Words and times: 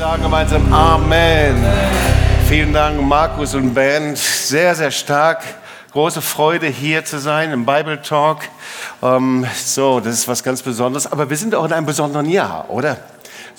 sagen 0.00 0.22
gemeinsam 0.22 0.72
Amen. 0.72 1.62
Vielen 2.48 2.72
Dank, 2.72 3.02
Markus 3.02 3.54
und 3.54 3.74
Band. 3.74 4.16
Sehr, 4.16 4.74
sehr 4.74 4.90
stark. 4.90 5.42
Große 5.92 6.22
Freude, 6.22 6.68
hier 6.68 7.04
zu 7.04 7.18
sein 7.18 7.52
im 7.52 7.66
Bible 7.66 8.00
Talk. 8.00 8.38
Ähm, 9.02 9.44
so, 9.54 10.00
das 10.00 10.14
ist 10.14 10.26
was 10.26 10.42
ganz 10.42 10.62
Besonderes. 10.62 11.06
Aber 11.12 11.28
wir 11.28 11.36
sind 11.36 11.54
auch 11.54 11.66
in 11.66 11.74
einem 11.74 11.84
besonderen 11.84 12.30
Jahr, 12.30 12.70
oder? 12.70 12.96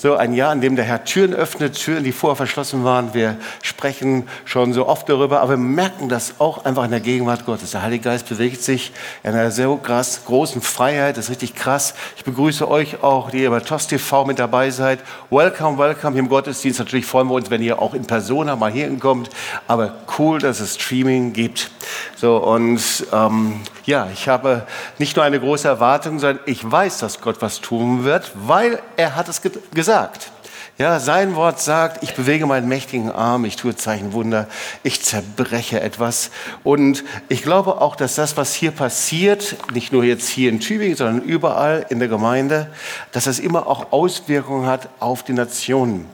So 0.02 0.16
ein 0.16 0.34
Jahr, 0.34 0.52
in 0.52 0.62
dem 0.62 0.76
der 0.76 0.84
Herr 0.84 1.04
Türen 1.04 1.32
öffnet, 1.32 1.76
Türen, 1.76 2.04
die 2.04 2.12
vorher 2.12 2.36
verschlossen 2.36 2.84
waren. 2.84 3.14
Wir 3.14 3.38
sprechen 3.62 4.28
schon 4.46 4.74
so 4.74 4.88
oft 4.88 5.08
darüber, 5.08 5.42
aber 5.42 5.52
wir 5.52 5.58
merken 5.58 6.10
das 6.10 6.40
auch 6.40 6.66
einfach 6.66 6.86
in 6.86 6.90
der 6.90 7.02
Gegenwart 7.02 7.46
Gottes. 7.46 7.70
Der 7.70 7.84
Heilige 7.84 8.06
Geist 8.06 8.28
bewegt 8.28 8.64
sich 8.64 8.94
in 9.22 9.30
einer 9.30 9.52
sehr 9.52 9.70
krass, 9.84 10.22
großen 10.26 10.60
Freiheit. 10.60 11.18
Das 11.18 11.26
ist 11.26 11.30
richtig 11.30 11.54
krass. 11.54 11.94
Ich 12.18 12.24
begrüße 12.24 12.68
euch 12.68 13.04
auch, 13.04 13.30
die 13.30 13.44
ihr 13.44 13.52
bei 13.52 13.60
TOS 13.60 13.86
TV 13.86 14.26
mit 14.26 14.40
dabei 14.40 14.72
seid. 14.72 15.02
Welcome, 15.30 15.78
welcome 15.78 16.14
hier 16.14 16.24
im 16.24 16.30
Gottesdienst. 16.30 16.80
Natürlich 16.80 17.06
freuen 17.06 17.28
wir 17.28 17.36
uns, 17.36 17.52
wenn 17.52 17.62
ihr 17.62 17.80
auch 17.80 17.94
in 17.94 18.08
Persona 18.08 18.56
mal 18.56 18.72
hier 18.72 18.86
hinkommt. 18.86 19.30
Aber 19.68 20.00
cool, 20.18 20.40
dass 20.40 20.62
es 20.62 20.82
Streaming 20.82 21.32
gibt. 21.32 21.70
So, 22.16 22.38
und 22.38 22.82
ähm, 23.14 23.62
ja, 23.86 24.10
ich 24.14 24.28
habe 24.28 24.66
nicht 24.98 25.16
nur 25.16 25.26
eine 25.26 25.40
große 25.40 25.68
Erwartung, 25.68 26.20
sondern 26.20 26.44
ich 26.46 26.70
weiß, 26.70 27.00
dass 27.00 27.22
Gott 27.22 27.42
was 27.42 27.62
tun 27.62 28.04
wird, 28.04 28.32
weil 28.36 28.80
er 28.98 29.16
hat 29.16 29.28
es 29.28 29.42
gesagt 29.42 29.72
gesagt. 29.74 30.32
Ja, 30.78 31.00
sein 31.00 31.36
Wort 31.36 31.60
sagt, 31.60 32.02
ich 32.02 32.16
bewege 32.16 32.48
meinen 32.48 32.68
mächtigen 32.68 33.12
Arm, 33.12 33.46
ich 33.46 33.56
tue 33.56 33.76
Zeichen 33.76 34.14
Wunder, 34.14 34.48
ich 34.82 35.04
zerbreche 35.04 35.80
etwas. 35.80 36.32
Und 36.64 37.04
ich 37.30 37.44
glaube 37.44 37.82
auch, 37.82 37.96
dass 37.96 38.16
das, 38.16 38.36
was 38.36 38.56
hier 38.56 38.72
passiert, 38.72 39.58
nicht 39.74 39.92
nur 39.92 40.04
jetzt 40.04 40.28
hier 40.28 40.50
in 40.50 40.60
Tübingen, 40.60 40.96
sondern 40.96 41.22
überall 41.22 41.86
in 41.90 42.00
der 42.00 42.08
Gemeinde, 42.08 42.68
dass 43.12 43.26
das 43.26 43.38
immer 43.38 43.68
auch 43.68 43.92
Auswirkungen 43.92 44.66
hat 44.66 44.90
auf 45.00 45.24
die 45.24 45.34
Nationen. 45.34 46.08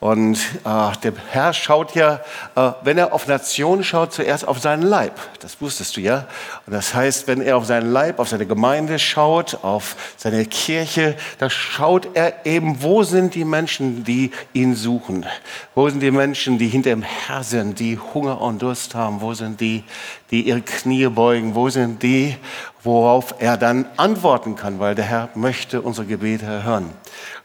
Und 0.00 0.38
äh, 0.64 0.92
der 1.02 1.12
Herr 1.30 1.52
schaut 1.52 1.96
ja, 1.96 2.20
äh, 2.54 2.70
wenn 2.82 2.98
er 2.98 3.12
auf 3.12 3.26
Nationen 3.26 3.82
schaut, 3.82 4.12
zuerst 4.12 4.46
auf 4.46 4.60
seinen 4.60 4.82
Leib. 4.82 5.18
Das 5.40 5.60
wusstest 5.60 5.96
du 5.96 6.00
ja. 6.00 6.28
Und 6.66 6.72
das 6.72 6.94
heißt, 6.94 7.26
wenn 7.26 7.40
er 7.40 7.56
auf 7.56 7.66
seinen 7.66 7.90
Leib, 7.90 8.20
auf 8.20 8.28
seine 8.28 8.46
Gemeinde 8.46 9.00
schaut, 9.00 9.58
auf 9.62 9.96
seine 10.16 10.44
Kirche, 10.46 11.16
da 11.38 11.50
schaut 11.50 12.10
er 12.14 12.46
eben, 12.46 12.80
wo 12.80 13.02
sind 13.02 13.34
die 13.34 13.44
Menschen, 13.44 14.04
die 14.04 14.30
ihn 14.52 14.76
suchen? 14.76 15.26
Wo 15.74 15.88
sind 15.88 16.00
die 16.00 16.12
Menschen, 16.12 16.58
die 16.58 16.68
hinter 16.68 16.92
ihm 16.92 17.02
Herr 17.02 17.42
sind, 17.42 17.80
die 17.80 17.98
Hunger 17.98 18.40
und 18.40 18.62
Durst 18.62 18.94
haben? 18.94 19.20
Wo 19.20 19.34
sind 19.34 19.60
die, 19.60 19.82
die 20.30 20.42
ihre 20.42 20.60
Knie 20.60 21.08
beugen? 21.08 21.56
Wo 21.56 21.70
sind 21.70 22.04
die, 22.04 22.36
worauf 22.84 23.34
er 23.40 23.56
dann 23.56 23.84
antworten 23.96 24.54
kann? 24.54 24.78
Weil 24.78 24.94
der 24.94 25.06
Herr 25.06 25.28
möchte 25.34 25.82
unsere 25.82 26.06
Gebete 26.06 26.62
hören. 26.62 26.92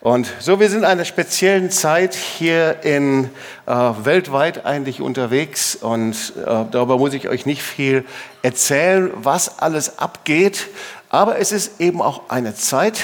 Und 0.03 0.29
so, 0.41 0.59
wir 0.59 0.69
sind 0.69 0.79
in 0.79 0.85
einer 0.85 1.05
speziellen 1.05 1.71
Zeit 1.71 2.13
hier 2.13 2.83
in 2.83 3.29
äh, 3.65 3.71
weltweit 3.71 4.65
eigentlich 4.65 4.99
unterwegs 4.99 5.77
und 5.77 6.33
äh, 6.45 6.65
darüber 6.69 6.97
muss 6.97 7.13
ich 7.13 7.29
euch 7.29 7.45
nicht 7.45 7.61
viel 7.61 8.03
erzählen, 8.41 9.11
was 9.15 9.59
alles 9.59 9.99
abgeht. 9.99 10.67
Aber 11.07 11.39
es 11.39 11.53
ist 11.53 11.79
eben 11.79 12.01
auch 12.01 12.23
eine 12.29 12.53
Zeit 12.53 12.99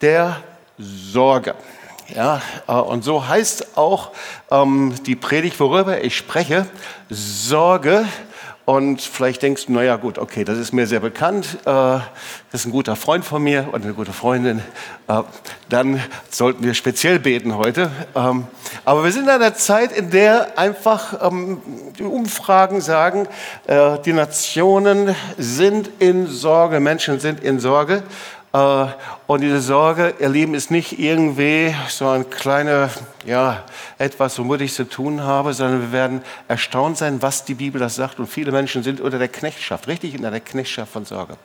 der 0.00 0.40
Sorge. 0.78 1.54
Ja, 2.08 2.40
äh, 2.66 2.72
und 2.72 3.04
so 3.04 3.28
heißt 3.28 3.76
auch 3.76 4.12
ähm, 4.50 4.94
die 5.04 5.16
Predigt, 5.16 5.60
worüber 5.60 6.02
ich 6.02 6.16
spreche, 6.16 6.64
Sorge 7.10 8.06
und 8.70 9.00
vielleicht 9.00 9.42
denkst 9.42 9.66
du, 9.66 9.72
naja 9.72 9.96
gut, 9.96 10.16
okay, 10.16 10.44
das 10.44 10.56
ist 10.56 10.72
mir 10.72 10.86
sehr 10.86 11.00
bekannt, 11.00 11.58
äh, 11.62 11.66
das 11.66 12.04
ist 12.52 12.66
ein 12.66 12.70
guter 12.70 12.94
Freund 12.94 13.24
von 13.24 13.42
mir 13.42 13.68
und 13.72 13.82
eine 13.82 13.94
gute 13.94 14.12
Freundin, 14.12 14.62
äh, 15.08 15.22
dann 15.68 16.00
sollten 16.30 16.62
wir 16.62 16.74
speziell 16.74 17.18
beten 17.18 17.56
heute. 17.56 17.90
Ähm, 18.14 18.46
aber 18.84 19.02
wir 19.02 19.10
sind 19.10 19.24
in 19.24 19.30
einer 19.30 19.54
Zeit, 19.54 19.90
in 19.90 20.10
der 20.10 20.56
einfach 20.56 21.20
ähm, 21.20 21.60
die 21.98 22.04
Umfragen 22.04 22.80
sagen, 22.80 23.26
äh, 23.66 23.98
die 24.04 24.12
Nationen 24.12 25.16
sind 25.36 25.90
in 25.98 26.28
Sorge, 26.28 26.78
Menschen 26.78 27.18
sind 27.18 27.40
in 27.42 27.58
Sorge. 27.58 28.04
Äh, 28.52 28.86
und 29.26 29.42
diese 29.42 29.60
Sorge, 29.60 30.14
ihr 30.18 30.28
Lieben, 30.28 30.54
ist 30.54 30.70
nicht 30.70 30.98
irgendwie 30.98 31.74
so 31.88 32.08
ein 32.08 32.28
kleiner, 32.30 32.90
ja, 33.24 33.62
etwas, 33.98 34.38
womit 34.38 34.60
ich 34.62 34.74
zu 34.74 34.88
tun 34.88 35.22
habe, 35.22 35.54
sondern 35.54 35.82
wir 35.82 35.92
werden 35.92 36.22
erstaunt 36.48 36.98
sein, 36.98 37.22
was 37.22 37.44
die 37.44 37.54
Bibel 37.54 37.80
das 37.80 37.94
sagt. 37.94 38.18
Und 38.18 38.26
viele 38.26 38.50
Menschen 38.50 38.82
sind 38.82 39.00
unter 39.00 39.18
der 39.18 39.28
Knechtschaft, 39.28 39.86
richtig 39.86 40.14
in 40.14 40.22
der 40.22 40.40
Knechtschaft 40.40 40.92
von 40.92 41.04
Sorge. 41.04 41.36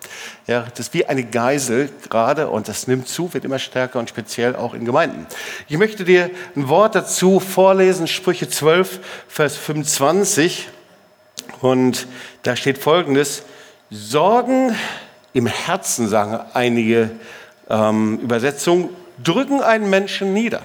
Ja, 0.47 0.61
das 0.61 0.87
ist 0.87 0.93
wie 0.93 1.05
eine 1.05 1.23
Geisel 1.23 1.89
gerade 2.09 2.49
und 2.49 2.67
das 2.67 2.87
nimmt 2.87 3.07
zu, 3.07 3.33
wird 3.33 3.45
immer 3.45 3.59
stärker 3.59 3.99
und 3.99 4.09
speziell 4.09 4.55
auch 4.55 4.73
in 4.73 4.85
Gemeinden. 4.85 5.27
Ich 5.67 5.77
möchte 5.77 6.05
dir 6.05 6.31
ein 6.55 6.69
Wort 6.69 6.95
dazu 6.95 7.39
vorlesen, 7.39 8.07
Sprüche 8.07 8.49
12, 8.49 8.99
Vers 9.27 9.57
25. 9.57 10.69
Und 11.61 12.07
da 12.41 12.55
steht 12.55 12.79
folgendes, 12.79 13.43
Sorgen 13.91 14.75
im 15.35 15.47
Herzen, 15.47 16.07
sagen 16.07 16.39
einige 16.53 17.11
ähm, 17.69 18.19
Übersetzungen, 18.19 18.89
drücken 19.21 19.61
einen 19.61 19.89
Menschen 19.89 20.33
nieder. 20.33 20.61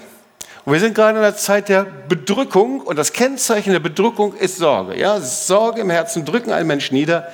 Und 0.65 0.73
wir 0.73 0.81
sind 0.81 0.95
gerade 0.95 1.19
in 1.19 1.25
einer 1.25 1.35
Zeit 1.35 1.69
der 1.69 1.85
Bedrückung 2.09 2.81
und 2.81 2.97
das 2.97 3.13
Kennzeichen 3.13 3.73
der 3.73 3.81
Bedrückung 3.81 4.33
ist 4.35 4.59
Sorge. 4.59 4.97
Ja, 4.97 5.21
Sorge 5.21 5.81
im 5.81 5.91
Herzen 5.91 6.25
drücken 6.25 6.53
einen 6.53 6.69
Menschen 6.69 6.95
nieder. 6.95 7.29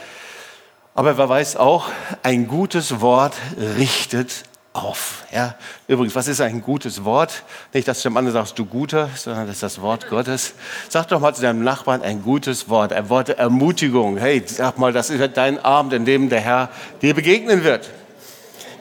Aber 0.95 1.19
wer 1.19 1.29
weiß 1.29 1.57
auch, 1.57 1.91
ein 2.23 2.49
gutes 2.49 3.03
Wort 3.03 3.35
richtet 3.77 4.45
auf. 4.77 5.25
Ja, 5.33 5.55
übrigens, 5.89 6.15
was 6.15 6.29
ist 6.29 6.41
ein 6.41 6.63
gutes 6.63 7.05
Wort? 7.05 7.43
Nicht, 7.73 7.89
dass 7.89 8.03
du 8.03 8.09
dem 8.09 8.17
anderen 8.17 8.35
sagst, 8.35 8.59
du 8.59 8.65
Guter, 8.65 9.09
sondern 9.15 9.47
das 9.47 9.57
ist 9.57 9.63
das 9.63 9.81
Wort 9.81 10.09
Gottes. 10.09 10.55
Sag 10.89 11.09
doch 11.09 11.21
mal 11.21 11.35
zu 11.35 11.43
deinem 11.43 11.65
Nachbarn 11.65 12.03
ein 12.03 12.23
gutes 12.23 12.69
Wort, 12.69 12.93
ein 12.93 13.09
Wort 13.09 13.29
der 13.29 13.39
Ermutigung. 13.39 14.19
Hey, 14.19 14.43
sag 14.47 14.79
mal, 14.79 14.93
das 14.93 15.11
ist 15.11 15.37
dein 15.37 15.65
Abend, 15.65 15.93
in 15.93 16.05
dem 16.05 16.29
der 16.29 16.41
Herr 16.41 16.69
dir 17.03 17.15
begegnen 17.15 17.65
wird. 17.65 17.91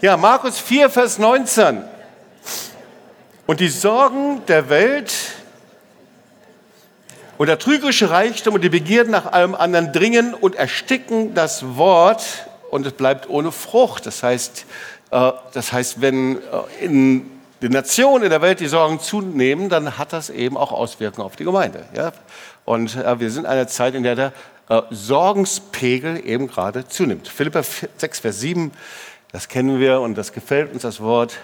Ja, 0.01 0.17
Markus 0.17 0.59
4, 0.59 0.89
Vers 0.89 1.17
19. 1.17 1.83
Und 3.47 3.59
die 3.59 3.69
Sorgen 3.69 4.41
der 4.47 4.69
Welt 4.69 5.13
und 7.37 7.47
der 7.47 7.59
trügerische 7.59 8.09
Reichtum 8.09 8.55
und 8.55 8.63
die 8.63 8.69
Begierden 8.69 9.11
nach 9.11 9.31
allem 9.31 9.55
anderen 9.55 9.91
dringen 9.91 10.33
und 10.33 10.55
ersticken 10.55 11.33
das 11.33 11.75
Wort 11.75 12.47
und 12.71 12.85
es 12.85 12.93
bleibt 12.93 13.29
ohne 13.29 13.51
Frucht. 13.51 14.05
Das 14.05 14.23
heißt, 14.23 14.65
das 15.53 15.71
heißt, 15.71 16.01
wenn 16.01 16.37
äh, 16.37 16.39
in 16.81 17.29
den 17.61 17.71
Nationen 17.71 18.25
in 18.25 18.29
der 18.29 18.41
Welt 18.41 18.59
die 18.59 18.67
Sorgen 18.67 18.99
zunehmen, 18.99 19.69
dann 19.69 19.97
hat 19.97 20.13
das 20.13 20.29
eben 20.29 20.57
auch 20.57 20.71
Auswirkungen 20.71 21.25
auf 21.25 21.35
die 21.35 21.45
Gemeinde. 21.45 21.85
Und 22.65 22.95
äh, 22.95 23.19
wir 23.19 23.31
sind 23.31 23.45
in 23.45 23.49
einer 23.49 23.67
Zeit, 23.67 23.95
in 23.95 24.03
der 24.03 24.15
der 24.15 24.33
Sorgenspegel 24.89 26.25
eben 26.25 26.47
gerade 26.47 26.87
zunimmt. 26.87 27.27
Philippa 27.27 27.61
6, 27.61 28.19
Vers 28.19 28.39
7, 28.39 28.71
das 29.31 29.47
kennen 29.47 29.79
wir 29.79 30.01
und 30.01 30.17
das 30.17 30.33
gefällt 30.33 30.73
uns 30.73 30.81
das 30.81 31.01
Wort. 31.01 31.37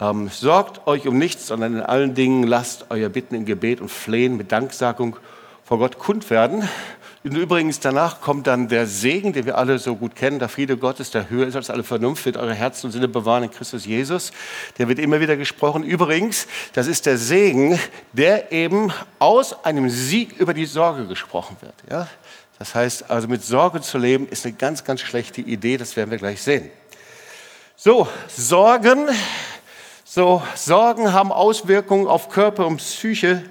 Ähm, 0.00 0.28
sorgt 0.28 0.88
euch 0.88 1.06
um 1.06 1.16
nichts, 1.16 1.46
sondern 1.46 1.74
in 1.76 1.80
allen 1.80 2.14
Dingen 2.16 2.42
lasst 2.42 2.86
euer 2.90 3.08
Bitten 3.08 3.36
in 3.36 3.44
Gebet 3.44 3.80
und 3.80 3.90
Flehen 3.90 4.36
mit 4.36 4.50
Danksagung 4.50 5.16
vor 5.64 5.78
Gott 5.78 5.98
kund 5.98 6.30
werden. 6.30 6.68
Und 7.24 7.34
übrigens 7.38 7.80
danach 7.80 8.20
kommt 8.20 8.46
dann 8.46 8.68
der 8.68 8.86
Segen, 8.86 9.32
den 9.32 9.46
wir 9.46 9.56
alle 9.56 9.78
so 9.78 9.96
gut 9.96 10.14
kennen, 10.14 10.38
der 10.38 10.50
Friede 10.50 10.76
Gottes, 10.76 11.10
der 11.10 11.30
höher 11.30 11.46
ist 11.46 11.56
als 11.56 11.70
alle 11.70 11.82
Vernunft, 11.82 12.26
wird 12.26 12.36
eure 12.36 12.52
Herzen 12.52 12.86
und 12.86 12.92
Sinne 12.92 13.08
bewahren 13.08 13.44
in 13.44 13.50
Christus 13.50 13.86
Jesus. 13.86 14.30
Der 14.76 14.88
wird 14.88 14.98
immer 14.98 15.20
wieder 15.20 15.38
gesprochen. 15.38 15.84
Übrigens, 15.84 16.46
das 16.74 16.86
ist 16.86 17.06
der 17.06 17.16
Segen, 17.16 17.80
der 18.12 18.52
eben 18.52 18.92
aus 19.18 19.64
einem 19.64 19.88
Sieg 19.88 20.38
über 20.38 20.52
die 20.52 20.66
Sorge 20.66 21.06
gesprochen 21.06 21.56
wird. 21.62 21.72
Ja? 21.90 22.08
Das 22.58 22.74
heißt, 22.74 23.10
also 23.10 23.26
mit 23.26 23.42
Sorge 23.42 23.80
zu 23.80 23.96
leben, 23.96 24.28
ist 24.28 24.44
eine 24.44 24.54
ganz, 24.54 24.84
ganz 24.84 25.00
schlechte 25.00 25.40
Idee. 25.40 25.78
Das 25.78 25.96
werden 25.96 26.10
wir 26.10 26.18
gleich 26.18 26.42
sehen. 26.42 26.70
So, 27.74 28.06
Sorgen. 28.28 29.08
So, 30.04 30.42
Sorgen 30.54 31.14
haben 31.14 31.32
Auswirkungen 31.32 32.06
auf 32.06 32.28
Körper 32.28 32.66
und 32.66 32.76
Psyche. 32.76 33.42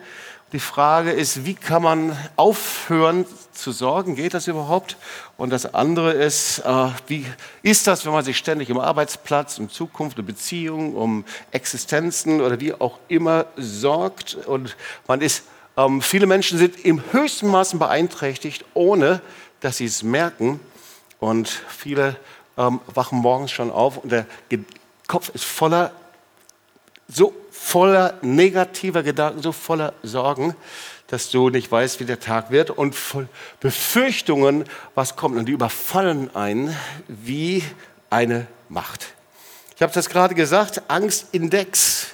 Die 0.52 0.60
Frage 0.60 1.12
ist, 1.12 1.46
wie 1.46 1.56
kann 1.56 1.82
man 1.82 2.16
aufhören 2.36 3.26
zu 3.54 3.72
sorgen? 3.72 4.16
Geht 4.16 4.34
das 4.34 4.48
überhaupt? 4.48 4.98
Und 5.38 5.50
das 5.50 5.74
andere 5.74 6.12
ist, 6.14 6.60
äh, 6.60 6.88
wie 7.08 7.26
ist 7.62 7.88
das, 7.88 8.06
wenn 8.06 8.14
man 8.14 8.24
sich 8.24 8.38
ständig 8.38 8.72
um 8.72 8.80
Arbeitsplatz, 8.80 9.60
um 9.60 9.70
Zukunft, 9.70 10.20
um 10.20 10.26
Beziehungen, 10.26 10.96
um 10.96 11.26
Existenzen 11.52 12.42
oder 12.42 12.60
wie 12.60 12.74
auch 12.74 13.00
immer 13.08 13.46
sorgt? 13.58 14.36
Und 14.36 14.76
man 15.08 15.22
ist, 15.22 15.44
ähm, 15.78 16.02
viele 16.02 16.26
Menschen 16.26 16.58
sind 16.58 16.84
im 16.86 17.02
höchsten 17.12 17.48
Maßen 17.48 17.80
beeinträchtigt, 17.80 18.66
ohne 18.74 19.22
dass 19.60 19.78
sie 19.78 19.86
es 19.86 20.04
merken. 20.04 20.60
Und 21.20 21.48
viele 21.48 22.18
ähm, 22.58 22.82
wachen 22.88 23.20
morgens 23.20 23.52
schon 23.52 23.72
auf 23.72 23.98
und 23.98 24.12
der 24.12 24.26
Kopf 25.08 25.30
ist 25.30 25.44
voller 25.44 25.92
so 27.08 27.34
voller 27.52 28.16
negativer 28.22 29.04
Gedanken, 29.04 29.42
so 29.42 29.52
voller 29.52 29.94
Sorgen, 30.04 30.56
dass 31.14 31.30
du 31.30 31.52
nicht 31.52 31.72
weißt, 31.72 32.00
wie 32.00 32.06
der 32.06 32.20
Tag 32.20 32.50
wird 32.50 32.72
und 32.72 32.96
voll 32.96 33.28
Befürchtungen, 33.60 34.66
was 34.96 35.16
kommt. 35.16 35.38
Und 35.38 35.46
die 35.46 35.52
überfallen 35.52 36.36
einen 36.36 36.76
wie 37.08 37.64
eine 38.10 38.48
Macht. 38.68 39.14
Ich 39.76 39.84
habe 39.84 39.94
das 39.94 40.10
gerade 40.10 40.34
gesagt, 40.34 40.82
Angstindex. 40.88 42.08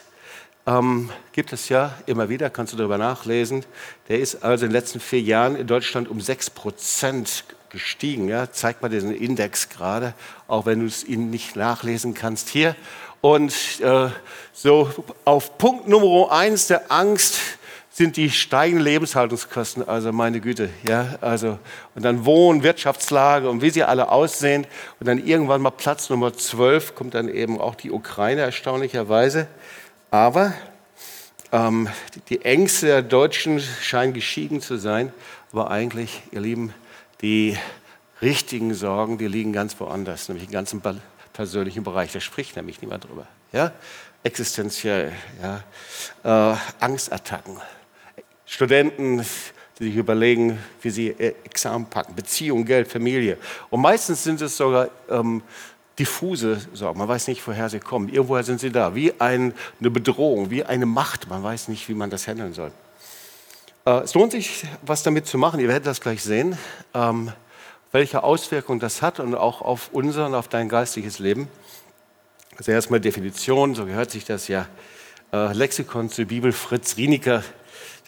ähm, 0.68 1.12
gibt 1.32 1.54
es 1.54 1.70
ja 1.70 1.94
immer 2.08 2.28
wieder, 2.28 2.50
kannst 2.50 2.74
du 2.74 2.78
darüber 2.78 2.98
nachlesen. 2.98 3.64
Der 4.10 4.20
ist 4.20 4.44
also 4.44 4.66
in 4.66 4.72
den 4.72 4.76
letzten 4.76 5.00
vier 5.00 5.22
Jahren 5.22 5.56
in 5.56 5.66
Deutschland 5.66 6.10
um 6.10 6.20
6 6.20 6.50
Prozent 6.50 7.46
gestiegen. 7.70 8.28
Ja? 8.28 8.52
Zeig 8.52 8.82
mal 8.82 8.90
diesen 8.90 9.16
Index 9.16 9.70
gerade, 9.70 10.14
auch 10.50 10.66
wenn 10.66 10.82
du 10.82 10.86
es 10.88 11.06
ihn 11.06 11.30
nicht 11.30 11.56
nachlesen 11.56 12.16
kannst 12.16 12.50
hier. 12.50 12.76
Und 13.22 13.54
äh, 13.80 14.10
so 14.52 14.90
auf 15.24 15.58
Punkt 15.58 15.88
Nummer 15.88 16.34
eins 16.34 16.68
der 16.68 16.92
Angst 16.92 17.40
sind 18.00 18.16
die 18.16 18.30
steigenden 18.30 18.86
Lebenshaltungskosten. 18.86 19.86
Also 19.86 20.14
meine 20.14 20.40
Güte, 20.40 20.70
ja, 20.84 21.18
also 21.20 21.60
und 21.96 22.06
dann 22.06 22.24
Wohn, 22.24 22.64
Wirtschaftslage 22.64 23.50
und 23.50 23.62
wie 23.62 23.72
sie 23.72 23.84
alle 23.84 24.10
aussehen. 24.10 24.66
Und 25.02 25.08
dann 25.08 25.18
irgendwann 25.18 25.62
mal 25.62 25.72
Platz 25.72 26.10
Nummer 26.10 26.34
12 26.34 26.96
kommt 26.96 27.14
dann 27.14 27.28
eben 27.28 27.60
auch 27.60 27.76
die 27.76 27.92
Ukraine 27.92 28.40
erstaunlicherweise. 28.40 29.48
Aber 30.12 30.54
ähm, 31.52 31.90
die 32.30 32.46
Ängste 32.46 32.86
der 32.86 33.02
Deutschen 33.02 33.60
scheinen 33.60 34.14
geschieden 34.14 34.62
zu 34.62 34.78
sein. 34.78 35.12
Aber 35.52 35.70
eigentlich, 35.70 36.22
ihr 36.32 36.40
Lieben, 36.40 36.74
die 37.20 37.58
richtigen 38.22 38.74
Sorgen, 38.74 39.18
die 39.18 39.28
liegen 39.28 39.52
ganz 39.52 39.78
woanders, 39.78 40.30
nämlich 40.30 40.46
im 40.46 40.54
ganzen 40.54 40.82
persönlichen 41.34 41.84
Bereich. 41.84 42.14
Da 42.14 42.22
spricht 42.22 42.56
nämlich 42.56 42.82
niemand 42.82 43.10
drüber. 43.10 43.28
Ja? 43.52 43.74
Existenziell, 44.24 45.12
ja? 45.42 46.54
Äh, 46.54 46.58
Angstattacken. 46.80 47.58
Studenten, 48.50 49.24
die 49.78 49.84
sich 49.84 49.96
überlegen, 49.96 50.58
wie 50.82 50.90
sie 50.90 51.12
Examen 51.12 51.86
packen, 51.86 52.16
Beziehung, 52.16 52.66
Geld, 52.66 52.88
Familie. 52.88 53.38
Und 53.70 53.80
meistens 53.82 54.24
sind 54.24 54.42
es 54.42 54.58
sogar 54.58 54.90
ähm, 55.08 55.44
diffuse 56.00 56.60
Sorgen. 56.74 56.98
Man 56.98 57.08
weiß 57.08 57.28
nicht, 57.28 57.46
woher 57.48 57.70
sie 57.70 57.80
kommen. 57.80 58.10
Irgendwoher 58.10 58.44
sind 58.44 58.60
sie 58.60 58.72
da, 58.72 58.96
wie 58.96 59.14
ein, 59.20 59.54
eine 59.80 59.92
Bedrohung, 59.92 60.50
wie 60.50 60.66
eine 60.66 60.88
Macht. 60.88 61.30
Man 61.30 61.44
weiß 61.44 61.68
nicht, 61.68 61.88
wie 61.90 61.94
man 61.94 62.10
das 62.10 62.28
handeln 62.28 62.54
soll. 62.54 62.72
Äh, 63.86 64.00
es 64.00 64.16
lohnt 64.16 64.32
sich, 64.32 64.64
was 64.82 65.04
damit 65.04 65.28
zu 65.28 65.38
machen. 65.38 65.60
Ihr 65.60 65.68
werdet 65.68 65.86
das 65.86 66.02
gleich 66.02 66.24
sehen. 66.24 66.58
Ähm, 66.96 67.32
welche 67.92 68.24
Auswirkungen 68.24 68.80
das 68.80 69.04
hat 69.04 69.20
und 69.20 69.36
auch 69.36 69.62
auf 69.62 69.90
unser 69.94 70.26
und 70.26 70.34
auf 70.34 70.48
dein 70.48 70.70
geistiges 70.70 71.20
Leben. 71.20 71.48
Also 72.58 72.72
erstmal 72.72 73.00
Definition, 73.00 73.76
so 73.76 73.86
gehört 73.86 74.10
sich 74.10 74.26
das 74.26 74.48
ja. 74.48 74.68
Äh, 75.32 75.54
Lexikon 75.54 76.10
zur 76.10 76.26
Bibel, 76.26 76.52
Fritz 76.52 76.98
Rieniker, 76.98 77.44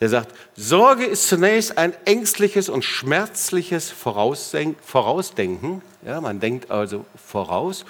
der 0.02 0.10
sagt, 0.10 0.36
Sorge 0.56 1.06
ist 1.06 1.28
zunächst 1.28 1.78
ein 1.78 1.94
ängstliches 2.06 2.70
und 2.70 2.84
schmerzliches 2.84 3.92
Vorausdenken. 3.92 5.84
Ja, 6.04 6.20
man 6.20 6.40
denkt 6.40 6.72
also 6.72 7.06
voraus, 7.26 7.86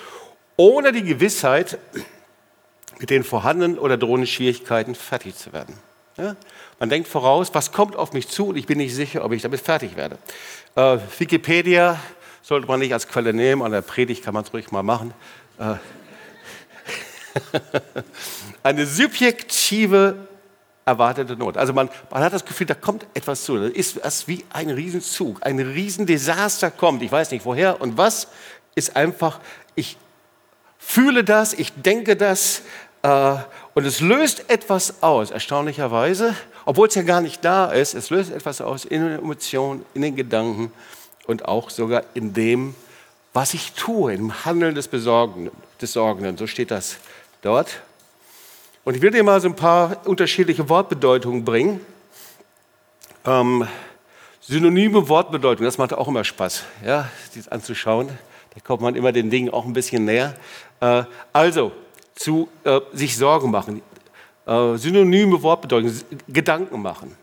ohne 0.58 0.92
die 0.92 1.04
Gewissheit, 1.04 1.80
mit 3.00 3.10
den 3.10 3.24
vorhandenen 3.24 3.80
oder 3.80 3.98
drohenden 3.98 4.28
Schwierigkeiten 4.28 4.94
fertig 4.94 5.36
zu 5.36 5.54
werden. 5.54 5.76
Ja? 6.18 6.36
Man 6.80 6.90
denkt 6.90 7.08
voraus, 7.08 7.50
was 7.54 7.72
kommt 7.72 7.96
auf 7.96 8.14
mich 8.14 8.28
zu 8.28 8.48
und 8.48 8.58
ich 8.58 8.68
bin 8.68 8.78
nicht 8.78 8.94
sicher, 8.94 9.26
ob 9.26 9.32
ich 9.32 9.42
damit 9.42 9.62
fertig 9.62 9.96
werde. 9.96 10.18
Äh, 10.76 11.00
Wikipedia 11.18 12.00
sollte 12.44 12.68
man 12.68 12.80
nicht 12.80 12.94
als 12.94 13.08
Quelle 13.08 13.34
nehmen, 13.34 13.62
an 13.64 13.72
der 13.72 13.82
Predigt 13.82 14.24
kann 14.24 14.34
man 14.36 14.44
es 14.44 14.54
ruhig 14.54 14.72
mal 14.72 14.84
machen. 14.84 15.14
Äh, 15.58 15.76
eine 18.64 18.86
subjektive 18.86 20.28
erwartete 20.92 21.36
Not. 21.36 21.58
Also 21.58 21.74
man, 21.74 21.90
man, 22.10 22.24
hat 22.24 22.34
das 22.34 22.46
Gefühl, 22.46 22.68
da 22.68 22.74
kommt 22.74 23.06
etwas 23.14 23.44
zu. 23.44 23.58
Das 23.58 23.72
ist 23.72 24.04
das 24.04 24.28
wie 24.28 24.46
ein 24.52 24.70
Riesenzug, 24.70 25.46
ein 25.46 25.60
Riesendesaster 25.60 26.72
kommt. 26.72 27.02
Ich 27.02 27.12
weiß 27.12 27.32
nicht 27.32 27.46
woher 27.46 27.82
und 27.82 27.98
was, 27.98 28.28
ist 28.76 28.96
einfach, 28.96 29.40
ich 29.76 29.98
fühle 30.78 31.24
das, 31.24 31.54
ich 31.54 31.74
denke 31.74 32.16
das 32.16 32.62
äh, 33.04 33.36
und 33.74 33.86
es 33.86 34.00
löst 34.00 34.50
etwas 34.50 35.02
aus, 35.02 35.32
erstaunlicherweise 35.32 36.36
obwohl 36.66 36.88
es 36.88 36.96
ja 36.96 37.02
gar 37.02 37.22
nicht 37.22 37.44
da 37.44 37.72
ist. 37.72 37.94
Es 37.94 38.10
löst 38.10 38.32
etwas 38.32 38.62
aus 38.62 38.86
in 38.86 39.02
den 39.02 39.20
Emotionen, 39.20 39.86
in 39.94 40.02
den 40.02 40.16
Gedanken 40.16 40.72
und 41.28 41.46
auch 41.46 41.70
sogar 41.70 42.04
in 42.14 42.34
dem, 42.34 42.76
was 43.34 43.54
ich 43.54 43.74
tue, 43.74 44.14
im 44.14 44.46
Handeln 44.46 44.76
des 44.76 44.88
Besorgenden. 44.88 45.52
Des 45.82 45.94
Sorgenden. 45.94 46.38
So 46.38 46.48
steht 46.48 46.72
das 46.72 46.98
dort. 47.42 47.82
Und 48.84 48.96
ich 48.96 49.02
will 49.02 49.12
dir 49.12 49.24
mal 49.24 49.40
so 49.40 49.48
ein 49.48 49.56
paar 49.56 50.08
unterschiedliche 50.08 50.68
Wortbedeutungen 50.68 51.46
bringen. 51.46 51.82
Ähm, 53.26 53.68
synonyme 54.40 55.08
Wortbedeutungen, 55.08 55.68
das 55.68 55.78
macht 55.78 55.94
auch 55.94 56.08
immer 56.08 56.24
Spaß, 56.24 56.64
ja, 56.84 57.08
dies 57.36 57.48
anzuschauen. 57.48 58.10
Da 58.56 58.60
kommt 58.62 58.82
man 58.82 58.96
immer 58.96 59.12
den 59.12 59.30
Dingen 59.30 59.54
auch 59.54 59.66
ein 59.66 59.74
bisschen 59.74 60.06
näher. 60.06 60.34
Äh, 60.80 61.04
also, 61.32 61.72
zu 62.16 62.50
äh, 62.64 62.82
sich 62.92 63.18
Sorgen 63.18 63.52
machen. 63.52 63.84
Äh, 64.48 64.78
synonyme 64.78 65.44
Wortbedeutung, 65.44 65.94
Gedanken 66.28 66.82
machen, 66.82 67.16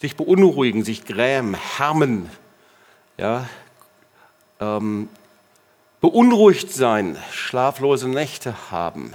sich 0.00 0.16
beunruhigen, 0.16 0.84
sich 0.84 1.04
grämen, 1.04 1.54
härmen, 1.54 2.28
ja, 3.16 3.48
ähm, 4.58 5.08
beunruhigt 6.00 6.72
sein, 6.72 7.16
schlaflose 7.30 8.08
Nächte 8.08 8.54
haben. 8.72 9.14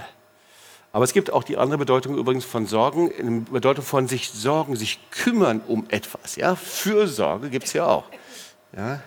Aber 0.92 1.04
es 1.04 1.14
gibt 1.14 1.32
auch 1.32 1.42
die 1.42 1.56
andere 1.56 1.78
Bedeutung 1.78 2.16
übrigens 2.16 2.44
von 2.44 2.66
Sorgen, 2.66 3.10
in 3.10 3.44
Bedeutung 3.44 3.84
von 3.84 4.08
sich 4.08 4.30
sorgen, 4.30 4.76
sich 4.76 5.00
kümmern 5.10 5.62
um 5.66 5.86
etwas. 5.88 6.36
Ja? 6.36 6.54
Fürsorge 6.54 7.48
gibt 7.48 7.66
es 7.66 7.72
ja 7.72 7.86
auch. 7.86 8.04
Ja? 8.76 9.00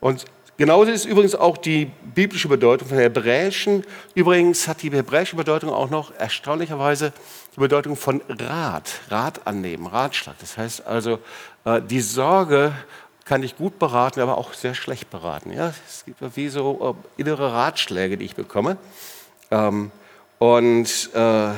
Und 0.00 0.24
Genauso 0.60 0.90
ist 0.90 1.06
übrigens 1.06 1.34
auch 1.34 1.56
die 1.56 1.86
biblische 1.86 2.46
Bedeutung 2.46 2.86
von 2.86 2.98
hebräischen. 2.98 3.82
Übrigens 4.14 4.68
hat 4.68 4.82
die 4.82 4.90
hebräische 4.90 5.34
Bedeutung 5.34 5.70
auch 5.70 5.88
noch 5.88 6.12
erstaunlicherweise 6.18 7.14
die 7.56 7.60
Bedeutung 7.60 7.96
von 7.96 8.20
Rat, 8.28 8.90
Rat 9.08 9.46
annehmen, 9.46 9.86
Ratschlag. 9.86 10.34
Das 10.38 10.58
heißt 10.58 10.86
also, 10.86 11.18
äh, 11.64 11.80
die 11.80 12.02
Sorge 12.02 12.74
kann 13.24 13.42
ich 13.42 13.56
gut 13.56 13.78
beraten, 13.78 14.20
aber 14.20 14.36
auch 14.36 14.52
sehr 14.52 14.74
schlecht 14.74 15.08
beraten. 15.08 15.50
Ja? 15.50 15.72
Es 15.88 16.04
gibt 16.04 16.18
wie 16.36 16.50
so 16.50 16.94
äh, 17.16 17.22
innere 17.22 17.54
Ratschläge, 17.54 18.18
die 18.18 18.26
ich 18.26 18.34
bekomme. 18.34 18.76
Ähm, 19.50 19.90
und 20.40 21.10
äh, 21.14 21.52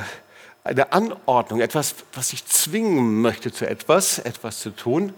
eine 0.63 0.91
Anordnung, 0.91 1.59
etwas, 1.59 1.95
was 2.13 2.33
ich 2.33 2.45
zwingen 2.45 3.21
möchte 3.21 3.51
zu 3.51 3.67
etwas, 3.67 4.19
etwas 4.19 4.59
zu 4.59 4.69
tun. 4.69 5.13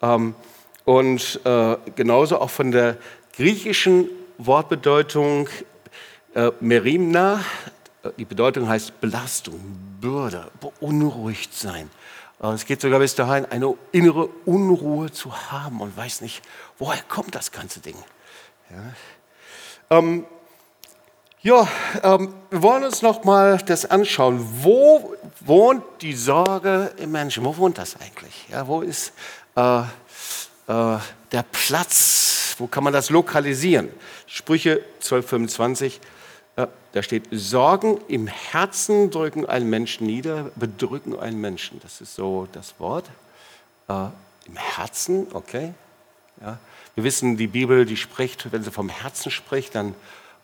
Ähm, 0.00 0.34
und 0.86 1.40
genauso 1.96 2.40
auch 2.40 2.48
von 2.48 2.70
der 2.70 2.96
griechischen 3.36 4.08
Wortbedeutung 4.38 5.50
äh, 6.34 6.50
Merimna, 6.60 7.44
die 8.16 8.24
Bedeutung 8.24 8.68
heißt 8.68 9.00
Belastung, 9.00 9.60
Bürde, 10.00 10.50
beunruhigt 10.60 11.54
sein. 11.54 11.90
Äh, 12.42 12.48
es 12.48 12.64
geht 12.64 12.80
sogar 12.80 13.00
bis 13.00 13.14
dahin, 13.14 13.44
eine 13.46 13.74
innere 13.92 14.26
Unruhe 14.44 15.10
zu 15.10 15.34
haben 15.50 15.80
und 15.80 15.96
weiß 15.96 16.20
nicht, 16.20 16.42
woher 16.78 17.02
kommt 17.02 17.34
das 17.34 17.52
ganze 17.52 17.80
Ding. 17.80 17.96
Ja, 18.70 19.96
ähm, 19.98 20.26
ja 21.48 21.66
ähm, 22.02 22.34
wir 22.50 22.62
wollen 22.62 22.84
uns 22.84 23.00
noch 23.00 23.24
mal 23.24 23.56
das 23.58 23.86
anschauen. 23.86 24.46
Wo 24.62 25.14
wohnt 25.40 25.82
die 26.02 26.12
Sorge 26.12 26.92
im 26.98 27.10
Menschen? 27.12 27.44
Wo 27.44 27.56
wohnt 27.56 27.78
das 27.78 27.96
eigentlich? 28.00 28.46
Ja, 28.50 28.66
wo 28.66 28.82
ist 28.82 29.12
äh, 29.56 29.80
äh, 29.80 29.84
der 30.66 31.44
Platz, 31.50 32.54
wo 32.58 32.66
kann 32.66 32.84
man 32.84 32.92
das 32.92 33.08
lokalisieren? 33.08 33.88
Sprüche 34.26 34.82
1225, 34.96 36.00
äh, 36.56 36.66
da 36.92 37.02
steht, 37.02 37.24
Sorgen 37.30 37.98
im 38.08 38.26
Herzen 38.26 39.10
drücken 39.10 39.46
einen 39.46 39.70
Menschen 39.70 40.06
nieder, 40.06 40.50
bedrücken 40.54 41.18
einen 41.18 41.40
Menschen. 41.40 41.80
Das 41.82 42.02
ist 42.02 42.14
so 42.14 42.46
das 42.52 42.74
Wort. 42.78 43.06
Äh, 43.88 44.08
Im 44.46 44.56
Herzen, 44.56 45.28
okay. 45.32 45.72
Ja. 46.42 46.58
Wir 46.94 47.04
wissen, 47.04 47.38
die 47.38 47.46
Bibel, 47.46 47.86
die 47.86 47.96
spricht, 47.96 48.52
wenn 48.52 48.62
sie 48.62 48.70
vom 48.70 48.90
Herzen 48.90 49.30
spricht, 49.30 49.74
dann 49.74 49.94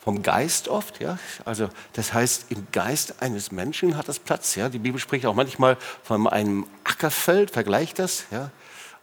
vom 0.05 0.23
Geist 0.23 0.69
oft, 0.69 1.01
ja. 1.01 1.19
Also 1.47 1.71
das 1.95 2.13
heißt, 2.13 2.51
im 2.51 2.67
Geist 2.73 3.23
eines 3.23 3.51
Menschen 3.51 3.97
hat 3.97 4.07
das 4.07 4.19
Platz, 4.19 4.55
ja. 4.55 4.69
Die 4.69 4.79
Bibel 4.79 5.01
spricht 5.01 5.25
auch 5.25 5.35
manchmal 5.35 5.79
von 6.03 6.29
einem 6.29 6.67
Ackerfeld, 6.85 7.51
vergleicht 7.51 7.99
das, 7.99 8.27
ja. 8.31 8.51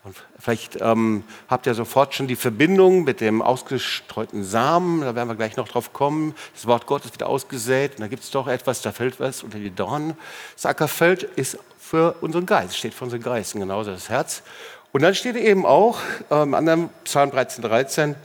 Und 0.04 0.16
vielleicht 0.40 0.82
ähm, 0.82 1.24
habt 1.48 1.68
ihr 1.68 1.76
sofort 1.76 2.16
schon 2.16 2.28
die 2.28 2.36
Verbindung 2.36 3.04
mit 3.04 3.22
dem 3.22 3.42
ausgestreuten 3.44 4.44
Samen, 4.44 5.02
da 5.02 5.14
werden 5.14 5.30
wir 5.30 5.36
gleich 5.36 5.58
noch 5.58 5.68
drauf 5.68 5.94
kommen. 5.94 6.34
Das 6.56 6.66
Wort 6.66 6.88
Gottes 6.88 7.12
wird 7.12 7.22
ausgesät 7.22 7.96
und 7.96 8.02
da 8.02 8.08
gibt 8.08 8.24
es 8.24 8.32
doch 8.32 8.48
etwas, 8.48 8.82
da 8.82 8.92
fällt 8.92 9.20
was 9.20 9.44
unter 9.44 9.60
die 9.60 9.70
Dornen. 9.70 10.18
Das 10.56 10.66
Ackerfeld 10.66 11.24
ist 11.24 11.60
für 11.78 12.16
unseren 12.22 12.48
Geist, 12.48 12.78
steht 12.78 12.96
für 12.96 13.04
unseren 13.04 13.22
Geist, 13.22 13.54
genauso 13.54 13.92
das 13.92 14.10
Herz. 14.10 14.42
Und 14.92 15.04
dann 15.04 15.16
steht 15.16 15.36
eben 15.36 15.66
auch 15.66 16.00
ähm, 16.32 16.50
im 16.50 16.54
anderen 16.56 16.90
Psalm 17.04 17.32
13, 17.32 17.64
13, 17.64 18.16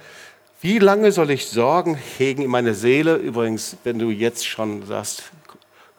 wie 0.60 0.78
lange 0.78 1.12
soll 1.12 1.30
ich 1.30 1.46
Sorgen 1.46 1.96
hegen 2.18 2.42
in 2.42 2.50
meine 2.50 2.74
Seele? 2.74 3.16
Übrigens, 3.16 3.76
wenn 3.84 3.98
du 3.98 4.10
jetzt 4.10 4.46
schon 4.46 4.86
sagst, 4.86 5.24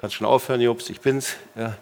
kannst 0.01 0.15
schon 0.15 0.27
aufhören, 0.27 0.61
Jobs, 0.61 0.89
ich 0.89 1.01
bin's. 1.01 1.35
Ja, 1.55 1.77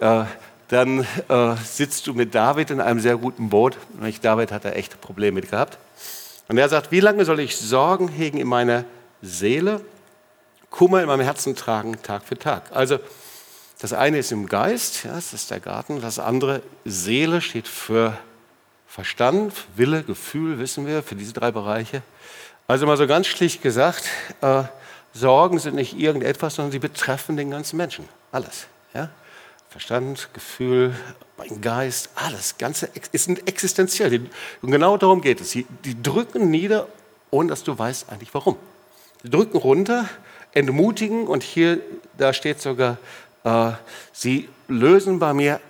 äh, 0.00 0.22
äh, 0.22 0.26
dann 0.68 1.06
äh, 1.28 1.56
sitzt 1.64 2.06
du 2.06 2.14
mit 2.14 2.34
David 2.34 2.70
in 2.70 2.80
einem 2.80 3.00
sehr 3.00 3.16
guten 3.16 3.48
Boot. 3.48 3.76
Nämlich 3.94 4.20
David 4.20 4.50
hat 4.50 4.64
da 4.64 4.70
echt 4.70 5.00
Probleme 5.00 5.36
mit 5.36 5.50
gehabt. 5.50 5.78
Und 6.48 6.58
er 6.58 6.68
sagt, 6.68 6.90
wie 6.90 7.00
lange 7.00 7.24
soll 7.24 7.40
ich 7.40 7.56
Sorgen 7.56 8.08
hegen 8.08 8.38
in 8.38 8.48
meiner 8.48 8.84
Seele, 9.22 9.80
Kummer 10.70 11.00
in 11.00 11.06
meinem 11.06 11.22
Herzen 11.22 11.54
tragen, 11.56 12.00
Tag 12.02 12.24
für 12.24 12.38
Tag? 12.38 12.70
Also 12.72 12.98
Das 13.78 13.92
eine 13.92 14.18
ist 14.18 14.32
im 14.32 14.46
Geist, 14.46 15.04
ja, 15.04 15.14
das 15.14 15.34
ist 15.34 15.50
der 15.50 15.60
Garten. 15.60 16.00
Das 16.00 16.18
andere, 16.18 16.62
Seele, 16.86 17.42
steht 17.42 17.68
für 17.68 18.16
Verstand, 18.96 19.52
Wille, 19.76 20.04
Gefühl, 20.04 20.58
wissen 20.58 20.86
wir, 20.86 21.02
für 21.02 21.16
diese 21.16 21.34
drei 21.34 21.50
Bereiche. 21.50 22.00
Also 22.66 22.86
mal 22.86 22.96
so 22.96 23.06
ganz 23.06 23.26
schlicht 23.26 23.60
gesagt, 23.60 24.04
äh, 24.40 24.62
Sorgen 25.12 25.58
sind 25.58 25.74
nicht 25.74 25.98
irgendetwas, 25.98 26.54
sondern 26.54 26.72
sie 26.72 26.78
betreffen 26.78 27.36
den 27.36 27.50
ganzen 27.50 27.76
Menschen. 27.76 28.08
Alles. 28.32 28.68
Ja? 28.94 29.10
Verstand, 29.68 30.30
Gefühl, 30.32 30.94
mein 31.36 31.60
Geist, 31.60 32.08
alles. 32.14 32.56
Ganze 32.56 32.88
sind 33.12 33.46
existenziell. 33.46 34.30
Und 34.62 34.70
genau 34.70 34.96
darum 34.96 35.20
geht 35.20 35.42
es. 35.42 35.50
Die, 35.50 35.66
die 35.84 36.02
drücken 36.02 36.50
nieder, 36.50 36.88
ohne 37.30 37.50
dass 37.50 37.64
du 37.64 37.78
weißt 37.78 38.08
eigentlich 38.08 38.32
warum. 38.32 38.56
Sie 39.22 39.28
drücken 39.28 39.58
runter, 39.58 40.08
entmutigen 40.52 41.26
und 41.26 41.42
hier, 41.42 41.80
da 42.16 42.32
steht 42.32 42.62
sogar, 42.62 42.96
äh, 43.44 43.72
sie 44.14 44.48
lösen 44.68 45.18
bei 45.18 45.34
mir 45.34 45.60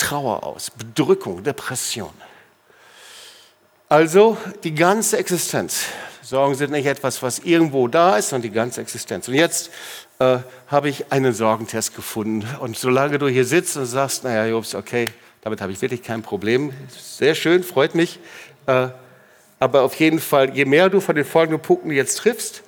Trauer 0.00 0.42
aus, 0.44 0.70
Bedrückung, 0.70 1.42
Depression. 1.44 2.12
Also 3.88 4.38
die 4.64 4.74
ganze 4.74 5.18
Existenz. 5.18 5.84
Sorgen 6.22 6.54
sind 6.54 6.70
nicht 6.70 6.86
etwas, 6.86 7.22
was 7.22 7.40
irgendwo 7.40 7.86
da 7.86 8.16
ist, 8.16 8.30
sondern 8.30 8.50
die 8.50 8.54
ganze 8.54 8.80
Existenz. 8.80 9.28
Und 9.28 9.34
jetzt 9.34 9.70
äh, 10.18 10.38
habe 10.68 10.88
ich 10.88 11.12
einen 11.12 11.34
Sorgentest 11.34 11.94
gefunden. 11.94 12.48
Und 12.60 12.78
solange 12.78 13.18
du 13.18 13.28
hier 13.28 13.44
sitzt 13.44 13.76
und 13.76 13.84
sagst, 13.84 14.24
naja, 14.24 14.46
Jobs, 14.46 14.74
okay, 14.74 15.08
damit 15.42 15.60
habe 15.60 15.72
ich 15.72 15.82
wirklich 15.82 16.02
kein 16.02 16.22
Problem. 16.22 16.72
Sehr 16.88 17.34
schön, 17.34 17.62
freut 17.62 17.94
mich. 17.94 18.20
Äh, 18.66 18.88
aber 19.58 19.82
auf 19.82 19.94
jeden 19.96 20.20
Fall, 20.20 20.56
je 20.56 20.64
mehr 20.64 20.88
du 20.88 21.00
von 21.00 21.14
den 21.14 21.26
folgenden 21.26 21.60
Punkten 21.60 21.90
jetzt 21.90 22.16
triffst, 22.16 22.62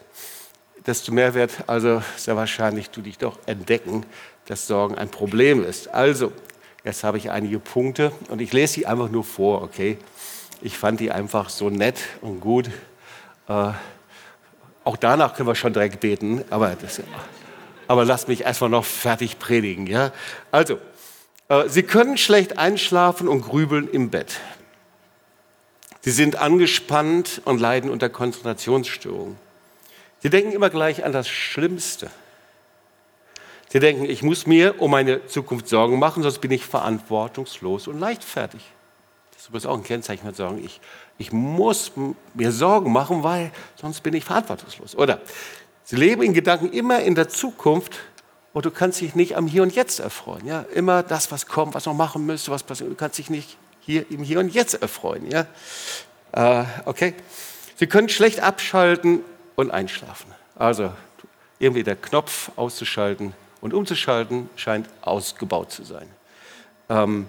desto 0.86 1.12
mehr 1.12 1.32
wird 1.32 1.52
also 1.66 2.02
sehr 2.16 2.36
wahrscheinlich 2.36 2.90
du 2.90 3.00
dich 3.00 3.16
doch 3.16 3.38
entdecken, 3.46 4.04
dass 4.46 4.66
Sorgen 4.66 4.98
ein 4.98 5.08
Problem 5.08 5.64
ist. 5.64 5.88
Also, 5.88 6.32
jetzt 6.84 7.04
habe 7.04 7.18
ich 7.18 7.30
einige 7.30 7.58
Punkte 7.58 8.12
und 8.28 8.40
ich 8.40 8.52
lese 8.52 8.74
sie 8.74 8.86
einfach 8.86 9.10
nur 9.10 9.24
vor, 9.24 9.62
okay? 9.62 9.98
Ich 10.60 10.78
fand 10.78 11.00
die 11.00 11.10
einfach 11.10 11.48
so 11.48 11.70
nett 11.70 11.98
und 12.20 12.40
gut. 12.40 12.70
Äh, 13.48 13.72
auch 14.84 14.96
danach 14.96 15.34
können 15.34 15.48
wir 15.48 15.54
schon 15.54 15.72
direkt 15.72 16.00
beten, 16.00 16.44
aber, 16.50 16.76
das, 16.80 17.00
aber 17.88 18.04
lasst 18.04 18.28
mich 18.28 18.42
erstmal 18.42 18.70
noch 18.70 18.84
fertig 18.84 19.38
predigen. 19.38 19.86
Ja? 19.86 20.12
Also, 20.50 20.78
äh, 21.48 21.68
Sie 21.68 21.82
können 21.82 22.16
schlecht 22.16 22.58
einschlafen 22.58 23.28
und 23.28 23.42
grübeln 23.42 23.88
im 23.88 24.10
Bett. 24.10 24.40
Sie 26.00 26.10
sind 26.10 26.36
angespannt 26.36 27.42
und 27.44 27.60
leiden 27.60 27.88
unter 27.90 28.08
Konzentrationsstörungen. 28.08 29.36
Sie 30.20 30.30
denken 30.30 30.52
immer 30.52 30.70
gleich 30.70 31.04
an 31.04 31.12
das 31.12 31.28
Schlimmste. 31.28 32.10
Sie 33.72 33.80
denken, 33.80 34.04
ich 34.04 34.22
muss 34.22 34.46
mir 34.46 34.82
um 34.82 34.90
meine 34.90 35.24
Zukunft 35.24 35.66
Sorgen 35.66 35.98
machen, 35.98 36.22
sonst 36.22 36.42
bin 36.42 36.50
ich 36.50 36.66
verantwortungslos 36.66 37.88
und 37.88 37.98
leichtfertig. 37.98 38.60
Das 39.34 39.48
ist 39.48 39.66
auch 39.66 39.78
ein 39.78 39.82
Kennzeichen 39.82 40.26
von 40.26 40.34
Sorgen. 40.34 40.62
Ich, 40.62 40.78
ich 41.16 41.32
muss 41.32 41.92
mir 42.34 42.52
Sorgen 42.52 42.92
machen, 42.92 43.22
weil 43.22 43.50
sonst 43.76 44.02
bin 44.02 44.12
ich 44.12 44.26
verantwortungslos. 44.26 44.94
Oder 44.94 45.22
sie 45.84 45.96
leben 45.96 46.20
in 46.20 46.34
Gedanken 46.34 46.70
immer 46.70 47.00
in 47.00 47.14
der 47.14 47.30
Zukunft 47.30 47.98
und 48.52 48.66
du 48.66 48.70
kannst 48.70 49.00
dich 49.00 49.14
nicht 49.14 49.38
am 49.38 49.46
Hier 49.46 49.62
und 49.62 49.74
Jetzt 49.74 50.00
erfreuen. 50.00 50.46
Ja? 50.46 50.66
Immer 50.74 51.02
das, 51.02 51.32
was 51.32 51.46
kommt, 51.46 51.72
was 51.72 51.86
noch 51.86 51.94
machen 51.94 52.26
müsste, 52.26 52.50
was 52.50 52.64
passiert. 52.64 52.90
Du 52.90 52.94
kannst 52.94 53.16
dich 53.16 53.30
nicht 53.30 53.56
hier 53.80 54.04
im 54.10 54.22
Hier 54.22 54.38
und 54.38 54.52
Jetzt 54.52 54.82
erfreuen. 54.82 55.30
Ja? 55.30 55.46
Äh, 56.32 56.66
okay? 56.84 57.14
Sie 57.76 57.86
können 57.86 58.10
schlecht 58.10 58.40
abschalten 58.40 59.20
und 59.56 59.70
einschlafen. 59.70 60.30
Also 60.56 60.92
irgendwie 61.58 61.84
der 61.84 61.96
Knopf 61.96 62.50
auszuschalten 62.56 63.32
und 63.62 63.72
umzuschalten 63.72 64.50
scheint 64.56 64.90
ausgebaut 65.00 65.72
zu 65.72 65.84
sein. 65.84 66.08
Ähm, 66.90 67.26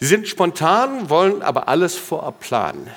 Sie 0.00 0.06
sind 0.06 0.26
spontan, 0.26 1.10
wollen 1.10 1.42
aber 1.42 1.68
alles 1.68 1.96
vorab 1.96 2.40
planen. 2.40 2.90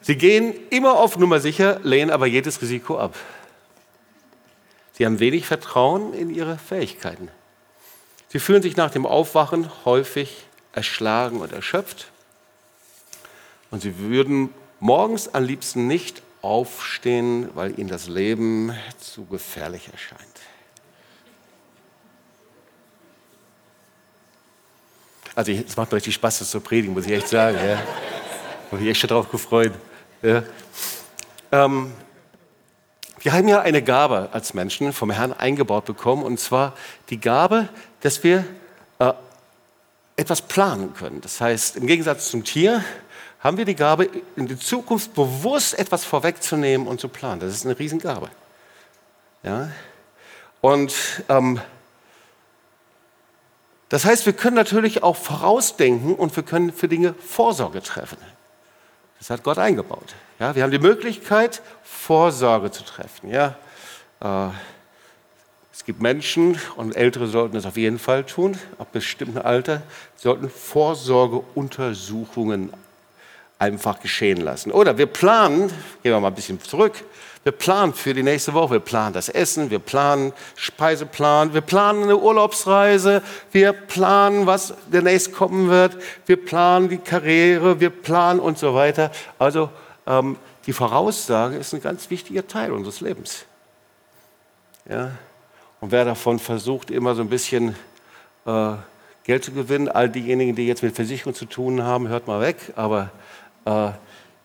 Sie 0.00 0.16
gehen 0.16 0.54
immer 0.70 0.94
auf 0.94 1.18
Nummer 1.18 1.40
sicher, 1.40 1.78
lehnen 1.82 2.10
aber 2.10 2.26
jedes 2.26 2.62
Risiko 2.62 2.98
ab. 2.98 3.14
Sie 4.92 5.04
haben 5.04 5.20
wenig 5.20 5.46
Vertrauen 5.46 6.14
in 6.14 6.30
ihre 6.30 6.58
Fähigkeiten. 6.58 7.28
Sie 8.28 8.38
fühlen 8.38 8.62
sich 8.62 8.76
nach 8.76 8.90
dem 8.90 9.06
Aufwachen 9.06 9.70
häufig 9.84 10.46
erschlagen 10.72 11.40
und 11.40 11.52
erschöpft. 11.52 12.08
Und 13.70 13.82
sie 13.82 13.98
würden 13.98 14.52
morgens 14.78 15.34
am 15.34 15.44
liebsten 15.44 15.86
nicht 15.86 16.22
aufstehen, 16.42 17.50
weil 17.54 17.78
ihnen 17.78 17.88
das 17.88 18.08
Leben 18.08 18.74
zu 18.98 19.26
gefährlich 19.26 19.88
erscheint. 19.92 20.20
Also 25.34 25.52
es 25.52 25.76
macht 25.76 25.90
mir 25.90 25.96
richtig 25.96 26.14
Spaß, 26.14 26.40
das 26.40 26.50
zu 26.50 26.60
predigen, 26.60 26.94
muss 26.94 27.06
ich 27.06 27.12
echt 27.12 27.28
sagen. 27.28 27.56
Ja. 27.56 27.78
Habe 28.70 28.82
mich 28.82 28.90
echt 28.90 29.00
schon 29.00 29.08
darauf 29.08 29.30
gefreut. 29.30 29.72
Ja. 30.22 30.42
Ähm, 31.52 31.92
wir 33.20 33.32
haben 33.32 33.48
ja 33.48 33.60
eine 33.60 33.82
Gabe 33.82 34.30
als 34.32 34.54
Menschen 34.54 34.92
vom 34.92 35.10
Herrn 35.10 35.32
eingebaut 35.32 35.84
bekommen, 35.84 36.24
und 36.24 36.40
zwar 36.40 36.74
die 37.10 37.20
Gabe, 37.20 37.68
dass 38.00 38.22
wir 38.24 38.44
äh, 38.98 39.12
etwas 40.16 40.42
planen 40.42 40.94
können. 40.94 41.20
Das 41.20 41.40
heißt, 41.40 41.76
im 41.76 41.86
Gegensatz 41.86 42.30
zum 42.30 42.44
Tier 42.44 42.84
haben 43.40 43.56
wir 43.56 43.64
die 43.64 43.74
Gabe, 43.74 44.08
in 44.36 44.46
die 44.46 44.58
Zukunft 44.58 45.14
bewusst 45.14 45.78
etwas 45.78 46.04
vorwegzunehmen 46.04 46.86
und 46.86 47.00
zu 47.00 47.08
planen. 47.08 47.40
Das 47.40 47.54
ist 47.54 47.64
eine 47.64 47.78
Riesengabe. 47.78 48.28
Ja? 49.42 49.70
Und 50.60 50.94
ähm, 51.28 51.58
das 53.88 54.04
heißt, 54.04 54.26
wir 54.26 54.34
können 54.34 54.56
natürlich 54.56 55.02
auch 55.02 55.16
vorausdenken 55.16 56.14
und 56.14 56.36
wir 56.36 56.42
können 56.42 56.70
für 56.72 56.86
Dinge 56.86 57.14
Vorsorge 57.14 57.82
treffen. 57.82 58.18
Das 59.18 59.30
hat 59.30 59.42
Gott 59.42 59.56
eingebaut. 59.58 60.14
Ja, 60.38 60.54
wir 60.54 60.62
haben 60.62 60.70
die 60.70 60.78
Möglichkeit, 60.78 61.62
Vorsorge 61.82 62.70
zu 62.70 62.84
treffen. 62.84 63.30
Ja, 63.30 63.56
äh, 64.20 64.50
es 65.72 65.84
gibt 65.84 66.00
Menschen 66.00 66.60
und 66.76 66.94
Ältere 66.94 67.26
sollten 67.26 67.54
das 67.54 67.64
auf 67.64 67.78
jeden 67.78 67.98
Fall 67.98 68.24
tun, 68.24 68.58
ab 68.78 68.92
bestimmten 68.92 69.38
Alter, 69.38 69.80
sollten 70.14 70.50
Vorsorgeuntersuchungen 70.50 72.70
einfach 73.60 74.00
geschehen 74.00 74.40
lassen. 74.40 74.72
Oder 74.72 74.98
wir 74.98 75.06
planen, 75.06 75.68
gehen 76.02 76.12
wir 76.12 76.20
mal 76.20 76.28
ein 76.28 76.34
bisschen 76.34 76.60
zurück, 76.60 77.04
wir 77.42 77.52
planen 77.52 77.94
für 77.94 78.12
die 78.12 78.22
nächste 78.22 78.52
Woche, 78.52 78.72
wir 78.72 78.80
planen 78.80 79.14
das 79.14 79.28
Essen, 79.28 79.70
wir 79.70 79.78
planen 79.78 80.32
Speiseplan, 80.56 81.54
wir 81.54 81.60
planen 81.60 82.04
eine 82.04 82.16
Urlaubsreise, 82.16 83.22
wir 83.52 83.72
planen, 83.72 84.46
was 84.46 84.74
demnächst 84.92 85.32
kommen 85.32 85.70
wird, 85.70 85.96
wir 86.26 86.42
planen 86.44 86.88
die 86.88 86.98
Karriere, 86.98 87.80
wir 87.80 87.90
planen 87.90 88.40
und 88.40 88.58
so 88.58 88.74
weiter. 88.74 89.10
Also 89.38 89.70
ähm, 90.06 90.36
die 90.66 90.72
Voraussage 90.72 91.56
ist 91.56 91.72
ein 91.72 91.82
ganz 91.82 92.10
wichtiger 92.10 92.46
Teil 92.46 92.72
unseres 92.72 93.00
Lebens. 93.00 93.44
Ja? 94.88 95.12
Und 95.80 95.92
wer 95.92 96.04
davon 96.04 96.38
versucht, 96.38 96.90
immer 96.90 97.14
so 97.14 97.22
ein 97.22 97.30
bisschen 97.30 97.74
äh, 98.44 98.72
Geld 99.24 99.44
zu 99.44 99.52
gewinnen, 99.52 99.88
all 99.88 100.10
diejenigen, 100.10 100.56
die 100.56 100.66
jetzt 100.66 100.82
mit 100.82 100.94
Versicherung 100.94 101.34
zu 101.34 101.46
tun 101.46 101.82
haben, 101.82 102.08
hört 102.08 102.26
mal 102.26 102.40
weg, 102.40 102.56
aber 102.76 103.10
äh, 103.64 103.90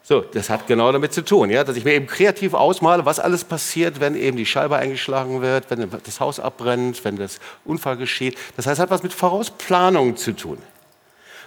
so, 0.07 0.21
das 0.21 0.51
hat 0.51 0.67
genau 0.67 0.91
damit 0.91 1.13
zu 1.13 1.25
tun, 1.25 1.49
ja, 1.49 1.63
dass 1.63 1.75
ich 1.75 1.83
mir 1.83 1.93
eben 1.93 2.05
kreativ 2.05 2.53
ausmale, 2.53 3.05
was 3.07 3.19
alles 3.19 3.43
passiert, 3.43 3.99
wenn 3.99 4.15
eben 4.15 4.37
die 4.37 4.45
Scheibe 4.45 4.75
eingeschlagen 4.75 5.41
wird, 5.41 5.71
wenn 5.71 5.89
das 5.89 6.19
Haus 6.19 6.39
abbrennt, 6.39 7.03
wenn 7.03 7.15
das 7.15 7.39
Unfall 7.65 7.97
geschieht. 7.97 8.37
Das 8.55 8.67
heißt, 8.67 8.77
es 8.77 8.79
hat 8.79 8.91
was 8.91 9.01
mit 9.01 9.13
Vorausplanung 9.13 10.15
zu 10.15 10.33
tun. 10.33 10.59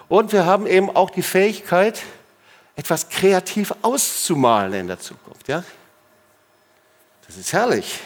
Und 0.09 0.33
wir 0.33 0.45
haben 0.45 0.67
eben 0.67 0.91
auch 0.91 1.11
die 1.11 1.23
Fähigkeit, 1.23 2.03
etwas 2.75 3.09
kreativ 3.09 3.73
auszumalen 3.83 4.73
in 4.73 4.87
der 4.89 4.99
Zukunft. 4.99 5.47
Ja? 5.47 5.63
Das 7.29 7.37
ist 7.37 7.53
herrlich. 7.53 8.01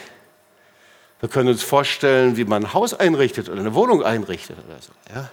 Wir 1.20 1.30
können 1.30 1.48
uns 1.48 1.62
vorstellen, 1.62 2.36
wie 2.36 2.44
man 2.44 2.64
ein 2.64 2.74
Haus 2.74 2.92
einrichtet 2.92 3.48
oder 3.48 3.60
eine 3.60 3.74
Wohnung 3.74 4.02
einrichtet 4.02 4.58
oder 4.66 4.76
so. 4.80 4.92
Ja? 5.14 5.30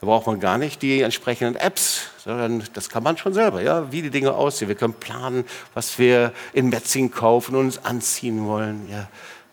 Da 0.00 0.06
braucht 0.06 0.26
man 0.26 0.38
gar 0.38 0.58
nicht 0.58 0.80
die 0.82 1.02
entsprechenden 1.02 1.56
Apps, 1.56 2.02
sondern 2.18 2.62
das 2.72 2.88
kann 2.88 3.02
man 3.02 3.16
schon 3.16 3.34
selber, 3.34 3.62
ja, 3.62 3.90
wie 3.90 4.02
die 4.02 4.10
Dinge 4.10 4.32
aussehen. 4.32 4.68
Wir 4.68 4.76
können 4.76 4.94
planen, 4.94 5.44
was 5.74 5.98
wir 5.98 6.32
in 6.52 6.68
Metzing 6.68 7.10
kaufen 7.10 7.56
und 7.56 7.66
uns 7.66 7.84
anziehen 7.84 8.46
wollen. 8.46 8.88
Ja. 8.90 9.08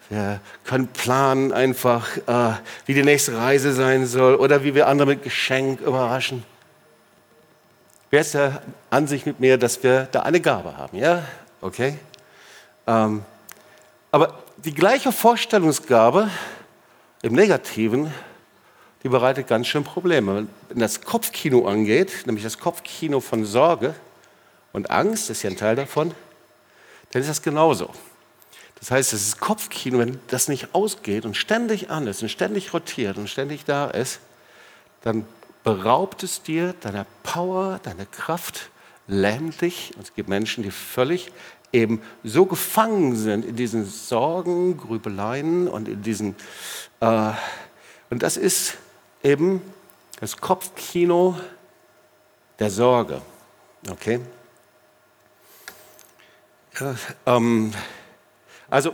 Wir 0.10 0.40
können 0.64 0.88
planen 0.88 1.52
einfach, 1.52 2.18
äh, 2.28 2.54
wie 2.86 2.94
die 2.94 3.04
nächste 3.04 3.36
Reise 3.38 3.74
sein 3.74 4.06
soll 4.06 4.36
oder 4.36 4.64
wie 4.64 4.76
wir 4.76 4.88
andere 4.88 5.08
mit 5.08 5.24
Geschenk 5.24 5.82
überraschen. 5.82 6.44
Wer 8.12 8.22
ist 8.22 8.36
der 8.36 8.62
Ansicht 8.92 9.26
mit 9.26 9.40
mir, 9.40 9.58
dass 9.58 9.82
wir 9.82 10.08
da 10.12 10.22
eine 10.22 10.40
Gabe 10.40 10.78
haben? 10.78 10.96
Ja, 10.96 11.24
okay. 11.60 11.98
Ähm, 12.86 13.26
aber 14.12 14.44
die 14.58 14.76
gleiche 14.76 15.12
Vorstellungsgabe 15.12 16.30
im 17.24 17.34
Negativen 17.34 18.14
die 19.06 19.10
bereitet 19.10 19.46
ganz 19.46 19.68
schön 19.68 19.84
Probleme. 19.84 20.48
Wenn 20.68 20.80
das 20.80 21.02
Kopfkino 21.02 21.68
angeht, 21.68 22.24
nämlich 22.26 22.44
das 22.44 22.58
Kopfkino 22.58 23.20
von 23.20 23.46
Sorge 23.46 23.94
und 24.74 24.90
Angst, 24.90 25.30
ist 25.30 25.44
ja 25.44 25.52
ein 25.52 25.58
Teil 25.58 25.76
davon, 25.76 26.12
dann 27.12 27.22
ist 27.22 27.30
das 27.30 27.44
genauso. 27.44 27.92
Das 28.80 28.90
heißt, 28.90 29.14
es 29.14 29.28
ist 29.28 29.40
Kopfkino, 29.40 30.00
wenn 30.00 30.20
das 30.30 30.48
nicht 30.48 30.74
ausgeht 30.74 31.24
und 31.24 31.38
ständig 31.38 31.92
an 31.92 32.08
ist 32.08 32.24
und 32.24 32.30
ständig 32.30 32.74
rotiert 32.74 33.20
und 33.20 33.30
ständig 33.30 33.64
da 33.64 33.92
ist, 33.92 34.22
dann 35.04 35.28
beraubt 35.64 36.24
es 36.24 36.42
dir 36.42 36.74
deiner 36.82 37.06
Power, 37.22 37.80
deiner 37.84 38.08
Kraft, 38.08 38.72
lähmt 39.06 39.62
dich. 39.62 39.92
Und 39.96 40.02
es 40.02 40.16
gibt 40.16 40.30
Menschen, 40.30 40.64
die 40.64 40.72
völlig 40.72 41.32
eben 41.72 42.02
so 42.24 42.48
gefangen 42.48 43.16
sind 43.16 43.46
in 43.46 43.56
diesen 43.56 43.86
Sorgen, 43.86 44.78
Grübeleien 44.78 45.68
und 45.68 45.88
in 45.88 46.02
diesen. 46.02 46.36
Äh, 47.02 47.34
und 48.10 48.24
das 48.24 48.36
ist 48.38 48.78
eben 49.26 49.62
das 50.20 50.38
Kopfkino 50.38 51.36
der 52.60 52.70
Sorge. 52.70 53.22
Okay? 53.90 54.22
Ja, 56.80 56.96
ähm, 57.26 57.74
also 58.70 58.94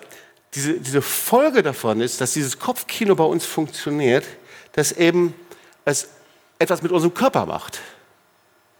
diese, 0.53 0.79
diese 0.79 1.01
Folge 1.01 1.63
davon 1.63 2.01
ist, 2.01 2.21
dass 2.21 2.33
dieses 2.33 2.57
Kopfkino 2.59 3.15
bei 3.15 3.23
uns 3.23 3.45
funktioniert, 3.45 4.25
dass 4.73 4.91
eben 4.91 5.33
es 5.85 6.09
etwas 6.59 6.81
mit 6.81 6.91
unserem 6.91 7.13
Körper 7.13 7.45
macht. 7.45 7.79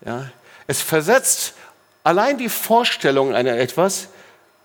Ja? 0.06 0.32
Es 0.68 0.82
versetzt 0.82 1.54
allein 2.04 2.38
die 2.38 2.50
Vorstellung 2.50 3.34
einer 3.34 3.58
etwas, 3.58 4.08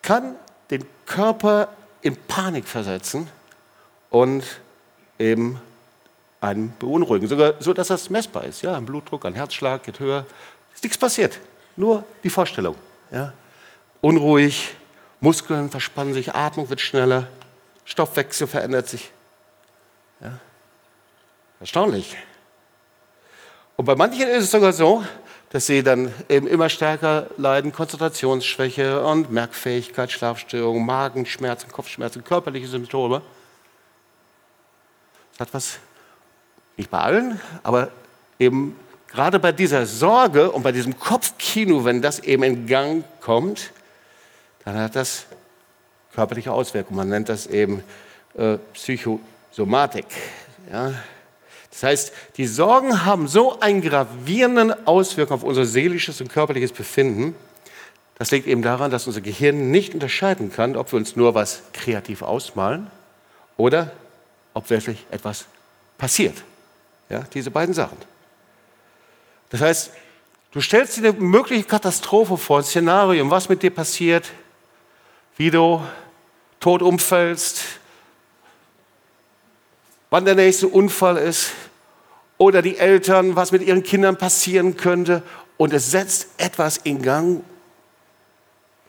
kann 0.02 0.36
den 0.70 0.84
Körper 1.06 1.68
in 2.02 2.16
Panik 2.16 2.66
versetzen 2.68 3.28
und 4.10 4.44
eben 5.18 5.60
einen 6.40 6.74
beunruhigen, 6.78 7.28
sogar 7.28 7.54
so, 7.60 7.72
dass 7.72 7.88
das 7.88 8.10
messbar 8.10 8.44
ist. 8.44 8.62
Ja, 8.62 8.76
ein 8.76 8.86
Blutdruck, 8.86 9.24
ein 9.24 9.34
Herzschlag 9.34 9.82
geht 9.84 10.00
höher, 10.00 10.26
ist 10.74 10.82
nichts 10.82 10.98
passiert, 10.98 11.38
nur 11.76 12.04
die 12.22 12.30
Vorstellung. 12.30 12.76
Ja. 13.10 13.32
Unruhig, 14.00 14.74
Muskeln 15.20 15.70
verspannen 15.70 16.14
sich, 16.14 16.34
Atmung 16.34 16.68
wird 16.68 16.80
schneller, 16.80 17.28
Stoffwechsel 17.84 18.46
verändert 18.46 18.88
sich. 18.88 19.10
Ja. 20.20 20.38
Erstaunlich. 21.60 22.16
Und 23.76 23.84
bei 23.84 23.94
manchen 23.94 24.28
ist 24.28 24.44
es 24.44 24.50
sogar 24.50 24.72
so, 24.72 25.04
dass 25.50 25.66
sie 25.66 25.82
dann 25.82 26.12
eben 26.28 26.46
immer 26.46 26.68
stärker 26.68 27.28
leiden, 27.36 27.72
Konzentrationsschwäche 27.72 29.02
und 29.04 29.30
Merkfähigkeit, 29.30 30.10
Schlafstörungen, 30.10 30.84
Magenschmerzen, 30.84 31.70
Kopfschmerzen, 31.70 32.24
körperliche 32.24 32.66
Symptome. 32.66 33.22
Das 35.32 35.46
hat 35.46 35.54
was, 35.54 35.78
nicht 36.76 36.90
bei 36.90 36.98
allen, 36.98 37.40
aber 37.62 37.88
eben 38.38 38.76
gerade 39.08 39.38
bei 39.38 39.52
dieser 39.52 39.86
Sorge 39.86 40.50
und 40.50 40.62
bei 40.62 40.72
diesem 40.72 40.98
Kopfkino, 40.98 41.84
wenn 41.84 42.02
das 42.02 42.20
eben 42.20 42.42
in 42.42 42.66
Gang 42.66 43.04
kommt, 43.20 43.72
dann 44.64 44.76
hat 44.76 44.96
das 44.96 45.26
körperliche 46.14 46.52
Auswirkungen. 46.52 46.96
Man 46.98 47.08
nennt 47.08 47.28
das 47.28 47.46
eben 47.46 47.82
äh, 48.36 48.58
Psychosomatik. 48.74 50.06
Ja? 50.70 50.92
Das 51.70 51.82
heißt, 51.82 52.12
die 52.36 52.46
Sorgen 52.46 53.04
haben 53.04 53.28
so 53.28 53.60
einen 53.60 53.82
gravierenden 53.82 54.86
Auswirkung 54.86 55.36
auf 55.36 55.42
unser 55.42 55.66
seelisches 55.66 56.20
und 56.20 56.28
körperliches 56.28 56.72
Befinden. 56.72 57.34
Das 58.18 58.30
liegt 58.30 58.46
eben 58.46 58.62
daran, 58.62 58.90
dass 58.90 59.06
unser 59.06 59.20
Gehirn 59.20 59.70
nicht 59.70 59.92
unterscheiden 59.92 60.50
kann, 60.50 60.74
ob 60.74 60.92
wir 60.92 60.96
uns 60.96 61.16
nur 61.16 61.34
was 61.34 61.62
kreativ 61.74 62.22
ausmalen 62.22 62.90
oder 63.58 63.92
ob 64.54 64.70
wirklich 64.70 65.04
etwas 65.10 65.44
passiert. 65.98 66.42
Ja, 67.08 67.20
diese 67.32 67.50
beiden 67.50 67.74
Sachen. 67.74 67.98
Das 69.50 69.60
heißt, 69.60 69.90
du 70.50 70.60
stellst 70.60 70.96
dir 70.96 71.08
eine 71.08 71.20
mögliche 71.20 71.64
Katastrophe 71.64 72.36
vor, 72.36 72.58
ein 72.58 72.64
Szenario, 72.64 73.30
was 73.30 73.48
mit 73.48 73.62
dir 73.62 73.70
passiert, 73.70 74.30
wie 75.36 75.50
du 75.50 75.82
tot 76.60 76.82
umfällst, 76.82 77.62
wann 80.10 80.24
der 80.24 80.34
nächste 80.34 80.68
Unfall 80.68 81.16
ist 81.16 81.52
oder 82.38 82.62
die 82.62 82.78
Eltern, 82.78 83.36
was 83.36 83.52
mit 83.52 83.62
ihren 83.62 83.82
Kindern 83.82 84.16
passieren 84.16 84.76
könnte. 84.76 85.22
Und 85.56 85.72
es 85.72 85.90
setzt 85.90 86.28
etwas 86.38 86.76
in 86.78 87.02
Gang, 87.02 87.42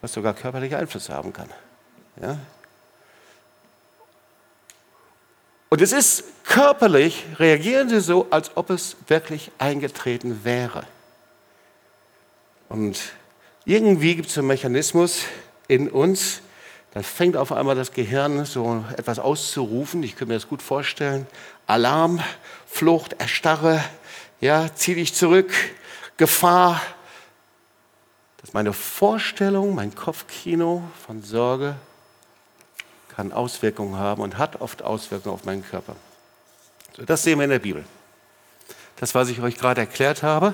was 0.02 0.14
sogar 0.14 0.34
körperliche 0.34 0.78
Einflüsse 0.78 1.14
haben 1.14 1.34
kann. 1.34 1.50
Ja? 2.22 2.40
Und 5.70 5.82
es 5.82 5.92
ist 5.92 6.24
körperlich, 6.46 7.26
reagieren 7.40 7.90
sie 7.90 8.00
so, 8.00 8.28
als 8.30 8.56
ob 8.56 8.70
es 8.70 8.96
wirklich 9.08 9.52
eingetreten 9.58 10.44
wäre. 10.44 10.84
Und 12.70 12.98
irgendwie 13.66 14.16
gibt 14.16 14.30
es 14.30 14.38
einen 14.38 14.48
Mechanismus 14.48 15.24
in 15.68 15.90
uns, 15.90 16.42
dann 16.94 17.04
fängt 17.04 17.36
auf 17.36 17.52
einmal 17.52 17.76
das 17.76 17.92
Gehirn 17.92 18.46
so 18.46 18.84
etwas 18.96 19.20
auszurufen. 19.20 20.02
Ich 20.04 20.16
könnte 20.16 20.30
mir 20.30 20.40
das 20.40 20.48
gut 20.48 20.62
vorstellen. 20.62 21.28
Alarm, 21.68 22.22
Flucht, 22.66 23.14
Erstarre, 23.20 23.84
ja, 24.40 24.74
zieh 24.74 24.96
dich 24.96 25.14
zurück, 25.14 25.52
Gefahr. 26.16 26.82
Das 28.38 28.50
ist 28.50 28.54
meine 28.54 28.74
Vorstellung, 28.74 29.76
mein 29.76 29.94
Kopfkino 29.94 30.82
von 31.06 31.22
Sorge 31.22 31.76
kann 33.18 33.34
Auswirkungen 33.34 33.98
haben 33.98 34.22
und 34.22 34.38
hat 34.38 34.62
oft 34.62 34.84
Auswirkungen 34.84 35.34
auf 35.34 35.44
meinen 35.44 35.66
Körper. 35.68 35.96
So, 36.96 37.04
das 37.04 37.24
sehen 37.24 37.40
wir 37.40 37.46
in 37.46 37.50
der 37.50 37.58
Bibel. 37.58 37.84
Das, 38.98 39.16
was 39.16 39.30
ich 39.30 39.42
euch 39.42 39.58
gerade 39.58 39.82
erklärt 39.82 40.22
habe, 40.22 40.54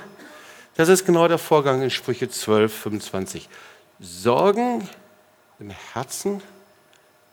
das 0.75 0.87
ist 0.87 1.05
genau 1.05 1.27
der 1.27 1.39
Vorgang 1.39 1.81
in 1.81 1.89
Sprüche 1.89 2.29
12, 2.29 2.73
25. 2.73 3.49
Sorgen 3.99 4.87
im 5.59 5.71
Herzen 5.91 6.41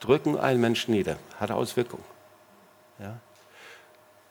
drücken 0.01 0.37
einen 0.37 0.59
Menschen 0.59 0.93
nieder, 0.93 1.15
hat 1.39 1.49
Auswirkungen. 1.49 2.03
Ja. 2.99 3.15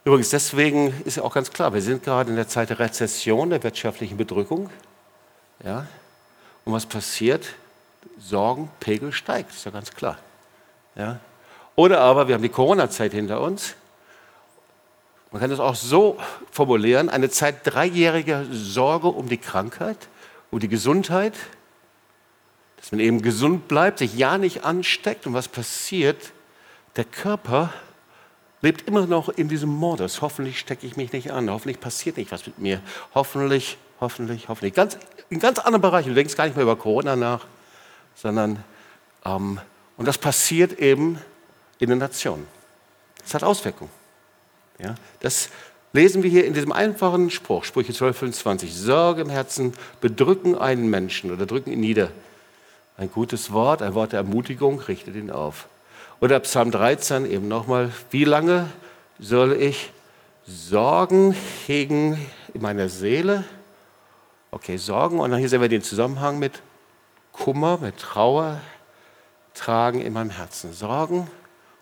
Übrigens, 0.04 0.28
deswegen 0.28 0.92
ist 1.06 1.16
ja 1.16 1.22
auch 1.22 1.32
ganz 1.32 1.50
klar, 1.50 1.72
wir 1.72 1.80
sind 1.80 2.02
gerade 2.02 2.28
in 2.28 2.36
der 2.36 2.48
Zeit 2.48 2.68
der 2.68 2.78
Rezession, 2.78 3.48
der 3.48 3.62
wirtschaftlichen 3.62 4.18
Bedrückung. 4.18 4.68
Ja. 5.64 5.86
Und 6.66 6.74
was 6.74 6.84
passiert? 6.84 7.46
Sorgenpegel 8.18 9.12
steigt, 9.12 9.52
ist 9.52 9.64
ja 9.64 9.70
ganz 9.70 9.90
klar. 9.92 10.18
Ja? 10.94 11.20
Oder 11.76 12.00
aber 12.00 12.28
wir 12.28 12.34
haben 12.34 12.42
die 12.42 12.48
Corona-Zeit 12.48 13.12
hinter 13.12 13.40
uns. 13.40 13.74
Man 15.30 15.40
kann 15.40 15.50
das 15.50 15.60
auch 15.60 15.76
so 15.76 16.18
formulieren, 16.50 17.08
eine 17.08 17.30
Zeit 17.30 17.60
dreijähriger 17.64 18.44
Sorge 18.50 19.08
um 19.08 19.28
die 19.28 19.38
Krankheit, 19.38 19.96
um 20.50 20.58
die 20.58 20.68
Gesundheit, 20.68 21.34
dass 22.76 22.90
man 22.92 23.00
eben 23.00 23.22
gesund 23.22 23.68
bleibt, 23.68 23.98
sich 23.98 24.14
ja 24.14 24.38
nicht 24.38 24.64
ansteckt. 24.64 25.26
Und 25.26 25.34
was 25.34 25.48
passiert? 25.48 26.32
Der 26.96 27.04
Körper 27.04 27.72
lebt 28.62 28.88
immer 28.88 29.06
noch 29.06 29.28
in 29.28 29.48
diesem 29.48 29.70
Modus. 29.70 30.20
Hoffentlich 30.20 30.58
stecke 30.58 30.86
ich 30.86 30.96
mich 30.96 31.12
nicht 31.12 31.30
an, 31.30 31.50
hoffentlich 31.50 31.78
passiert 31.78 32.16
nicht 32.16 32.32
was 32.32 32.46
mit 32.46 32.58
mir. 32.58 32.80
Hoffentlich, 33.14 33.78
hoffentlich, 34.00 34.48
hoffentlich. 34.48 34.74
Ganz, 34.74 34.98
in 35.28 35.38
ganz 35.38 35.58
anderen 35.60 35.82
Bereichen. 35.82 36.08
Du 36.08 36.14
denkst 36.14 36.36
gar 36.36 36.44
nicht 36.44 36.56
mehr 36.56 36.64
über 36.64 36.76
Corona 36.76 37.16
nach, 37.16 37.46
sondern 38.16 38.64
ähm, 39.24 39.60
und 40.00 40.06
das 40.06 40.16
passiert 40.16 40.78
eben 40.78 41.18
in 41.78 41.90
den 41.90 41.98
Nationen. 41.98 42.46
Das 43.22 43.34
hat 43.34 43.44
Auswirkungen. 43.44 43.90
Ja, 44.78 44.94
das 45.20 45.50
lesen 45.92 46.22
wir 46.22 46.30
hier 46.30 46.46
in 46.46 46.54
diesem 46.54 46.72
einfachen 46.72 47.28
Spruch, 47.28 47.64
Sprüche 47.64 47.92
12, 47.92 48.16
25. 48.16 48.74
Sorge 48.74 49.20
im 49.20 49.28
Herzen 49.28 49.74
bedrücken 50.00 50.56
einen 50.56 50.88
Menschen 50.88 51.30
oder 51.30 51.44
drücken 51.44 51.70
ihn 51.70 51.80
nieder. 51.80 52.08
Ein 52.96 53.12
gutes 53.12 53.52
Wort, 53.52 53.82
ein 53.82 53.92
Wort 53.92 54.12
der 54.12 54.20
Ermutigung 54.20 54.80
richtet 54.80 55.16
ihn 55.16 55.30
auf. 55.30 55.68
Oder 56.22 56.40
Psalm 56.40 56.70
13 56.70 57.30
eben 57.30 57.46
nochmal, 57.46 57.92
wie 58.10 58.24
lange 58.24 58.70
soll 59.18 59.52
ich 59.52 59.92
Sorgen 60.46 61.36
hegen 61.66 62.26
in 62.54 62.62
meiner 62.62 62.88
Seele? 62.88 63.44
Okay, 64.50 64.78
Sorgen. 64.78 65.20
Und 65.20 65.30
dann 65.30 65.40
hier 65.40 65.50
sehen 65.50 65.60
wir 65.60 65.68
den 65.68 65.82
Zusammenhang 65.82 66.38
mit 66.38 66.62
Kummer, 67.32 67.76
mit 67.82 67.98
Trauer, 67.98 68.62
tragen 69.54 70.00
in 70.00 70.12
meinem 70.12 70.30
Herzen. 70.30 70.72
Sorgen 70.72 71.30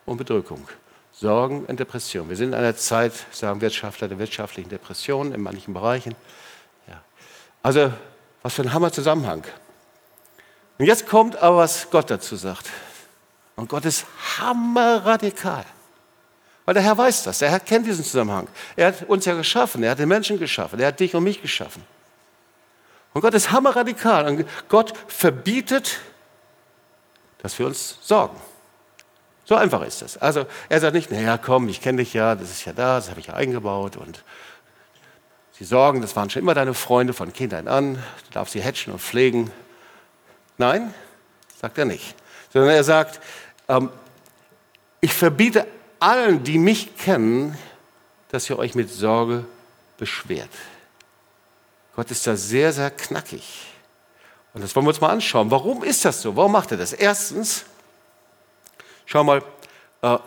und 0.07 0.17
Bedrückung. 0.17 0.69
Sorgen 1.13 1.65
und 1.65 1.81
Depression. 1.81 2.29
Wir 2.29 2.37
sind 2.37 2.49
in 2.49 2.55
einer 2.55 2.77
Zeit, 2.77 3.13
sagen 3.33 3.61
Wirtschaftler, 3.61 4.09
der 4.09 4.19
wirtschaftlichen 4.19 4.71
Depression 4.71 5.33
in 5.33 5.43
manchen 5.43 5.75
Bereichen. 5.75 6.15
Ja. 6.87 7.03
Also, 7.63 7.93
was 8.43 8.55
für 8.55 8.63
ein 8.63 8.73
Hammer-Zusammenhang. 8.73 9.45
Und 10.79 10.87
jetzt 10.87 11.09
kommt 11.09 11.37
aber, 11.37 11.59
was 11.59 11.91
Gott 11.91 12.11
dazu 12.11 12.37
sagt. 12.37 12.71
Und 13.57 13.69
Gott 13.69 13.85
ist 13.85 14.07
hammerradikal. 14.39 15.65
Weil 16.65 16.75
der 16.75 16.83
Herr 16.83 16.97
weiß 16.97 17.25
das. 17.25 17.41
Der 17.41 17.51
Herr 17.51 17.61
kennt 17.61 17.87
diesen 17.87 18.05
Zusammenhang. 18.05 18.47
Er 18.77 18.89
hat 18.89 19.09
uns 19.09 19.25
ja 19.25 19.35
geschaffen. 19.35 19.83
Er 19.83 19.93
hat 19.93 19.99
den 19.99 20.09
Menschen 20.09 20.39
geschaffen. 20.39 20.79
Er 20.79 20.89
hat 20.89 21.01
dich 21.01 21.15
und 21.17 21.25
mich 21.25 21.43
geschaffen. 21.43 21.83
Und 23.13 23.23
Gott 23.23 23.35
ist 23.35 23.51
hammerradikal. 23.51 24.29
Und 24.29 24.47
Gott 24.69 24.93
verbietet 25.09 25.99
dass 27.39 27.59
wir 27.59 27.67
uns 27.67 27.99
sorgen. 28.03 28.37
So 29.45 29.55
einfach 29.55 29.83
ist 29.83 30.03
das. 30.03 30.19
Also 30.19 30.47
er 30.69 30.81
sagt 30.81 30.95
nicht, 30.95 31.11
naja, 31.11 31.39
komm, 31.39 31.69
ich 31.69 31.81
kenne 31.81 31.99
dich 31.99 32.13
ja, 32.13 32.35
das 32.35 32.51
ist 32.51 32.65
ja 32.65 32.73
da, 32.73 32.97
das 32.97 33.09
habe 33.09 33.21
ich 33.21 33.29
ja 33.29 33.35
eingebaut 33.35 33.97
und 33.97 34.23
sie 35.53 35.65
sorgen, 35.65 36.03
das 36.03 36.15
waren 36.17 36.29
schon 36.29 36.43
immer 36.43 36.55
deine 36.55 36.75
Freunde 36.75 37.15
von 37.15 37.33
Kindheit 37.33 37.67
an, 37.67 37.95
du 37.95 38.33
darfst 38.33 38.53
sie 38.53 38.63
hatchen 38.63 38.93
und 38.93 39.01
pflegen. 39.01 39.51
Nein, 40.59 40.93
sagt 41.61 41.79
er 41.79 41.85
nicht. 41.85 42.15
sondern 42.53 42.71
er 42.71 42.85
sagt, 42.85 43.21
ähm, 43.69 43.91
ich 45.01 45.13
verbiete 45.13 45.67
allen, 46.01 46.43
die 46.45 46.59
mich 46.59 46.97
kennen, 46.97 47.57
dass 48.31 48.49
ihr 48.51 48.59
euch 48.59 48.75
mit 48.75 48.91
Sorge 48.91 49.45
beschwert. 49.97 50.51
Gott 51.97 52.11
ist 52.11 52.27
da 52.27 52.37
sehr, 52.37 52.73
sehr 52.73 52.91
knackig. 52.91 53.67
Und 54.55 54.63
das 54.63 54.75
wollen 54.75 54.87
wir 54.87 54.91
uns 54.91 55.01
mal 55.01 55.11
anschauen. 55.11 55.51
Warum 55.51 55.85
ist 55.85 56.05
das 56.05 56.23
so? 56.23 56.35
Warum 56.37 56.53
macht 56.53 56.71
er 56.73 56.79
das? 56.79 56.93
Erstens, 56.93 57.65
schau 59.07 59.25
mal, 59.25 59.43
äh, 60.03 60.19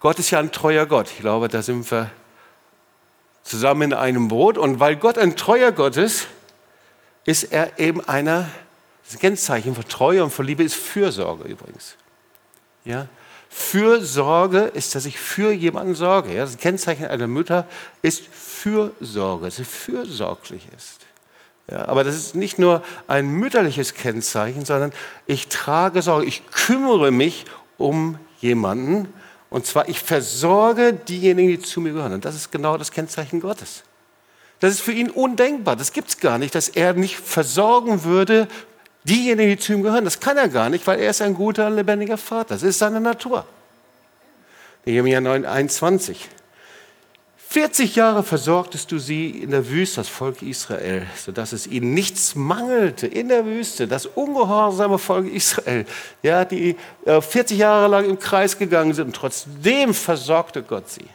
Gott 0.00 0.18
ist 0.18 0.30
ja 0.30 0.38
ein 0.38 0.52
treuer 0.52 0.86
Gott. 0.86 1.10
Ich 1.10 1.18
glaube, 1.18 1.48
da 1.48 1.60
sind 1.60 1.90
wir 1.90 2.10
zusammen 3.42 3.90
in 3.90 3.94
einem 3.94 4.28
Boot. 4.28 4.58
Und 4.58 4.78
weil 4.78 4.96
Gott 4.96 5.18
ein 5.18 5.36
treuer 5.36 5.72
Gott 5.72 5.96
ist, 5.96 6.28
ist 7.24 7.44
er 7.44 7.78
eben 7.78 8.06
einer, 8.06 8.48
das 9.10 9.18
Kennzeichen 9.18 9.74
von 9.74 9.86
Treue 9.88 10.22
und 10.22 10.30
von 10.30 10.46
Liebe 10.46 10.62
ist 10.62 10.74
Fürsorge 10.74 11.48
übrigens. 11.48 11.96
Ja? 12.84 13.08
Fürsorge 13.48 14.60
ist, 14.60 14.94
dass 14.94 15.06
ich 15.06 15.18
für 15.18 15.50
jemanden 15.50 15.94
sorge. 15.94 16.34
Ja? 16.34 16.42
Das 16.42 16.58
Kennzeichen 16.58 17.06
einer 17.06 17.26
Mutter 17.26 17.66
ist 18.02 18.22
Fürsorge, 18.24 19.46
dass 19.46 19.56
sie 19.56 19.64
fürsorglich 19.64 20.68
ist. 20.76 21.07
Ja, 21.70 21.86
aber 21.86 22.02
das 22.02 22.16
ist 22.16 22.34
nicht 22.34 22.58
nur 22.58 22.82
ein 23.06 23.28
mütterliches 23.28 23.94
Kennzeichen, 23.94 24.64
sondern 24.64 24.92
ich 25.26 25.48
trage 25.48 26.00
Sorge, 26.00 26.26
ich 26.26 26.42
kümmere 26.50 27.10
mich 27.10 27.44
um 27.76 28.18
jemanden. 28.40 29.12
Und 29.50 29.66
zwar, 29.66 29.88
ich 29.88 30.00
versorge 30.00 30.92
diejenigen, 30.92 31.48
die 31.48 31.60
zu 31.60 31.80
mir 31.80 31.92
gehören. 31.92 32.14
Und 32.14 32.24
das 32.24 32.34
ist 32.34 32.50
genau 32.50 32.76
das 32.78 32.90
Kennzeichen 32.90 33.40
Gottes. 33.40 33.82
Das 34.60 34.72
ist 34.72 34.80
für 34.80 34.92
ihn 34.92 35.10
undenkbar. 35.10 35.76
Das 35.76 35.92
gibt 35.92 36.08
es 36.08 36.18
gar 36.18 36.38
nicht, 36.38 36.54
dass 36.54 36.68
er 36.68 36.94
nicht 36.94 37.16
versorgen 37.16 38.04
würde 38.04 38.48
diejenigen, 39.04 39.50
die 39.50 39.58
zu 39.58 39.72
ihm 39.72 39.82
gehören. 39.82 40.04
Das 40.04 40.20
kann 40.20 40.36
er 40.36 40.48
gar 40.48 40.70
nicht, 40.70 40.86
weil 40.86 40.98
er 40.98 41.10
ist 41.10 41.22
ein 41.22 41.34
guter, 41.34 41.70
lebendiger 41.70 42.18
Vater. 42.18 42.54
Das 42.54 42.62
ist 42.62 42.78
seine 42.78 43.00
Natur. 43.00 43.44
Nehemiah 44.84 45.20
9, 45.20 45.44
21. 45.44 46.28
40 47.58 47.96
Jahre 47.96 48.22
versorgtest 48.22 48.92
du 48.92 49.00
sie 49.00 49.30
in 49.30 49.50
der 49.50 49.68
Wüste, 49.68 49.96
das 49.96 50.08
Volk 50.08 50.42
Israel, 50.42 51.04
sodass 51.16 51.52
es 51.52 51.66
ihnen 51.66 51.92
nichts 51.92 52.36
mangelte 52.36 53.08
in 53.08 53.26
der 53.26 53.44
Wüste, 53.46 53.88
das 53.88 54.06
ungehorsame 54.06 54.96
Volk 54.96 55.26
Israel, 55.26 55.84
ja, 56.22 56.44
die 56.44 56.76
40 57.04 57.50
äh, 57.50 57.60
Jahre 57.60 57.88
lang 57.88 58.04
im 58.04 58.20
Kreis 58.20 58.58
gegangen 58.58 58.94
sind 58.94 59.06
und 59.06 59.16
trotzdem 59.16 59.92
versorgte 59.92 60.62
Gott 60.62 60.88
sie. 60.88 61.06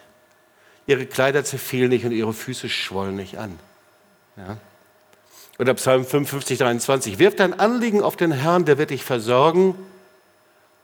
Ihre 0.86 1.06
Kleider 1.06 1.46
zerfielen 1.46 1.88
nicht 1.88 2.04
und 2.04 2.12
ihre 2.12 2.34
Füße 2.34 2.68
schwollen 2.68 3.16
nicht 3.16 3.38
an. 3.38 3.58
Ja. 4.36 4.58
Oder 5.60 5.76
Psalm 5.76 6.04
55, 6.04 6.58
23. 6.58 7.20
Wirf 7.20 7.38
dein 7.38 7.58
Anliegen 7.58 8.02
auf 8.02 8.18
den 8.18 8.34
Herrn, 8.34 8.66
der 8.66 8.78
wird 8.78 8.90
dich 8.90 9.06
versorgen 9.06 9.76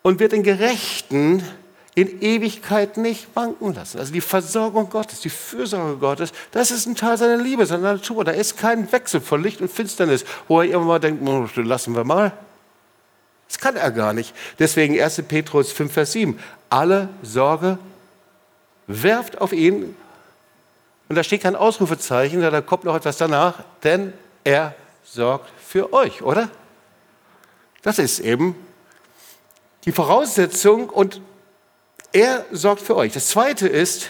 und 0.03 0.21
wird 0.21 0.31
den 0.31 0.43
Gerechten 0.43 1.43
in 1.99 2.21
Ewigkeit 2.21 2.95
nicht 2.95 3.27
wanken 3.35 3.73
lassen. 3.73 3.99
Also 3.99 4.13
die 4.13 4.21
Versorgung 4.21 4.89
Gottes, 4.89 5.19
die 5.19 5.29
Fürsorge 5.29 5.97
Gottes, 5.97 6.31
das 6.51 6.71
ist 6.71 6.85
ein 6.85 6.95
Teil 6.95 7.17
seiner 7.17 7.35
Liebe, 7.35 7.65
seiner 7.65 7.93
Natur. 7.93 8.23
Da 8.23 8.31
ist 8.31 8.57
kein 8.57 8.89
Wechsel 8.89 9.19
von 9.19 9.43
Licht 9.43 9.59
und 9.59 9.69
Finsternis, 9.69 10.23
wo 10.47 10.61
er 10.61 10.67
irgendwann 10.67 10.87
mal 10.87 10.99
denkt, 10.99 11.27
hm, 11.27 11.65
lassen 11.65 11.95
wir 11.95 12.05
mal. 12.05 12.31
Das 13.49 13.57
kann 13.57 13.75
er 13.75 13.91
gar 13.91 14.13
nicht. 14.13 14.33
Deswegen 14.59 14.97
1. 14.99 15.23
Petrus 15.27 15.73
5, 15.73 15.91
Vers 15.91 16.13
7. 16.13 16.39
Alle 16.69 17.09
Sorge 17.21 17.77
werft 18.87 19.41
auf 19.41 19.51
ihn. 19.51 19.95
Und 21.09 21.15
da 21.15 21.23
steht 21.23 21.41
kein 21.41 21.55
Ausrufezeichen, 21.55 22.39
da 22.39 22.61
kommt 22.61 22.85
noch 22.85 22.95
etwas 22.95 23.17
danach, 23.17 23.63
denn 23.83 24.13
er 24.45 24.73
sorgt 25.03 25.49
für 25.59 25.91
euch, 25.91 26.21
oder? 26.21 26.49
Das 27.81 27.99
ist 27.99 28.19
eben 28.19 28.55
die 29.85 29.91
Voraussetzung 29.91 30.89
und 30.89 31.19
er 32.11 32.45
sorgt 32.51 32.81
für 32.81 32.95
euch. 32.95 33.13
Das 33.13 33.27
Zweite 33.27 33.67
ist, 33.67 34.09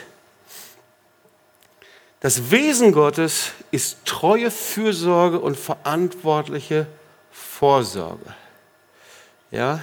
das 2.21 2.51
Wesen 2.51 2.91
Gottes 2.91 3.51
ist 3.71 4.05
treue 4.05 4.51
Fürsorge 4.51 5.39
und 5.39 5.57
verantwortliche 5.57 6.87
Vorsorge. 7.31 8.33
Ja, 9.51 9.79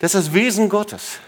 das 0.00 0.14
ist 0.14 0.26
das 0.26 0.34
Wesen 0.34 0.68
Gottes. 0.68 1.18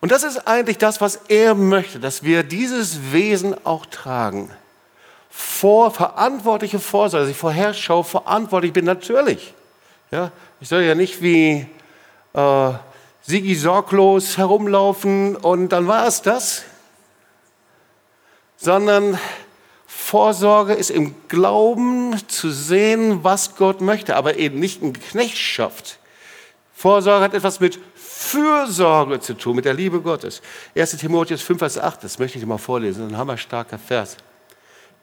Und 0.00 0.12
das 0.12 0.22
ist 0.22 0.46
eigentlich 0.46 0.78
das, 0.78 1.00
was 1.00 1.16
er 1.28 1.54
möchte, 1.54 2.00
dass 2.00 2.22
wir 2.22 2.42
dieses 2.42 3.12
Wesen 3.12 3.54
auch 3.66 3.86
tragen. 3.86 4.50
Vor, 5.28 5.90
verantwortliche 5.90 6.78
Vorsorge, 6.78 7.26
dass 7.26 7.30
ich 7.30 7.38
vorherschau, 7.38 8.02
verantwortlich 8.02 8.72
bin, 8.72 8.84
natürlich. 8.84 9.54
Ja, 10.10 10.32
ich 10.60 10.68
soll 10.68 10.82
ja 10.82 10.94
nicht 10.94 11.22
wie 11.22 11.66
äh, 12.34 12.72
Sigi 13.22 13.54
sorglos 13.54 14.38
herumlaufen 14.38 15.36
und 15.36 15.70
dann 15.70 15.86
war 15.86 16.06
es 16.06 16.22
das, 16.22 16.62
sondern 18.56 19.18
Vorsorge 19.86 20.74
ist 20.74 20.90
im 20.90 21.14
Glauben 21.28 22.16
zu 22.28 22.50
sehen, 22.50 23.22
was 23.22 23.56
Gott 23.56 23.80
möchte, 23.80 24.16
aber 24.16 24.36
eben 24.36 24.58
nicht 24.58 24.82
in 24.82 24.92
Knechtschaft. 24.92 25.98
Vorsorge 26.74 27.24
hat 27.24 27.34
etwas 27.34 27.60
mit 27.60 27.78
Fürsorge 27.94 29.20
zu 29.20 29.34
tun, 29.34 29.56
mit 29.56 29.64
der 29.64 29.74
Liebe 29.74 30.00
Gottes. 30.00 30.42
1 30.74 30.96
Timotheus 30.96 31.42
5, 31.42 31.58
Vers 31.58 31.78
8, 31.78 32.04
das 32.04 32.18
möchte 32.18 32.38
ich 32.38 32.42
dir 32.42 32.48
mal 32.48 32.58
vorlesen, 32.58 33.08
ein 33.08 33.16
hammerstarker 33.16 33.78
Vers. 33.78 34.16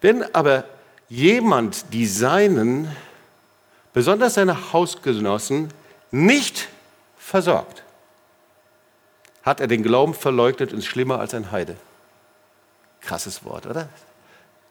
Wenn 0.02 0.24
aber 0.36 0.66
jemand 1.10 1.94
die 1.94 2.06
Seinen, 2.06 2.96
besonders 3.94 4.36
seine 4.36 4.74
Hausgenossen, 4.74 5.70
nicht 6.12 6.68
versorgt, 7.18 7.84
hat 9.48 9.62
er 9.62 9.68
den 9.68 9.82
Glauben 9.82 10.14
verleugnet 10.14 10.74
und 10.74 10.80
ist 10.80 10.88
schlimmer 10.88 11.20
als 11.20 11.34
ein 11.34 11.52
Heide. 11.52 11.78
Krasses 13.00 13.46
Wort, 13.46 13.66
oder? 13.66 13.88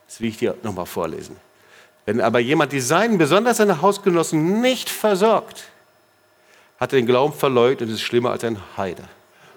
Das 0.06 0.20
will 0.20 0.28
ich 0.28 0.36
dir 0.36 0.54
nochmal 0.62 0.84
vorlesen. 0.84 1.36
Wenn 2.04 2.20
aber 2.20 2.40
jemand 2.40 2.72
die 2.72 2.80
Seinen, 2.80 3.16
besonders 3.16 3.56
seine 3.56 3.80
Hausgenossen, 3.80 4.60
nicht 4.60 4.90
versorgt, 4.90 5.64
hat 6.78 6.92
er 6.92 6.98
den 6.98 7.06
Glauben 7.06 7.32
verleugnet 7.32 7.88
und 7.88 7.94
ist 7.94 8.02
schlimmer 8.02 8.32
als 8.32 8.44
ein 8.44 8.60
Heide. 8.76 9.02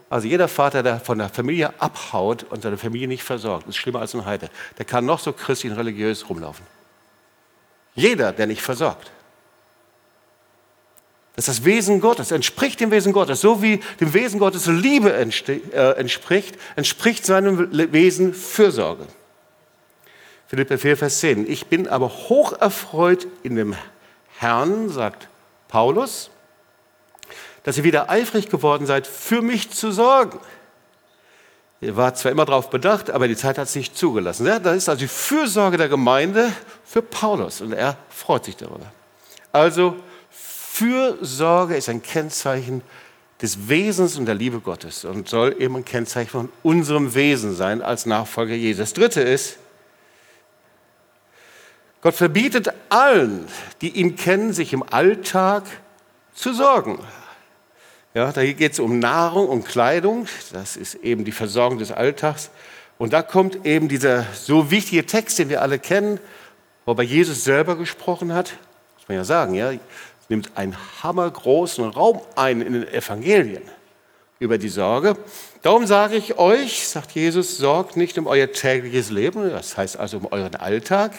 Also 0.09 0.25
jeder 0.25 0.47
Vater, 0.47 0.81
der 0.83 1.01
von 1.01 1.17
der 1.17 1.27
Familie 1.27 1.73
abhaut 1.79 2.43
und 2.49 2.63
seine 2.63 2.77
Familie 2.77 3.09
nicht 3.09 3.23
versorgt, 3.23 3.67
ist 3.67 3.75
schlimmer 3.75 3.99
als 3.99 4.15
ein 4.15 4.25
Heide. 4.25 4.49
Der 4.77 4.85
kann 4.85 5.05
noch 5.05 5.19
so 5.19 5.33
christlich 5.33 5.71
und 5.71 5.77
religiös 5.77 6.29
rumlaufen. 6.29 6.65
Jeder, 7.93 8.31
der 8.31 8.47
nicht 8.47 8.61
versorgt. 8.61 9.11
Das 11.39 11.47
ist 11.47 11.59
das 11.59 11.65
Wesen 11.65 12.01
Gottes, 12.01 12.31
entspricht 12.31 12.81
dem 12.81 12.91
Wesen 12.91 13.13
Gottes. 13.13 13.39
So 13.39 13.61
wie 13.61 13.79
dem 14.01 14.13
Wesen 14.13 14.41
Gottes 14.41 14.65
Liebe 14.65 15.13
äh, 15.13 15.91
entspricht, 15.97 16.57
entspricht 16.75 17.25
seinem 17.25 17.93
Wesen 17.93 18.33
Fürsorge. 18.33 19.07
Philipper 20.47 20.77
4, 20.77 20.97
Vers 20.97 21.19
10. 21.19 21.49
Ich 21.49 21.67
bin 21.67 21.87
aber 21.87 22.09
hoch 22.09 22.51
erfreut 22.59 23.25
in 23.41 23.55
dem 23.55 23.73
Herrn, 24.37 24.89
sagt 24.89 25.29
Paulus, 25.69 26.29
dass 27.63 27.77
ihr 27.77 27.85
wieder 27.85 28.09
eifrig 28.09 28.49
geworden 28.49 28.85
seid, 28.85 29.07
für 29.07 29.41
mich 29.41 29.69
zu 29.69 29.93
sorgen. 29.93 30.41
Ihr 31.79 31.95
wart 31.95 32.17
zwar 32.17 32.33
immer 32.33 32.43
darauf 32.43 32.69
bedacht, 32.69 33.11
aber 33.11 33.29
die 33.29 33.37
Zeit 33.37 33.57
hat 33.57 33.69
es 33.69 33.75
nicht 33.75 33.97
zugelassen. 33.97 34.45
Ja, 34.45 34.59
das 34.59 34.75
ist 34.75 34.89
also 34.89 34.99
die 34.99 35.07
Fürsorge 35.07 35.77
der 35.77 35.87
Gemeinde 35.87 36.51
für 36.83 37.01
Paulus 37.01 37.61
und 37.61 37.71
er 37.71 37.95
freut 38.09 38.43
sich 38.43 38.57
darüber. 38.57 38.91
Also 39.53 39.95
Fürsorge 40.79 41.75
ist 41.75 41.89
ein 41.89 42.01
Kennzeichen 42.01 42.83
des 43.41 43.67
Wesens 43.67 44.17
und 44.17 44.27
der 44.27 44.35
Liebe 44.35 44.61
Gottes 44.61 45.03
und 45.03 45.27
soll 45.27 45.53
eben 45.59 45.75
ein 45.75 45.83
Kennzeichen 45.83 46.29
von 46.29 46.49
unserem 46.63 47.13
Wesen 47.15 47.53
sein 47.53 47.81
als 47.81 48.05
Nachfolger 48.05 48.55
Jesus. 48.55 48.79
Das 48.79 48.93
dritte 48.93 49.19
ist, 49.19 49.57
Gott 51.99 52.15
verbietet 52.15 52.71
allen, 52.87 53.45
die 53.81 53.89
ihn 53.89 54.15
kennen, 54.15 54.53
sich 54.53 54.71
im 54.71 54.81
Alltag 54.83 55.63
zu 56.33 56.53
sorgen. 56.53 56.99
Ja, 58.13 58.31
da 58.31 58.45
geht 58.45 58.71
es 58.71 58.79
um 58.79 58.99
Nahrung 58.99 59.49
und 59.49 59.65
Kleidung, 59.65 60.27
das 60.53 60.77
ist 60.77 60.95
eben 60.95 61.25
die 61.25 61.33
Versorgung 61.33 61.77
des 61.77 61.91
Alltags. 61.91 62.51
Und 62.97 63.11
da 63.11 63.21
kommt 63.21 63.65
eben 63.65 63.89
dieser 63.89 64.25
so 64.33 64.71
wichtige 64.71 65.05
Text, 65.05 65.39
den 65.39 65.49
wir 65.49 65.61
alle 65.61 65.77
kennen, 65.77 66.21
wo 66.85 66.93
bei 66.93 67.03
Jesus 67.03 67.43
selber 67.43 67.75
gesprochen 67.75 68.33
hat. 68.33 68.53
Muss 68.95 69.09
man 69.09 69.17
ja 69.17 69.25
sagen, 69.25 69.55
ja, 69.55 69.73
nimmt 70.29 70.51
einen 70.55 70.75
hammergroßen 71.03 71.83
Raum 71.89 72.21
ein 72.35 72.61
in 72.61 72.73
den 72.73 72.87
Evangelien 72.87 73.63
über 74.39 74.57
die 74.57 74.69
Sorge. 74.69 75.17
Darum 75.61 75.85
sage 75.85 76.15
ich 76.15 76.37
euch, 76.37 76.87
sagt 76.87 77.11
Jesus, 77.11 77.57
sorgt 77.57 77.97
nicht 77.97 78.17
um 78.17 78.27
euer 78.27 78.51
tägliches 78.51 79.09
Leben, 79.09 79.49
das 79.49 79.75
heißt 79.75 79.97
also 79.97 80.17
um 80.17 80.27
euren 80.31 80.55
Alltag. 80.55 81.11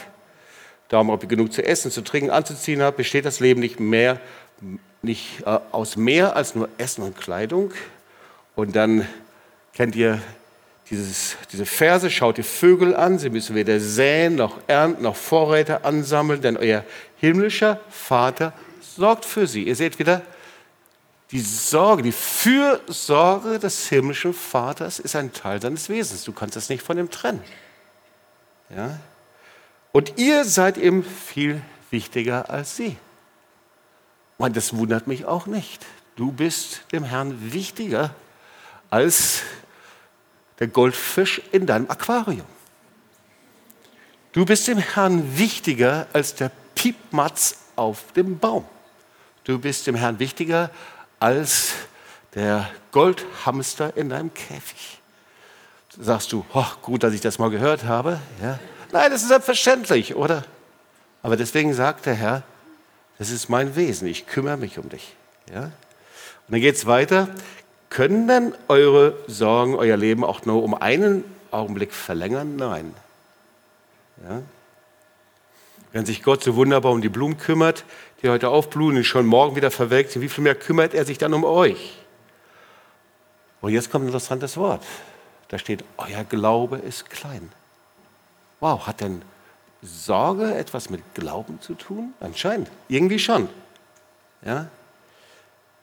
Darum, 0.88 1.10
ob 1.10 1.22
ihr 1.22 1.28
genug 1.28 1.52
zu 1.52 1.62
essen, 1.62 1.90
zu 1.90 2.02
trinken, 2.02 2.30
anzuziehen 2.30 2.82
habt, 2.82 2.96
besteht 2.96 3.24
das 3.24 3.40
Leben 3.40 3.60
nicht 3.60 3.78
mehr, 3.78 4.18
nicht 5.02 5.42
äh, 5.46 5.58
aus 5.70 5.96
mehr 5.96 6.34
als 6.34 6.54
nur 6.54 6.68
Essen 6.78 7.04
und 7.04 7.16
Kleidung. 7.16 7.72
Und 8.56 8.74
dann 8.74 9.06
kennt 9.74 9.94
ihr 9.94 10.20
dieses, 10.90 11.36
diese 11.52 11.66
Verse, 11.66 12.10
schaut 12.10 12.38
die 12.38 12.42
Vögel 12.42 12.96
an, 12.96 13.18
sie 13.18 13.30
müssen 13.30 13.54
weder 13.54 13.78
säen 13.78 14.34
noch 14.34 14.58
ernten 14.66 15.04
noch 15.04 15.14
Vorräte 15.14 15.84
ansammeln, 15.84 16.40
denn 16.40 16.56
euer 16.56 16.84
himmlischer 17.18 17.78
Vater 17.88 18.52
sorgt 18.80 19.24
für 19.24 19.46
sie. 19.46 19.64
Ihr 19.64 19.76
seht 19.76 19.98
wieder, 19.98 20.22
Die 21.30 21.40
Sorge, 21.40 22.02
die 22.02 22.12
Fürsorge 22.12 23.60
des 23.60 23.88
himmlischen 23.88 24.34
Vaters 24.34 24.98
ist 24.98 25.14
ein 25.14 25.32
Teil 25.32 25.62
seines 25.62 25.88
Wesens. 25.88 26.24
Du 26.24 26.32
kannst 26.32 26.56
es 26.56 26.68
nicht 26.68 26.82
von 26.82 26.98
ihm 26.98 27.10
trennen. 27.10 27.42
Ja? 28.74 28.98
Und 29.92 30.18
ihr 30.18 30.44
seid 30.44 30.76
ihm 30.76 31.04
viel 31.04 31.62
wichtiger 31.90 32.50
als 32.50 32.76
sie. 32.76 32.96
Und 34.38 34.56
das 34.56 34.74
wundert 34.74 35.06
mich 35.06 35.24
auch 35.24 35.46
nicht. 35.46 35.84
Du 36.16 36.32
bist 36.32 36.82
dem 36.92 37.04
Herrn 37.04 37.52
wichtiger 37.52 38.14
als 38.88 39.42
der 40.58 40.68
Goldfisch 40.68 41.40
in 41.52 41.66
deinem 41.66 41.88
Aquarium. 41.90 42.46
Du 44.32 44.44
bist 44.44 44.68
dem 44.68 44.78
Herrn 44.78 45.38
wichtiger 45.38 46.06
als 46.12 46.34
der 46.34 46.50
Piepmatz 46.74 47.56
auf 47.80 48.12
dem 48.12 48.38
Baum. 48.38 48.66
Du 49.44 49.58
bist 49.58 49.86
dem 49.86 49.94
Herrn 49.94 50.18
wichtiger 50.18 50.70
als 51.18 51.72
der 52.34 52.68
Goldhamster 52.92 53.96
in 53.96 54.10
deinem 54.10 54.34
Käfig. 54.34 55.00
Sagst 55.98 56.30
du, 56.32 56.44
oh, 56.52 56.66
gut, 56.82 57.02
dass 57.02 57.14
ich 57.14 57.22
das 57.22 57.38
mal 57.38 57.48
gehört 57.48 57.84
habe. 57.84 58.20
Ja. 58.42 58.58
Nein, 58.92 59.10
das 59.10 59.22
ist 59.22 59.28
selbstverständlich, 59.28 60.14
oder? 60.14 60.44
Aber 61.22 61.38
deswegen 61.38 61.72
sagt 61.72 62.04
der 62.04 62.14
Herr, 62.14 62.42
das 63.18 63.30
ist 63.30 63.48
mein 63.48 63.74
Wesen, 63.76 64.06
ich 64.06 64.26
kümmere 64.26 64.58
mich 64.58 64.78
um 64.78 64.90
dich. 64.90 65.16
Ja? 65.52 65.64
Und 65.64 65.72
dann 66.48 66.60
geht 66.60 66.76
es 66.76 66.84
weiter. 66.84 67.28
Können 67.88 68.28
denn 68.28 68.54
eure 68.68 69.16
Sorgen, 69.26 69.74
euer 69.74 69.96
Leben 69.96 70.22
auch 70.22 70.44
nur 70.44 70.62
um 70.62 70.74
einen 70.74 71.24
Augenblick 71.50 71.94
verlängern? 71.94 72.56
Nein. 72.56 72.94
Ja? 74.28 74.42
Wenn 75.92 76.06
sich 76.06 76.22
Gott 76.22 76.42
so 76.44 76.54
wunderbar 76.54 76.92
um 76.92 77.00
die 77.00 77.08
Blumen 77.08 77.38
kümmert, 77.38 77.84
die 78.22 78.28
heute 78.28 78.48
aufblühen 78.48 78.96
und 78.96 79.04
schon 79.04 79.26
morgen 79.26 79.56
wieder 79.56 79.70
verwelkt 79.70 80.12
sind, 80.12 80.22
wie 80.22 80.28
viel 80.28 80.44
mehr 80.44 80.54
kümmert 80.54 80.94
er 80.94 81.04
sich 81.04 81.18
dann 81.18 81.34
um 81.34 81.44
euch? 81.44 81.98
Und 83.60 83.72
jetzt 83.72 83.90
kommt 83.90 84.04
ein 84.04 84.08
interessantes 84.08 84.56
Wort. 84.56 84.84
Da 85.48 85.58
steht, 85.58 85.84
euer 85.96 86.24
Glaube 86.24 86.78
ist 86.78 87.10
klein. 87.10 87.50
Wow, 88.60 88.86
hat 88.86 89.00
denn 89.00 89.22
Sorge 89.82 90.54
etwas 90.54 90.90
mit 90.90 91.02
Glauben 91.14 91.60
zu 91.60 91.74
tun? 91.74 92.14
Anscheinend, 92.20 92.70
irgendwie 92.88 93.18
schon. 93.18 93.48
Ja? 94.44 94.68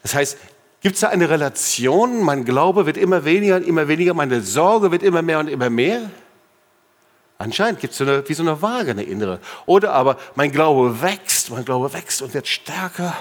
Das 0.04 0.16
heißt, 0.16 0.38
gibt 0.82 0.96
es 0.96 1.02
da 1.02 1.10
eine 1.10 1.30
Relation? 1.30 2.24
Mein 2.24 2.46
Glaube 2.46 2.86
wird 2.86 2.98
immer 2.98 3.26
weniger 3.26 3.58
und 3.58 3.68
immer 3.68 3.88
weniger, 3.88 4.14
meine 4.14 4.42
Sorge 4.42 4.92
wird 4.92 5.04
immer 5.04 5.22
mehr 5.22 5.40
und 5.40 5.50
immer 5.50 5.70
mehr? 5.70 6.10
Anscheinend 7.38 7.80
gibt 7.80 7.92
es 7.92 8.00
so 8.00 8.04
eine, 8.04 8.28
wie 8.28 8.34
so 8.34 8.44
eine 8.44 8.62
Waage, 8.62 8.92
eine 8.92 9.04
innere. 9.04 9.40
Oder 9.66 9.94
aber 9.94 10.18
mein 10.36 10.52
Glaube 10.52 11.02
wächst, 11.02 11.52
mein 11.52 11.66
Glaube 11.66 11.94
wächst 11.94 12.22
und 12.22 12.34
wird 12.34 12.48
stärker 12.48 13.16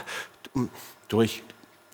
durch 1.09 1.42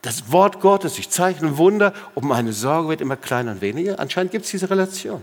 das 0.02 0.30
Wort 0.30 0.60
Gottes, 0.60 0.94
durch 0.94 1.10
Zeichen 1.10 1.46
und 1.46 1.56
Wunder 1.58 1.92
und 2.14 2.24
meine 2.24 2.52
Sorge 2.52 2.88
wird 2.90 3.00
immer 3.00 3.16
kleiner 3.16 3.52
und 3.52 3.60
weniger. 3.60 3.98
Anscheinend 3.98 4.32
gibt 4.32 4.44
es 4.44 4.50
diese 4.50 4.70
Relation. 4.70 5.22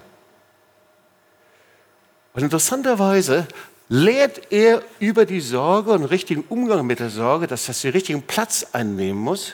Und 2.34 2.44
interessanterweise 2.44 3.48
lehrt 3.90 4.52
er 4.52 4.82
über 5.00 5.26
die 5.26 5.42
Sorge 5.42 5.92
und 5.92 6.02
den 6.02 6.10
richtigen 6.10 6.44
Umgang 6.48 6.86
mit 6.86 7.00
der 7.00 7.10
Sorge, 7.10 7.48
dass 7.48 7.66
das 7.66 7.82
den 7.82 7.92
richtigen 7.92 8.22
Platz 8.22 8.68
einnehmen 8.72 9.20
muss. 9.20 9.54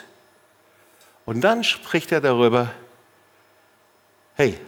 Und 1.24 1.40
dann 1.40 1.64
spricht 1.64 2.12
er 2.12 2.20
darüber, 2.20 2.70
hey, 4.34 4.58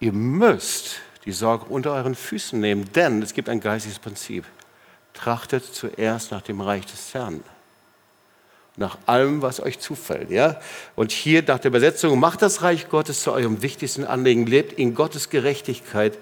ihr 0.00 0.12
müsst 0.12 1.00
die 1.26 1.32
Sorge 1.32 1.66
unter 1.68 1.92
euren 1.92 2.14
Füßen 2.14 2.58
nehmen, 2.58 2.90
denn 2.94 3.20
es 3.20 3.34
gibt 3.34 3.48
ein 3.48 3.60
geistiges 3.60 3.98
Prinzip. 3.98 4.44
Trachtet 5.12 5.64
zuerst 5.64 6.30
nach 6.30 6.42
dem 6.42 6.60
Reich 6.60 6.86
des 6.86 7.12
Herrn. 7.12 7.42
Nach 8.76 8.96
allem, 9.06 9.42
was 9.42 9.60
euch 9.60 9.80
zufällt. 9.80 10.30
Ja? 10.30 10.60
Und 10.94 11.10
hier 11.10 11.42
nach 11.42 11.58
der 11.58 11.70
Übersetzung, 11.70 12.18
macht 12.20 12.42
das 12.42 12.62
Reich 12.62 12.88
Gottes 12.88 13.22
zu 13.22 13.32
eurem 13.32 13.62
wichtigsten 13.62 14.04
Anliegen, 14.04 14.46
lebt 14.46 14.74
in 14.74 14.94
Gottes 14.94 15.28
Gerechtigkeit. 15.28 16.16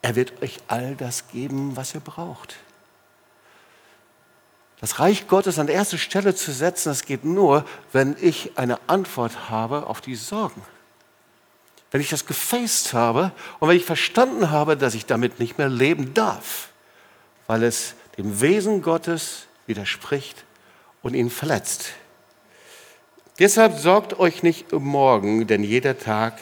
Er 0.00 0.16
wird 0.16 0.40
euch 0.42 0.58
all 0.68 0.94
das 0.94 1.28
geben, 1.28 1.76
was 1.76 1.94
ihr 1.94 2.00
braucht. 2.00 2.56
Das 4.80 5.00
Reich 5.00 5.26
Gottes 5.28 5.58
an 5.58 5.68
erste 5.68 5.98
Stelle 5.98 6.34
zu 6.34 6.52
setzen, 6.52 6.90
das 6.90 7.04
geht 7.04 7.24
nur, 7.24 7.64
wenn 7.92 8.16
ich 8.20 8.52
eine 8.56 8.78
Antwort 8.86 9.50
habe 9.50 9.86
auf 9.86 10.00
die 10.00 10.14
Sorgen 10.14 10.62
wenn 11.94 12.00
ich 12.00 12.10
das 12.10 12.26
gefaced 12.26 12.92
habe 12.92 13.30
und 13.60 13.68
wenn 13.68 13.76
ich 13.76 13.84
verstanden 13.84 14.50
habe, 14.50 14.76
dass 14.76 14.96
ich 14.96 15.06
damit 15.06 15.38
nicht 15.38 15.58
mehr 15.58 15.68
leben 15.68 16.12
darf, 16.12 16.70
weil 17.46 17.62
es 17.62 17.94
dem 18.18 18.40
Wesen 18.40 18.82
Gottes 18.82 19.46
widerspricht 19.68 20.42
und 21.02 21.14
ihn 21.14 21.30
verletzt. 21.30 21.92
Deshalb 23.38 23.78
sorgt 23.78 24.18
euch 24.18 24.42
nicht 24.42 24.72
um 24.72 24.82
morgen, 24.82 25.46
denn 25.46 25.62
jeder 25.62 25.96
Tag 25.96 26.40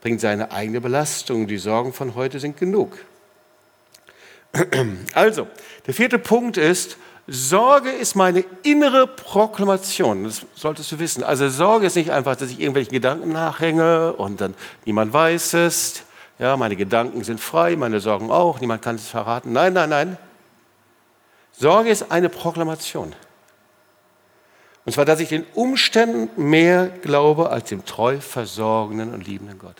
bringt 0.00 0.20
seine 0.20 0.52
eigene 0.52 0.80
Belastung. 0.80 1.48
Die 1.48 1.58
Sorgen 1.58 1.92
von 1.92 2.14
heute 2.14 2.38
sind 2.38 2.56
genug. 2.56 2.96
Also, 5.12 5.48
der 5.88 5.94
vierte 5.94 6.20
Punkt 6.20 6.56
ist, 6.56 6.98
Sorge 7.26 7.90
ist 7.90 8.16
meine 8.16 8.44
innere 8.62 9.06
Proklamation. 9.06 10.24
Das 10.24 10.42
solltest 10.54 10.92
du 10.92 10.98
wissen. 10.98 11.22
Also 11.22 11.48
Sorge 11.48 11.86
ist 11.86 11.96
nicht 11.96 12.10
einfach, 12.10 12.36
dass 12.36 12.50
ich 12.50 12.60
irgendwelchen 12.60 12.92
Gedanken 12.92 13.32
nachhänge 13.32 14.12
und 14.12 14.40
dann 14.40 14.54
niemand 14.84 15.12
weiß 15.12 15.54
es. 15.54 16.02
Ja, 16.38 16.56
meine 16.56 16.76
Gedanken 16.76 17.24
sind 17.24 17.40
frei, 17.40 17.76
meine 17.76 18.00
Sorgen 18.00 18.30
auch, 18.30 18.60
niemand 18.60 18.82
kann 18.82 18.96
es 18.96 19.08
verraten. 19.08 19.52
Nein, 19.52 19.72
nein, 19.72 19.88
nein. 19.88 20.18
Sorge 21.52 21.90
ist 21.90 22.10
eine 22.10 22.28
Proklamation. 22.28 23.14
Und 24.84 24.92
zwar, 24.92 25.04
dass 25.04 25.20
ich 25.20 25.30
den 25.30 25.46
Umständen 25.54 26.50
mehr 26.50 26.88
glaube 26.88 27.50
als 27.50 27.70
dem 27.70 27.84
treu 27.86 28.20
versorgenden 28.20 29.14
und 29.14 29.26
liebenden 29.26 29.58
Gott. 29.58 29.76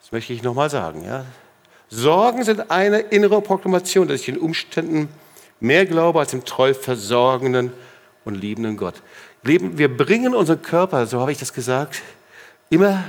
Das 0.00 0.10
möchte 0.10 0.32
ich 0.32 0.42
nochmal 0.42 0.70
sagen. 0.70 1.04
Ja? 1.04 1.24
Sorgen 1.88 2.42
sind 2.42 2.70
eine 2.70 2.98
innere 2.98 3.40
Proklamation, 3.40 4.08
dass 4.08 4.20
ich 4.20 4.26
den 4.26 4.38
Umständen 4.38 5.08
Mehr 5.64 5.86
Glaube 5.86 6.18
als 6.20 6.32
dem 6.32 6.44
treu 6.44 6.74
versorgenden 6.74 7.72
und 8.26 8.34
liebenden 8.34 8.76
Gott. 8.76 8.96
Leben, 9.42 9.78
wir 9.78 9.94
bringen 9.94 10.34
unseren 10.34 10.60
Körper, 10.60 11.06
so 11.06 11.20
habe 11.20 11.32
ich 11.32 11.38
das 11.38 11.54
gesagt, 11.54 12.02
immer, 12.68 13.02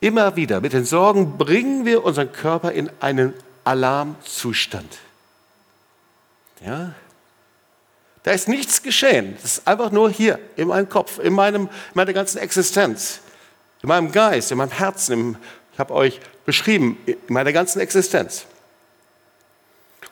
immer 0.00 0.34
wieder. 0.34 0.60
Mit 0.60 0.72
den 0.72 0.84
Sorgen 0.84 1.38
bringen 1.38 1.86
wir 1.86 2.02
unseren 2.02 2.32
Körper 2.32 2.72
in 2.72 2.90
einen 2.98 3.34
Alarmzustand. 3.62 4.98
Ja? 6.60 6.92
Da 8.24 8.32
ist 8.32 8.48
nichts 8.48 8.82
geschehen. 8.82 9.36
Das 9.40 9.58
ist 9.58 9.68
einfach 9.68 9.92
nur 9.92 10.10
hier, 10.10 10.40
in 10.56 10.66
meinem 10.66 10.88
Kopf, 10.88 11.20
in, 11.20 11.34
meinem, 11.34 11.66
in 11.66 11.70
meiner 11.94 12.12
ganzen 12.12 12.38
Existenz, 12.38 13.20
in 13.80 13.88
meinem 13.88 14.10
Geist, 14.10 14.50
in 14.50 14.58
meinem 14.58 14.72
Herzen. 14.72 15.12
Im, 15.12 15.36
ich 15.72 15.78
habe 15.78 15.94
euch 15.94 16.18
beschrieben, 16.44 16.98
in 17.06 17.16
meiner 17.28 17.52
ganzen 17.52 17.78
Existenz. 17.78 18.44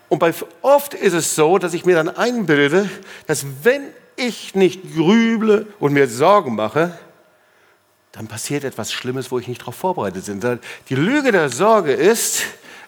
Und 0.08 0.18
bei, 0.18 0.32
oft 0.62 0.94
ist 0.94 1.12
es 1.12 1.34
so, 1.34 1.58
dass 1.58 1.74
ich 1.74 1.84
mir 1.84 1.96
dann 1.96 2.08
einbilde, 2.08 2.88
dass 3.26 3.44
wenn 3.62 3.82
ich 4.16 4.54
nicht 4.54 4.94
grüble 4.94 5.66
und 5.80 5.92
mir 5.92 6.08
Sorgen 6.08 6.54
mache, 6.54 6.96
dann 8.12 8.28
passiert 8.28 8.62
etwas 8.62 8.92
Schlimmes, 8.92 9.30
wo 9.30 9.38
ich 9.38 9.48
nicht 9.48 9.60
darauf 9.62 9.74
vorbereitet 9.74 10.26
bin. 10.26 10.60
Die 10.88 10.94
Lüge 10.94 11.32
der 11.32 11.48
Sorge 11.48 11.92
ist, 11.92 12.42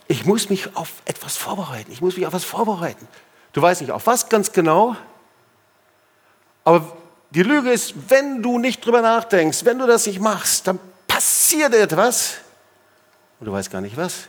ich 0.07 0.24
muss 0.24 0.50
mich 0.50 0.76
auf 0.76 0.92
etwas 1.05 1.37
vorbereiten. 1.37 1.90
Ich 1.90 2.00
muss 2.00 2.16
mich 2.16 2.26
auf 2.26 2.33
etwas 2.33 2.44
vorbereiten. 2.44 3.09
Du 3.52 3.61
weißt 3.61 3.81
nicht, 3.81 3.90
auf 3.90 4.07
was 4.07 4.29
ganz 4.29 4.52
genau. 4.52 4.94
Aber 6.62 6.96
die 7.31 7.42
Lüge 7.42 7.70
ist, 7.70 7.94
wenn 8.09 8.42
du 8.42 8.59
nicht 8.59 8.85
drüber 8.85 9.02
nachdenkst, 9.02 9.64
wenn 9.64 9.79
du 9.79 9.87
das 9.87 10.07
nicht 10.07 10.20
machst, 10.20 10.68
dann 10.68 10.79
passiert 11.09 11.74
etwas 11.74 12.35
und 13.40 13.46
du 13.46 13.52
weißt 13.52 13.70
gar 13.70 13.81
nicht 13.81 13.96
was. 13.96 14.29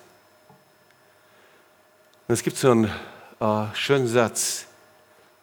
Und 2.27 2.33
es 2.33 2.43
gibt 2.43 2.57
so 2.57 2.71
einen 2.71 2.91
äh, 3.39 3.65
schönen 3.73 4.07
Satz, 4.07 4.65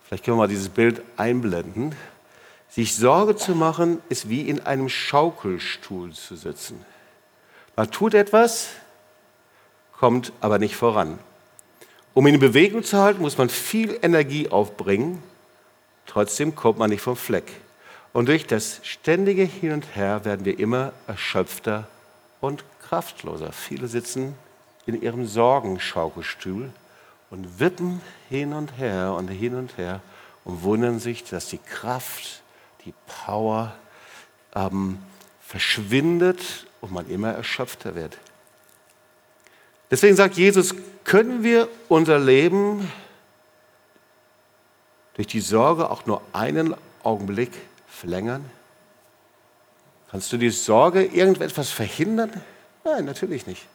vielleicht 0.02 0.24
können 0.24 0.36
wir 0.36 0.42
mal 0.42 0.48
dieses 0.48 0.68
Bild 0.68 1.00
einblenden. 1.16 1.94
Sich 2.68 2.94
Sorge 2.94 3.36
zu 3.36 3.54
machen, 3.54 4.02
ist 4.10 4.28
wie 4.28 4.48
in 4.48 4.60
einem 4.66 4.90
Schaukelstuhl 4.90 6.12
zu 6.12 6.36
sitzen. 6.36 6.84
Man 7.74 7.90
tut 7.90 8.12
etwas, 8.12 8.68
kommt 9.92 10.32
aber 10.40 10.58
nicht 10.58 10.76
voran. 10.76 11.18
Um 12.12 12.26
ihn 12.26 12.34
in 12.34 12.40
Bewegung 12.40 12.84
zu 12.84 12.98
halten, 12.98 13.22
muss 13.22 13.38
man 13.38 13.48
viel 13.48 13.98
Energie 14.02 14.50
aufbringen. 14.50 15.22
Trotzdem 16.06 16.54
kommt 16.54 16.78
man 16.78 16.90
nicht 16.90 17.00
vom 17.00 17.16
Fleck. 17.16 17.50
Und 18.12 18.28
durch 18.28 18.46
das 18.46 18.80
ständige 18.82 19.44
Hin 19.44 19.72
und 19.72 19.96
Her 19.96 20.24
werden 20.24 20.44
wir 20.44 20.58
immer 20.58 20.92
erschöpfter 21.06 21.88
und 22.40 22.62
kraftloser. 22.80 23.52
Viele 23.52 23.88
sitzen 23.88 24.34
in 24.86 25.00
ihrem 25.00 25.26
Sorgenschaukelstuhl 25.26 26.70
und 27.30 27.60
wippen 27.60 28.00
hin 28.28 28.52
und 28.52 28.76
her 28.78 29.14
und 29.14 29.28
hin 29.28 29.54
und 29.54 29.76
her 29.78 30.00
und 30.44 30.62
wundern 30.62 31.00
sich, 31.00 31.24
dass 31.24 31.48
die 31.48 31.58
Kraft, 31.58 32.42
die 32.84 32.94
Power 33.24 33.74
ähm, 34.54 34.98
verschwindet 35.40 36.66
und 36.80 36.92
man 36.92 37.08
immer 37.08 37.30
erschöpfter 37.30 37.94
wird. 37.94 38.18
Deswegen 39.90 40.16
sagt 40.16 40.36
Jesus, 40.36 40.74
können 41.04 41.42
wir 41.42 41.68
unser 41.88 42.18
Leben 42.18 42.90
durch 45.14 45.28
die 45.28 45.40
Sorge 45.40 45.90
auch 45.90 46.06
nur 46.06 46.22
einen 46.32 46.74
Augenblick 47.02 47.52
verlängern? 47.86 48.50
Kannst 50.10 50.32
du 50.32 50.36
die 50.36 50.50
Sorge 50.50 51.04
irgendetwas 51.04 51.70
verhindern? 51.70 52.32
Nein, 52.84 53.04
natürlich 53.04 53.46
nicht. 53.46 53.66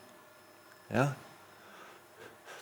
Ja? 0.93 1.15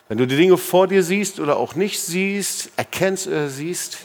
Wenn 0.08 0.18
du 0.18 0.26
die 0.26 0.36
Dinge 0.36 0.56
vor 0.56 0.86
dir 0.86 1.02
siehst 1.02 1.38
oder 1.38 1.58
auch 1.58 1.74
nicht 1.74 2.00
siehst, 2.00 2.70
erkennst 2.76 3.26
oder 3.26 3.48
siehst, 3.48 3.98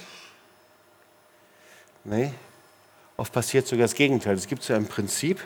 nee, 2.03 2.33
oft 3.15 3.31
passiert 3.31 3.67
sogar 3.67 3.85
das 3.85 3.95
Gegenteil. 3.95 4.35
Es 4.35 4.47
gibt 4.47 4.63
so 4.63 4.73
ein 4.73 4.85
Prinzip, 4.85 5.39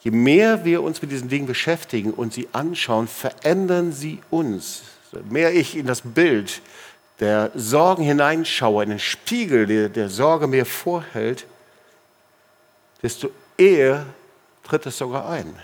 je 0.00 0.10
mehr 0.10 0.64
wir 0.64 0.82
uns 0.82 1.00
mit 1.00 1.10
diesen 1.10 1.28
Dingen 1.28 1.46
beschäftigen 1.46 2.12
und 2.12 2.34
sie 2.34 2.48
anschauen, 2.52 3.08
verändern 3.08 3.92
sie 3.92 4.20
uns. 4.30 4.82
Je 5.12 5.20
mehr 5.30 5.54
ich 5.54 5.76
in 5.76 5.86
das 5.86 6.02
Bild 6.02 6.60
der 7.18 7.50
Sorgen 7.54 8.02
hineinschaue, 8.02 8.82
in 8.82 8.90
den 8.90 8.98
Spiegel, 8.98 9.66
der, 9.66 9.88
der 9.88 10.10
Sorge 10.10 10.46
mir 10.46 10.66
vorhält, 10.66 11.46
desto 13.02 13.30
eher 13.56 14.04
tritt 14.64 14.84
es 14.84 14.98
sogar 14.98 15.30
ein. 15.30 15.54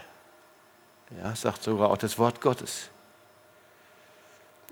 Ja, 1.19 1.35
sagt 1.35 1.63
sogar 1.63 1.91
auch 1.91 1.99
das 1.99 2.19
Wort 2.19 2.41
Gottes. 2.41 2.89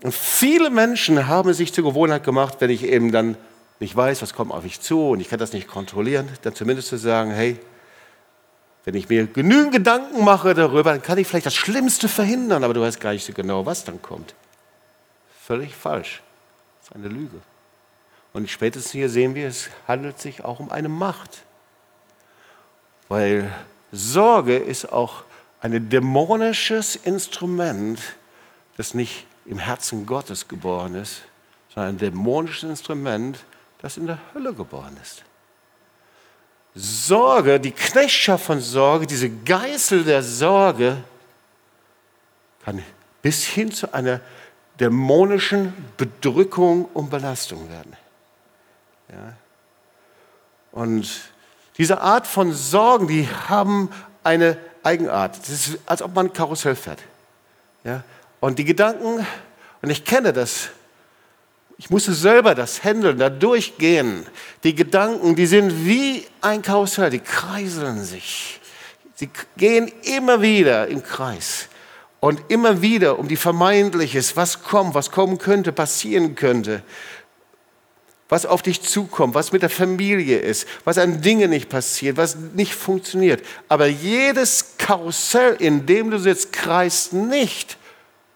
Und 0.03 0.15
viele 0.15 0.71
Menschen 0.71 1.27
haben 1.27 1.53
sich 1.53 1.73
zur 1.73 1.85
Gewohnheit 1.85 2.25
gemacht, 2.25 2.57
wenn 2.61 2.71
ich 2.71 2.85
eben 2.85 3.13
dann 3.13 3.37
nicht 3.81 3.95
weiß, 3.95 4.23
was 4.23 4.35
kommt 4.35 4.53
auf 4.53 4.63
mich 4.63 4.81
zu 4.81 5.11
und 5.11 5.21
ich 5.21 5.29
kann 5.29 5.39
das 5.39 5.53
nicht 5.53 5.69
kontrollieren, 5.69 6.29
dann 6.43 6.55
zumindest 6.55 6.89
zu 6.89 6.97
sagen, 6.97 7.31
hey, 7.31 7.59
wenn 8.85 8.95
ich 8.95 9.09
mir 9.09 9.27
genügend 9.27 9.73
Gedanken 9.73 10.25
mache 10.25 10.55
darüber, 10.55 10.93
dann 10.93 11.03
kann 11.03 11.19
ich 11.19 11.27
vielleicht 11.27 11.47
das 11.47 11.55
Schlimmste 11.55 12.09
verhindern, 12.09 12.65
aber 12.65 12.73
du 12.73 12.81
weißt 12.81 13.01
gar 13.01 13.13
nicht 13.13 13.27
so 13.27 13.33
genau, 13.33 13.67
was 13.67 13.85
dann 13.85 14.01
kommt. 14.01 14.35
Völlig 15.43 15.75
falsch. 15.75 16.23
Das 16.81 16.89
ist 16.89 16.97
eine 16.97 17.09
Lüge. 17.09 17.41
Und 18.33 18.49
spätestens 18.49 18.93
hier 18.93 19.11
sehen 19.11 19.35
wir, 19.35 19.49
es 19.49 19.69
handelt 19.87 20.19
sich 20.19 20.45
auch 20.45 20.61
um 20.61 20.71
eine 20.71 20.89
Macht. 20.89 21.43
Weil 23.09 23.53
Sorge 23.93 24.57
ist 24.57 24.93
auch 24.93 25.25
ein 25.61 25.89
dämonisches 25.89 26.97
Instrument, 26.97 28.01
das 28.77 28.95
nicht 28.95 29.27
im 29.45 29.59
Herzen 29.59 30.07
Gottes 30.07 30.49
geboren 30.49 30.95
ist, 30.95 31.23
sondern 31.75 31.95
ein 31.95 31.99
dämonisches 31.99 32.69
Instrument, 32.69 33.45
das 33.81 33.97
in 33.97 34.07
der 34.07 34.19
Hölle 34.35 34.55
geboren 34.55 34.97
ist. 35.03 35.25
Sorge, 36.75 37.59
die 37.59 37.73
Knechtschaft 37.73 38.45
von 38.45 38.61
Sorge, 38.61 39.07
diese 39.07 39.29
Geißel 39.29 40.05
der 40.05 40.23
Sorge, 40.23 40.99
kann 42.65 42.83
bis 43.23 43.45
hin 43.45 43.73
zu 43.73 43.93
einer 43.93 44.21
dämonischen 44.79 45.75
Bedrückung 45.97 46.87
und 46.95 47.11
Belastung 47.11 47.69
werden. 47.71 47.97
Ja. 49.11 49.35
Und 50.73 51.09
diese 51.77 52.01
Art 52.01 52.27
von 52.27 52.53
Sorgen, 52.53 53.09
die 53.09 53.29
haben 53.29 53.91
eine 54.23 54.57
Eigenart. 54.83 55.39
Das 55.39 55.49
ist, 55.49 55.79
als 55.87 56.03
ob 56.03 56.15
man 56.15 56.27
ein 56.27 56.33
Karussell 56.33 56.77
fährt. 56.77 57.01
Ja. 57.85 58.03
Und 58.41 58.59
die 58.59 58.65
Gedanken, 58.65 59.27
und 59.83 59.91
ich 59.91 60.05
kenne 60.05 60.33
das, 60.33 60.69
ich 61.79 61.89
musste 61.89 62.13
selber 62.13 62.55
das 62.55 62.85
handeln, 62.85 63.19
da 63.19 63.31
durchgehen. 63.31 64.27
Die 64.65 64.75
Gedanken, 64.75 65.35
die 65.35 65.47
sind 65.47 65.87
wie 65.87 66.27
ein 66.43 66.61
Karussell, 66.61 67.09
die 67.09 67.21
kreiseln 67.21 68.05
sich. 68.05 68.61
Sie 69.15 69.31
gehen 69.57 69.91
immer 70.03 70.43
wieder 70.43 70.89
im 70.89 71.03
Kreis. 71.03 71.69
Und 72.21 72.51
immer 72.51 72.83
wieder 72.83 73.19
um 73.19 73.29
die 73.29 73.37
Vermeintliches, 73.37 74.37
was 74.37 74.63
kommt, 74.63 74.95
was 74.95 75.11
kommen 75.11 75.39
könnte, 75.39 75.73
passieren 75.73 76.35
könnte, 76.35 76.83
was 78.31 78.47
auf 78.47 78.63
dich 78.63 78.81
zukommt, 78.81 79.35
was 79.35 79.53
mit 79.53 79.63
der 79.63 79.69
Familie 79.69 80.39
ist, 80.39 80.67
was 80.85 80.99
an 80.99 81.21
Dingen 81.21 81.51
nicht 81.51 81.69
passiert, 81.69 82.17
was 82.17 82.37
nicht 82.37 82.75
funktioniert. 82.75 83.45
Aber 83.69 83.87
jedes 83.87 84.77
Karussell, 84.79 85.57
in 85.59 85.85
dem 85.85 86.11
du 86.11 86.19
sitzt, 86.19 86.53
kreist 86.53 87.13
nicht 87.13 87.77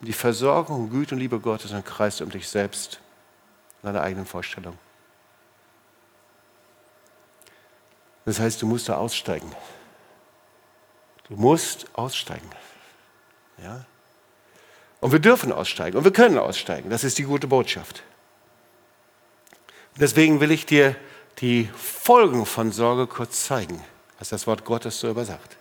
um 0.00 0.06
die 0.06 0.12
Versorgung, 0.12 0.90
Güte 0.90 1.14
und 1.14 1.20
Liebe 1.20 1.38
Gottes, 1.38 1.70
sondern 1.70 1.84
kreist 1.84 2.20
um 2.20 2.28
dich 2.28 2.48
selbst, 2.48 2.98
deine 3.82 4.02
eigenen 4.02 4.26
Vorstellungen. 4.26 4.78
Das 8.24 8.40
heißt, 8.40 8.60
du 8.60 8.66
musst 8.66 8.88
da 8.88 8.96
aussteigen. 8.96 9.50
Du 11.28 11.36
musst 11.36 11.86
aussteigen. 11.92 12.50
Ja? 13.62 13.84
Und 15.00 15.12
wir 15.12 15.20
dürfen 15.20 15.52
aussteigen 15.52 15.96
und 15.96 16.04
wir 16.04 16.12
können 16.12 16.38
aussteigen. 16.38 16.90
Das 16.90 17.04
ist 17.04 17.18
die 17.18 17.24
gute 17.24 17.46
Botschaft. 17.46 18.02
Deswegen 19.98 20.40
will 20.40 20.50
ich 20.50 20.66
dir 20.66 20.96
die 21.38 21.68
Folgen 21.76 22.46
von 22.46 22.72
Sorge 22.72 23.06
kurz 23.06 23.44
zeigen, 23.44 23.82
was 24.18 24.28
das 24.28 24.46
Wort 24.46 24.64
Gottes 24.64 24.98
so 24.98 25.08
übersagt. 25.08 25.56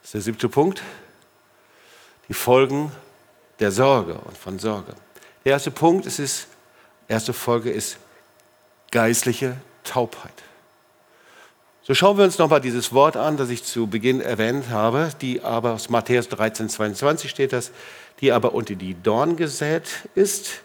Das 0.00 0.08
ist 0.08 0.14
der 0.14 0.20
siebte 0.22 0.48
Punkt. 0.48 0.82
Die 2.28 2.34
Folgen 2.34 2.90
der 3.60 3.70
Sorge 3.70 4.14
und 4.14 4.36
von 4.36 4.58
Sorge. 4.58 4.94
Der 5.44 5.52
erste 5.52 5.70
Punkt 5.70 6.06
ist, 6.06 6.18
ist 6.18 6.48
erste 7.08 7.32
Folge 7.32 7.70
ist 7.70 7.98
geistliche 8.90 9.56
Taubheit. 9.84 10.32
So 11.82 11.94
schauen 11.94 12.18
wir 12.18 12.24
uns 12.24 12.38
nochmal 12.38 12.60
dieses 12.60 12.92
Wort 12.92 13.16
an, 13.16 13.36
das 13.36 13.48
ich 13.48 13.62
zu 13.62 13.86
Beginn 13.86 14.20
erwähnt 14.20 14.70
habe, 14.70 15.10
die 15.20 15.42
aber 15.42 15.72
aus 15.74 15.88
Matthäus 15.88 16.28
13, 16.28 16.68
22 16.68 17.30
steht 17.30 17.52
das, 17.52 17.70
die 18.20 18.32
aber 18.32 18.54
unter 18.54 18.74
die 18.74 19.00
Dorn 19.00 19.36
gesät 19.36 19.84
ist. 20.16 20.62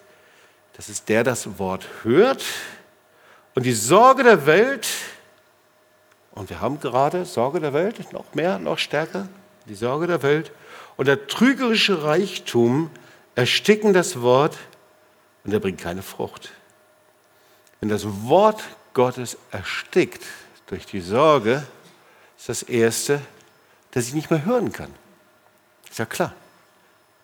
Das 0.82 0.90
ist 0.90 1.10
der, 1.10 1.24
das 1.24 1.60
Wort 1.60 1.86
hört 2.02 2.44
und 3.54 3.68
die 3.68 3.72
Sorge 3.72 4.24
der 4.24 4.48
Welt, 4.48 4.88
und 6.32 6.50
wir 6.50 6.60
haben 6.60 6.80
gerade 6.80 7.24
Sorge 7.24 7.60
der 7.60 7.72
Welt, 7.72 8.12
noch 8.12 8.34
mehr, 8.34 8.58
noch 8.58 8.80
stärker, 8.80 9.28
die 9.68 9.76
Sorge 9.76 10.08
der 10.08 10.24
Welt 10.24 10.52
und 10.98 11.08
der 11.08 11.28
trügerische 11.28 12.04
Reichtum 12.04 12.90
ersticken 13.36 13.94
das 13.94 14.22
Wort 14.22 14.58
und 15.44 15.54
er 15.54 15.60
bringt 15.60 15.80
keine 15.80 16.02
Frucht. 16.02 16.50
Wenn 17.80 17.90
das 17.90 18.04
Wort 18.24 18.64
Gottes 18.96 19.38
erstickt, 19.52 20.24
durch 20.66 20.88
die 20.88 21.02
Sorge 21.02 21.64
ist 22.40 22.50
das 22.50 22.64
Erste, 22.64 23.22
dass 23.92 24.08
ich 24.08 24.16
nicht 24.16 24.32
mehr 24.32 24.46
hören 24.46 24.72
kann. 24.72 24.92
Ist 25.88 26.00
ja 26.00 26.06
klar. 26.08 26.34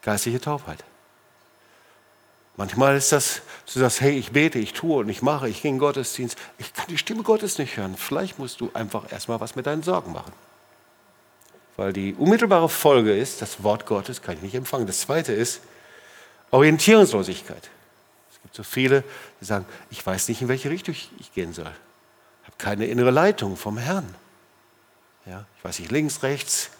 Geistliche 0.03 0.39
Taubheit. 0.39 0.83
Manchmal 2.57 2.97
ist 2.97 3.11
das, 3.11 3.41
du 3.71 3.79
sagst, 3.79 4.01
hey, 4.01 4.17
ich 4.17 4.31
bete, 4.31 4.59
ich 4.59 4.73
tue 4.73 4.97
und 4.97 5.09
ich 5.09 5.21
mache, 5.21 5.47
ich 5.47 5.61
gehe 5.61 5.69
in 5.69 5.75
den 5.75 5.79
Gottesdienst. 5.79 6.37
Ich 6.57 6.73
kann 6.73 6.87
die 6.89 6.97
Stimme 6.97 7.23
Gottes 7.23 7.57
nicht 7.57 7.77
hören. 7.77 7.95
Vielleicht 7.95 8.39
musst 8.39 8.59
du 8.59 8.71
einfach 8.73 9.11
erstmal 9.11 9.39
was 9.39 9.55
mit 9.55 9.67
deinen 9.67 9.83
Sorgen 9.83 10.11
machen. 10.11 10.33
Weil 11.75 11.93
die 11.93 12.15
unmittelbare 12.15 12.67
Folge 12.67 13.15
ist, 13.15 13.41
das 13.41 13.63
Wort 13.63 13.85
Gottes 13.85 14.21
kann 14.21 14.35
ich 14.35 14.41
nicht 14.41 14.55
empfangen. 14.55 14.87
Das 14.87 15.01
zweite 15.01 15.31
ist 15.31 15.61
Orientierungslosigkeit. 16.49 17.69
Es 18.31 18.41
gibt 18.41 18.55
so 18.55 18.63
viele, 18.63 19.03
die 19.39 19.45
sagen, 19.45 19.65
ich 19.91 20.03
weiß 20.03 20.27
nicht, 20.29 20.41
in 20.41 20.47
welche 20.47 20.71
Richtung 20.71 20.95
ich 21.19 21.33
gehen 21.33 21.53
soll 21.53 21.71
keine 22.57 22.85
innere 22.85 23.11
Leitung 23.11 23.55
vom 23.55 23.77
Herrn. 23.77 24.15
Ja, 25.25 25.45
ich 25.57 25.63
weiß 25.63 25.79
nicht, 25.79 25.91
links, 25.91 26.23
rechts. 26.23 26.71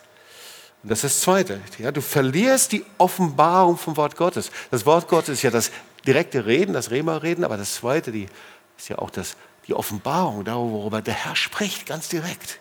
Und 0.84 0.90
das 0.92 1.04
ist 1.04 1.16
das 1.16 1.22
Zweite. 1.22 1.60
Ja, 1.80 1.92
du 1.92 2.02
verlierst 2.02 2.72
die 2.72 2.86
Offenbarung 2.98 3.78
vom 3.78 3.98
Wort 3.98 4.16
Gottes. 4.16 4.52
Das 4.72 4.86
Wort 4.86 5.08
Gottes 5.08 5.30
ist 5.30 5.42
ja 5.42 5.52
das 5.52 5.72
direkte 6.06 6.46
Reden, 6.46 6.74
das 6.74 6.92
Rema-Reden, 6.92 7.44
aber 7.44 7.58
das 7.58 7.76
Zweite 7.76 8.12
die, 8.12 8.28
ist 8.78 8.90
ja 8.90 9.00
auch 9.00 9.10
das, 9.10 9.36
die 9.68 9.74
Offenbarung, 9.74 10.46
worüber 10.46 11.02
der 11.02 11.14
Herr 11.14 11.36
spricht, 11.36 11.86
ganz 11.86 12.10
direkt. 12.10 12.60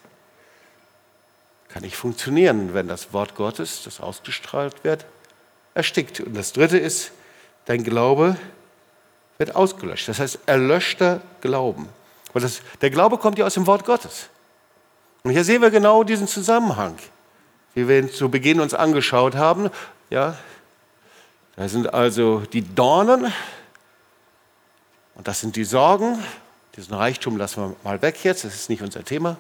Kann 1.69 1.83
nicht 1.83 1.97
funktionieren, 1.97 2.75
wenn 2.75 2.89
das 2.89 3.13
Wort 3.13 3.35
Gottes, 3.35 3.83
das 3.85 4.01
ausgestrahlt 4.01 4.83
wird, 4.83 5.05
erstickt. 5.75 6.21
Und 6.21 6.35
das 6.35 6.53
Dritte 6.53 6.79
ist, 6.79 7.13
dein 7.67 7.85
Glaube 7.85 8.37
wird 9.39 9.55
ausgelöscht. 9.55 10.09
Das 10.09 10.19
heißt, 10.19 10.41
erlöschter 10.47 11.21
Glauben. 11.43 11.89
Weil 12.33 12.43
das, 12.43 12.63
der 12.81 12.91
Glaube 12.91 13.19
kommt 13.19 13.39
ja 13.39 13.47
aus 13.47 13.55
dem 13.55 13.67
Wort 13.67 13.85
Gottes. 13.85 14.29
Und 15.23 15.33
hier 15.33 15.45
sehen 15.45 15.63
wir 15.63 15.71
genau 15.71 16.05
diesen 16.05 16.27
Zusammenhang, 16.27 16.97
wie 17.77 17.87
wir 17.87 17.99
ihn 17.99 18.11
zu 18.11 18.31
Beginn 18.31 18.59
uns 18.59 18.73
angeschaut 18.73 19.37
haben. 19.37 19.69
Ja, 20.09 20.39
da 21.57 21.69
sind 21.69 21.93
also 21.93 22.41
die 22.41 22.63
Dornen 22.63 23.31
und 25.15 25.29
das 25.29 25.41
sind 25.41 25.57
die 25.57 25.65
Sorgen. 25.65 26.19
Diesen 26.75 26.95
Reichtum 26.95 27.37
lassen 27.37 27.63
wir 27.63 27.77
mal 27.85 28.01
weg 28.01 28.25
jetzt, 28.25 28.45
das 28.45 28.55
ist 28.55 28.71
nicht 28.71 28.81
unser 28.81 29.05
Thema. 29.05 29.37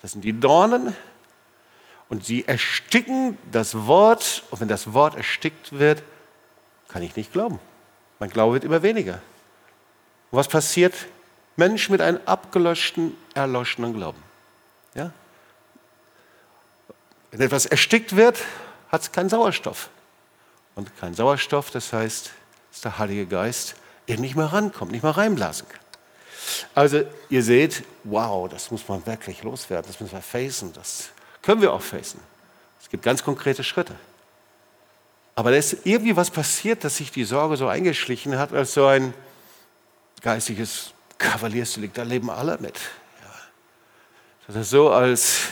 Das 0.00 0.12
sind 0.12 0.24
die 0.24 0.32
Dornen 0.32 0.96
und 2.08 2.24
sie 2.24 2.48
ersticken 2.48 3.36
das 3.52 3.86
Wort. 3.86 4.42
Und 4.50 4.62
wenn 4.62 4.68
das 4.68 4.94
Wort 4.94 5.14
erstickt 5.16 5.78
wird, 5.78 6.02
kann 6.88 7.02
ich 7.02 7.14
nicht 7.14 7.30
glauben. 7.30 7.60
Mein 8.20 8.30
Glaube 8.30 8.54
wird 8.54 8.64
immer 8.64 8.82
weniger. 8.82 9.20
Und 10.30 10.38
was 10.38 10.48
passiert? 10.48 10.94
Mensch 11.56 11.90
mit 11.90 12.00
einem 12.00 12.20
abgelöschten, 12.24 13.14
erloschenen 13.34 13.92
Glauben. 13.92 14.22
Ja? 14.94 15.12
Wenn 17.30 17.40
etwas 17.40 17.66
erstickt 17.66 18.16
wird, 18.16 18.38
hat 18.90 19.02
es 19.02 19.12
keinen 19.12 19.28
Sauerstoff. 19.28 19.90
Und 20.74 20.96
kein 20.98 21.14
Sauerstoff, 21.14 21.70
das 21.70 21.92
heißt, 21.92 22.30
dass 22.72 22.80
der 22.80 22.98
Heilige 22.98 23.26
Geist 23.26 23.74
eben 24.06 24.22
nicht 24.22 24.36
mehr 24.36 24.46
rankommt, 24.46 24.92
nicht 24.92 25.02
mehr 25.02 25.16
reinblasen 25.16 25.68
kann. 25.68 25.80
Also 26.74 27.02
ihr 27.28 27.42
seht, 27.42 27.84
wow, 28.04 28.48
das 28.48 28.70
muss 28.70 28.88
man 28.88 29.04
wirklich 29.06 29.42
loswerden, 29.42 29.86
das 29.86 30.00
müssen 30.00 30.14
wir 30.14 30.22
facen, 30.22 30.72
das 30.72 31.10
können 31.42 31.60
wir 31.60 31.72
auch 31.72 31.82
facen. 31.82 32.20
Es 32.80 32.88
gibt 32.88 33.04
ganz 33.04 33.22
konkrete 33.22 33.62
Schritte. 33.62 33.94
Aber 35.34 35.50
da 35.50 35.56
ist 35.56 35.76
irgendwie 35.84 36.16
was 36.16 36.30
passiert, 36.30 36.82
dass 36.84 36.96
sich 36.96 37.12
die 37.12 37.24
Sorge 37.24 37.56
so 37.56 37.68
eingeschlichen 37.68 38.36
hat, 38.38 38.52
als 38.52 38.74
so 38.74 38.86
ein 38.86 39.14
geistiges 40.22 40.92
Kavaliersdelikt. 41.18 41.96
Da 41.96 42.02
leben 42.02 42.30
alle 42.30 42.58
mit. 42.58 42.76
Ja. 42.76 43.34
Das 44.48 44.56
ist 44.56 44.70
so, 44.70 44.90
als 44.90 45.48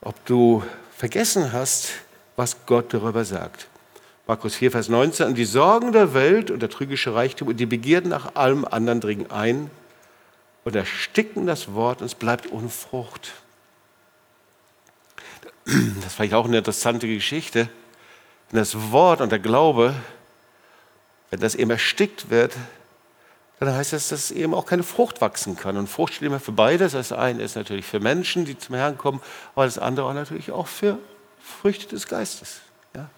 ob 0.00 0.24
du 0.26 0.62
vergessen 0.96 1.52
hast, 1.52 1.90
was 2.36 2.66
Gott 2.66 2.94
darüber 2.94 3.24
sagt. 3.24 3.68
Markus 4.26 4.56
4, 4.56 4.70
Vers 4.70 4.88
19. 4.88 5.28
Und 5.28 5.34
die 5.34 5.44
Sorgen 5.44 5.92
der 5.92 6.14
Welt 6.14 6.50
und 6.50 6.60
der 6.60 6.68
trügische 6.68 7.14
Reichtum 7.14 7.48
und 7.48 7.58
die 7.58 7.66
Begierden 7.66 8.10
nach 8.10 8.34
allem 8.34 8.64
anderen 8.64 9.00
dringen 9.00 9.30
ein 9.30 9.70
und 10.64 10.76
ersticken 10.76 11.46
das 11.46 11.72
Wort 11.72 12.00
und 12.00 12.06
es 12.06 12.14
bleibt 12.14 12.52
ohne 12.52 12.68
Frucht. 12.68 13.32
Das 15.64 15.74
ist 16.06 16.14
vielleicht 16.14 16.34
auch 16.34 16.46
eine 16.46 16.58
interessante 16.58 17.06
Geschichte. 17.06 17.68
Wenn 18.50 18.58
das 18.58 18.90
Wort 18.90 19.20
und 19.20 19.32
der 19.32 19.38
Glaube, 19.38 19.94
wenn 21.30 21.40
das 21.40 21.54
eben 21.54 21.70
erstickt 21.70 22.30
wird, 22.30 22.54
dann 23.66 23.74
heißt 23.74 23.92
das, 23.92 24.08
dass 24.08 24.30
eben 24.30 24.54
auch 24.54 24.66
keine 24.66 24.84
Frucht 24.84 25.20
wachsen 25.20 25.56
kann. 25.56 25.76
Und 25.76 25.88
Frucht 25.88 26.14
steht 26.14 26.26
immer 26.26 26.38
für 26.38 26.52
beides. 26.52 26.92
Das 26.92 27.12
eine 27.12 27.42
ist 27.42 27.56
natürlich 27.56 27.86
für 27.86 27.98
Menschen, 27.98 28.44
die 28.44 28.56
zum 28.56 28.76
Herrn 28.76 28.96
kommen, 28.96 29.20
aber 29.54 29.64
das 29.64 29.78
andere 29.78 30.06
auch 30.06 30.14
natürlich 30.14 30.52
auch 30.52 30.68
für 30.68 30.98
Früchte 31.40 31.88
des 31.88 32.06
Geistes. 32.06 32.60
Ja? 32.94 33.08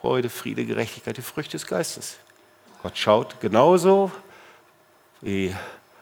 Freude, 0.00 0.28
Friede, 0.28 0.64
Gerechtigkeit, 0.64 1.16
die 1.16 1.22
Früchte 1.22 1.52
des 1.52 1.66
Geistes. 1.66 2.16
Gott 2.82 2.98
schaut 2.98 3.40
genauso 3.40 4.10
wie 5.20 5.54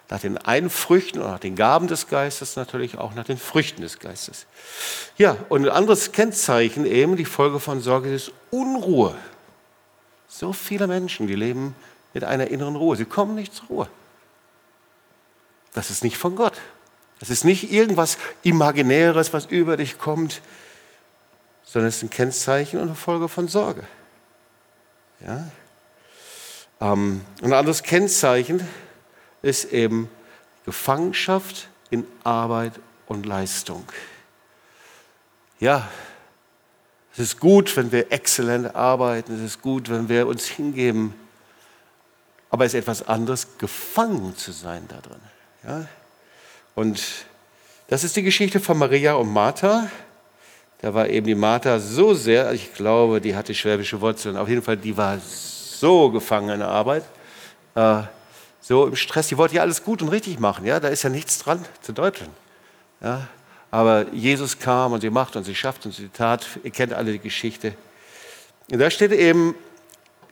nach 0.09 0.21
den 0.21 0.39
einen 0.39 0.71
Früchten 0.71 1.21
und 1.21 1.31
nach 1.31 1.39
den 1.39 1.57
Gaben 1.57 1.87
des 1.87 2.09
Geistes 2.09 2.57
natürlich 2.57 2.99
auch 2.99 3.15
nach 3.15 3.25
den 3.25 3.39
Früchten 3.39 3.83
des 3.83 3.99
Geistes. 3.99 4.47
Ja, 5.17 5.37
und 5.49 5.65
ein 5.65 5.71
anderes 5.71 6.13
Kennzeichen 6.13 6.87
eben, 6.87 7.17
die 7.17 7.25
Folge 7.25 7.61
von 7.61 7.81
Sorge 7.81 8.15
ist 8.15 8.33
Unruhe. 8.51 9.15
So 10.29 10.53
viele 10.53 10.87
Menschen, 10.87 11.27
die 11.27 11.35
leben 11.35 11.75
mit 12.15 12.25
einer 12.25 12.49
inneren 12.49 12.77
Ruhe. 12.77 12.97
Sie 12.97 13.05
kommen 13.05 13.35
nicht 13.35 13.55
zur 13.55 13.67
Ruhe. 13.67 13.89
Das 15.75 15.91
ist 15.91 16.05
nicht 16.05 16.17
von 16.17 16.37
Gott. 16.37 16.55
Das 17.19 17.31
ist 17.31 17.45
nicht 17.45 17.73
irgendwas 17.73 18.19
Imaginäres, 18.43 19.33
was 19.33 19.47
über 19.47 19.77
dich 19.77 19.99
kommt, 19.99 20.41
sondern 21.65 21.89
es 21.89 21.97
ist 21.97 22.03
ein 22.05 22.11
Kennzeichen 22.11 22.79
und 22.79 22.87
eine 22.87 22.95
Folge 22.95 23.29
von 23.29 23.49
Sorge. 23.49 23.85
Ja? 25.21 25.49
Ähm, 26.81 27.23
ein 27.43 27.53
anderes 27.53 27.83
Kennzeichen 27.83 28.67
ist 29.43 29.73
eben 29.73 30.09
Gefangenschaft 30.65 31.69
in 31.91 32.07
Arbeit 32.23 32.73
und 33.07 33.27
Leistung. 33.27 33.85
Ja, 35.61 35.89
es 37.13 37.21
ist 37.21 37.41
gut, 37.41 37.77
wenn 37.77 37.93
wir 37.93 38.11
exzellent 38.13 38.75
arbeiten, 38.75 39.35
es 39.35 39.41
ist 39.41 39.63
gut, 39.63 39.89
wenn 39.89 40.09
wir 40.09 40.27
uns 40.27 40.47
hingeben, 40.47 41.15
aber 42.55 42.67
es 42.67 42.73
ist 42.73 42.83
etwas 42.83 43.09
anderes, 43.09 43.59
gefangen 43.59 44.37
zu 44.37 44.53
sein 44.53 44.85
da 44.87 45.01
drin. 45.01 45.21
Ja? 45.67 45.89
Und 46.77 47.03
das 47.89 48.05
ist 48.05 48.15
die 48.15 48.23
Geschichte 48.23 48.61
von 48.61 48.79
Maria 48.79 49.15
und 49.15 49.33
Martha. 49.33 49.91
Da 50.81 50.95
war 50.95 51.09
eben 51.09 51.27
die 51.27 51.35
Martha 51.35 51.81
so 51.81 52.15
sehr, 52.15 52.53
ich 52.53 52.73
glaube, 52.73 53.21
die 53.21 53.35
hatte 53.35 53.53
schwäbische 53.57 54.01
Wurzeln, 54.01 54.37
auf 54.37 54.49
jeden 54.49 54.63
Fall, 54.63 54.77
die 54.77 54.97
war 54.97 55.19
so 55.19 56.11
gefangen 56.11 56.51
in 56.51 56.61
der 56.61 56.69
Arbeit. 56.69 57.03
Äh, 57.75 58.03
so 58.61 58.87
im 58.87 58.95
Stress. 58.95 59.27
Die 59.27 59.37
wollte 59.37 59.57
ja 59.57 59.63
alles 59.63 59.83
gut 59.83 60.01
und 60.01 60.11
richtig 60.11 60.39
machen. 60.39 60.65
Ja, 60.65 60.79
da 60.79 60.87
ist 60.87 61.03
ja 61.03 61.11
nichts 61.11 61.41
dran 61.41 61.65
zu 61.83 61.93
deuteln. 61.93 62.31
Ja, 63.03 63.27
aber 63.73 64.07
Jesus 64.13 64.61
kam 64.61 64.93
und 64.93 65.01
sie 65.01 65.11
macht 65.11 65.35
und 65.35 65.43
sie 65.43 65.57
schafft 65.57 65.87
und 65.87 65.93
sie 65.93 66.09
tat. 66.09 66.47
Ihr 66.63 66.71
kennt 66.71 66.93
alle 66.93 67.11
die 67.11 67.19
Geschichte. 67.19 67.75
Und 68.71 68.79
da 68.79 68.89
steht 68.91 69.11
eben, 69.11 69.57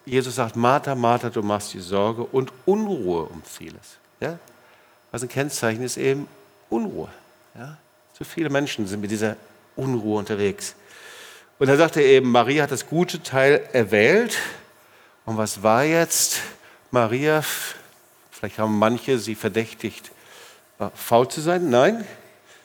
Jesus 0.05 0.37
sagt, 0.37 0.57
Martha, 0.57 0.95
Martha, 0.95 1.31
du 1.31 1.43
machst 1.43 1.75
die 1.75 1.81
Sorge 1.81 2.25
und 2.25 2.53
Unruhe 2.67 3.25
um 3.25 3.43
vieles. 3.43 3.99
Ja? 4.21 4.39
Also 5.11 5.27
ein 5.27 5.29
Kennzeichen 5.29 5.83
ist 5.83 5.97
eben 5.97 6.27
Unruhe. 6.69 7.09
Ja? 7.55 7.77
Zu 8.15 8.25
viele 8.25 8.51
Menschen 8.51 8.87
sind 8.87 9.01
mit 9.01 9.11
dieser 9.11 9.37
Unruhe 9.77 10.19
unterwegs. 10.19 10.75
Und 11.59 11.69
da 11.69 11.77
sagt 11.77 11.97
er 11.97 12.05
eben, 12.05 12.31
Maria 12.31 12.65
hat 12.65 12.73
das 12.73 12.87
gute 12.87 13.23
Teil 13.23 13.69
erwählt. 13.73 14.37
Und 15.25 15.37
was 15.37 15.63
war 15.63 15.85
jetzt 15.85 16.41
Maria 16.91 17.43
Vielleicht 18.43 18.59
haben 18.59 18.77
manche 18.77 19.21
sie 19.21 19.37
verdächtigt, 19.37 20.11
faul 20.97 21.29
zu 21.29 21.41
sein. 21.41 21.71
Nein, 21.71 22.05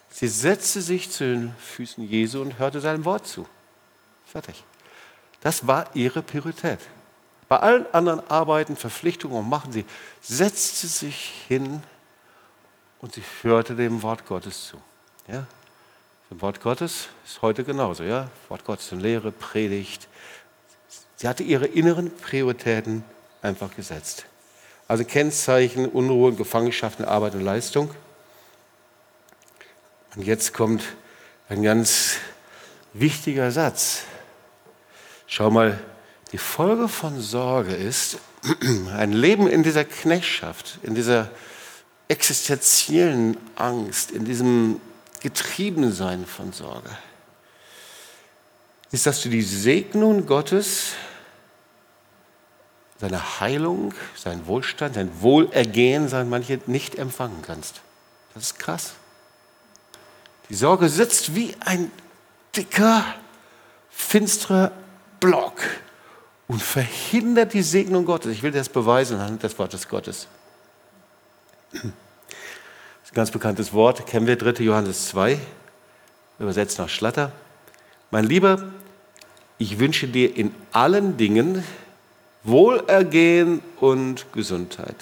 sie 0.09 0.27
setzte 0.27 0.81
sich 0.81 1.11
zu 1.11 1.23
den 1.23 1.53
Füßen 1.59 2.03
Jesu 2.03 2.41
und 2.41 2.57
hörte 2.57 2.79
seinem 2.79 3.05
Wort 3.05 3.27
zu. 3.27 3.45
Fertig. 4.25 4.63
Das 5.41 5.67
war 5.67 5.85
ihre 5.93 6.23
Priorität. 6.23 6.79
Bei 7.47 7.57
allen 7.57 7.85
anderen 7.93 8.29
Arbeiten, 8.29 8.75
Verpflichtungen 8.75 9.37
und 9.37 9.49
Machen, 9.49 9.71
sie 9.71 9.85
setzte 10.21 10.87
sich 10.87 11.45
hin 11.47 11.81
und 12.99 13.13
sie 13.13 13.23
hörte 13.41 13.75
dem 13.75 14.01
Wort 14.03 14.25
Gottes 14.25 14.67
zu. 14.67 14.77
Ja? 15.27 15.45
Das 16.29 16.41
Wort 16.41 16.61
Gottes 16.61 17.07
ist 17.25 17.41
heute 17.41 17.63
genauso. 17.63 18.03
Ja? 18.03 18.29
Wort 18.49 18.65
Gottes 18.65 18.91
in 18.91 18.99
Lehre, 18.99 19.31
Predigt. 19.31 20.07
Sie 21.15 21.27
hatte 21.27 21.43
ihre 21.43 21.67
inneren 21.67 22.15
Prioritäten 22.15 23.03
einfach 23.41 23.73
gesetzt. 23.75 24.25
Also 24.87 25.05
Kennzeichen, 25.05 25.87
Unruhe, 25.87 26.33
Gefangenschaft 26.33 26.99
in 26.99 27.05
Arbeit 27.05 27.35
und 27.35 27.41
Leistung. 27.41 27.93
Und 30.15 30.23
jetzt 30.23 30.53
kommt 30.53 30.83
ein 31.49 31.63
ganz 31.63 32.15
wichtiger 32.93 33.51
Satz. 33.51 34.03
Schau 35.27 35.49
mal, 35.49 35.79
die 36.31 36.37
Folge 36.37 36.87
von 36.87 37.21
Sorge 37.21 37.73
ist 37.73 38.17
ein 38.95 39.13
Leben 39.13 39.47
in 39.47 39.63
dieser 39.63 39.85
Knechtschaft, 39.85 40.79
in 40.83 40.95
dieser 40.95 41.29
existenziellen 42.07 43.37
Angst, 43.55 44.11
in 44.11 44.25
diesem 44.25 44.81
Getriebensein 45.21 46.25
von 46.25 46.53
Sorge. 46.53 46.89
Ist, 48.91 49.05
dass 49.05 49.21
du 49.21 49.29
die 49.29 49.41
Segnung 49.41 50.25
Gottes 50.25 50.93
seine 52.99 53.39
Heilung, 53.39 53.93
sein 54.15 54.47
Wohlstand, 54.47 54.95
sein 54.95 55.11
Wohlergehen, 55.21 56.07
sein 56.07 56.29
manche 56.29 56.59
nicht 56.65 56.95
empfangen 56.95 57.41
kannst. 57.41 57.81
Das 58.33 58.43
ist 58.43 58.59
krass. 58.59 58.93
Die 60.49 60.55
Sorge 60.55 60.89
sitzt 60.89 61.35
wie 61.35 61.55
ein 61.59 61.91
dicker, 62.55 63.03
finsterer 63.89 64.71
Block 65.19 65.61
und 66.47 66.61
verhindert 66.61 67.53
die 67.53 67.61
Segnung 67.61 68.05
Gottes. 68.05 68.31
Ich 68.31 68.43
will 68.43 68.51
das 68.51 68.69
beweisen 68.69 69.19
anhand 69.19 69.43
des 69.43 69.57
Wortes 69.59 69.87
Gottes. 69.87 70.27
Das 71.71 71.83
ist 71.83 73.11
ein 73.11 73.15
ganz 73.15 73.31
bekanntes 73.31 73.73
Wort, 73.73 74.07
kennen 74.07 74.27
wir 74.27 74.37
3. 74.37 74.63
Johannes 74.63 75.09
2, 75.09 75.37
übersetzt 76.39 76.79
nach 76.79 76.89
Schlatter. 76.89 77.31
Mein 78.11 78.23
Lieber, 78.25 78.71
ich 79.57 79.79
wünsche 79.79 80.07
dir 80.07 80.35
in 80.35 80.53
allen 80.71 81.17
Dingen, 81.17 81.63
Wohlergehen 82.43 83.61
und 83.81 84.31
Gesundheit. 84.31 84.95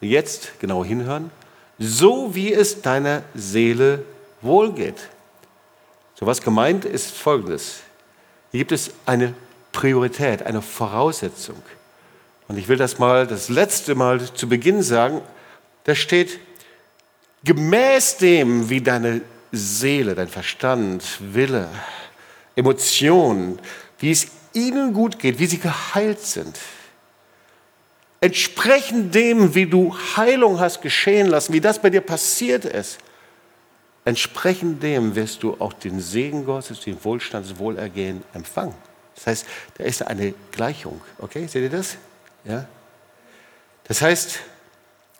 Jetzt 0.00 0.60
genau 0.60 0.84
hinhören, 0.84 1.30
so 1.78 2.34
wie 2.34 2.52
es 2.52 2.82
deiner 2.82 3.22
Seele 3.34 4.04
wohlgeht. 4.40 5.08
So 6.14 6.26
was 6.26 6.40
gemeint 6.42 6.84
ist 6.84 7.12
folgendes. 7.12 7.80
Hier 8.52 8.58
gibt 8.58 8.70
es 8.70 8.92
eine 9.06 9.34
Priorität, 9.74 10.46
eine 10.46 10.62
Voraussetzung. 10.62 11.60
Und 12.48 12.56
ich 12.56 12.68
will 12.68 12.78
das 12.78 12.98
mal 12.98 13.26
das 13.26 13.50
letzte 13.50 13.94
Mal 13.94 14.20
zu 14.32 14.48
Beginn 14.48 14.82
sagen. 14.82 15.20
Da 15.84 15.94
steht, 15.94 16.38
gemäß 17.44 18.16
dem, 18.16 18.70
wie 18.70 18.80
deine 18.80 19.20
Seele, 19.52 20.14
dein 20.14 20.28
Verstand, 20.28 21.04
Wille, 21.20 21.68
Emotionen, 22.56 23.58
wie 23.98 24.10
es 24.12 24.28
ihnen 24.54 24.94
gut 24.94 25.18
geht, 25.18 25.38
wie 25.38 25.46
sie 25.46 25.58
geheilt 25.58 26.20
sind, 26.20 26.58
entsprechend 28.20 29.14
dem, 29.14 29.54
wie 29.54 29.66
du 29.66 29.94
Heilung 30.16 30.60
hast 30.60 30.80
geschehen 30.80 31.26
lassen, 31.26 31.52
wie 31.52 31.60
das 31.60 31.82
bei 31.82 31.90
dir 31.90 32.00
passiert 32.00 32.64
ist, 32.64 32.98
entsprechend 34.04 34.82
dem 34.82 35.14
wirst 35.14 35.42
du 35.42 35.56
auch 35.58 35.72
den 35.72 36.00
Segen 36.00 36.46
Gottes, 36.46 36.80
den 36.80 37.02
Wohlstand, 37.04 37.50
das 37.50 37.58
Wohlergehen 37.58 38.22
empfangen. 38.32 38.74
Das 39.14 39.26
heißt, 39.26 39.46
da 39.78 39.84
ist 39.84 40.06
eine 40.06 40.34
Gleichung. 40.52 41.00
Okay, 41.18 41.46
seht 41.46 41.62
ihr 41.62 41.70
das? 41.70 41.96
Ja? 42.44 42.66
Das 43.84 44.02
heißt, 44.02 44.40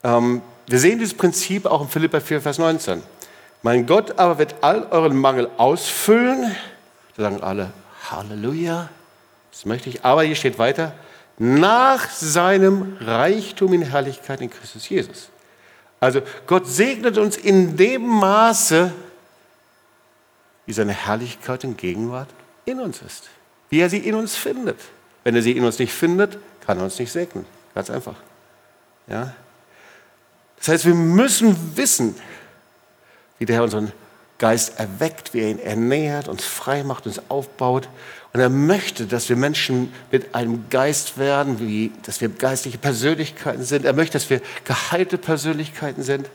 ähm, 0.02 0.42
wir 0.66 0.78
sehen 0.78 0.98
dieses 0.98 1.14
Prinzip 1.14 1.66
auch 1.66 1.82
in 1.82 1.88
Philippa 1.88 2.20
4, 2.20 2.40
Vers 2.40 2.58
19. 2.58 3.02
Mein 3.62 3.86
Gott 3.86 4.18
aber 4.18 4.38
wird 4.38 4.56
all 4.62 4.86
euren 4.90 5.16
Mangel 5.16 5.50
ausfüllen. 5.56 6.54
Da 7.16 7.22
sagen 7.22 7.42
alle, 7.42 7.72
Halleluja. 8.10 8.88
Das 9.50 9.64
möchte 9.64 9.88
ich. 9.88 10.04
Aber 10.04 10.22
hier 10.22 10.34
steht 10.34 10.58
weiter, 10.58 10.92
nach 11.38 12.10
seinem 12.10 12.96
Reichtum 13.00 13.72
in 13.72 13.82
Herrlichkeit 13.82 14.40
in 14.40 14.50
Christus 14.50 14.88
Jesus. 14.88 15.28
Also 16.00 16.20
Gott 16.46 16.66
segnet 16.66 17.18
uns 17.18 17.36
in 17.36 17.76
dem 17.76 18.06
Maße, 18.06 18.92
wie 20.66 20.72
seine 20.72 20.92
Herrlichkeit 20.92 21.64
und 21.64 21.78
Gegenwart 21.78 22.28
in 22.64 22.80
uns 22.80 23.00
ist. 23.02 23.28
Wie 23.74 23.80
er 23.80 23.90
sie 23.90 23.98
in 23.98 24.14
uns 24.14 24.36
findet. 24.36 24.78
Wenn 25.24 25.34
er 25.34 25.42
sie 25.42 25.50
in 25.50 25.64
uns 25.64 25.80
nicht 25.80 25.92
findet, 25.92 26.38
kann 26.64 26.78
er 26.78 26.84
uns 26.84 26.96
nicht 26.96 27.10
segnen. 27.10 27.44
Ganz 27.74 27.90
einfach. 27.90 28.14
Ja? 29.08 29.34
Das 30.58 30.68
heißt, 30.68 30.84
wir 30.84 30.94
müssen 30.94 31.76
wissen, 31.76 32.14
wie 33.40 33.46
der 33.46 33.56
Herr 33.56 33.64
unseren 33.64 33.90
Geist 34.38 34.78
erweckt, 34.78 35.34
wie 35.34 35.40
er 35.40 35.48
ihn 35.48 35.58
ernährt, 35.58 36.28
uns 36.28 36.44
frei 36.44 36.84
macht, 36.84 37.08
uns 37.08 37.20
aufbaut. 37.28 37.88
Und 38.32 38.38
er 38.38 38.48
möchte, 38.48 39.06
dass 39.06 39.28
wir 39.28 39.34
Menschen 39.34 39.92
mit 40.12 40.36
einem 40.36 40.70
Geist 40.70 41.18
werden, 41.18 41.58
wie, 41.58 41.90
dass 42.04 42.20
wir 42.20 42.28
geistliche 42.28 42.78
Persönlichkeiten 42.78 43.64
sind. 43.64 43.84
Er 43.84 43.92
möchte, 43.92 44.12
dass 44.12 44.30
wir 44.30 44.40
geheilte 44.64 45.18
Persönlichkeiten 45.18 46.04
sind. 46.04 46.30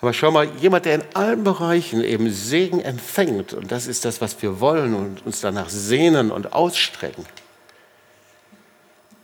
Aber 0.00 0.12
schau 0.12 0.30
mal, 0.30 0.46
jemand, 0.56 0.84
der 0.84 0.96
in 0.96 1.04
allen 1.14 1.42
Bereichen 1.42 2.04
eben 2.04 2.30
Segen 2.30 2.80
empfängt, 2.80 3.54
und 3.54 3.72
das 3.72 3.86
ist 3.86 4.04
das, 4.04 4.20
was 4.20 4.40
wir 4.42 4.60
wollen 4.60 4.94
und 4.94 5.24
uns 5.24 5.40
danach 5.40 5.70
sehnen 5.70 6.30
und 6.30 6.52
ausstrecken, 6.52 7.24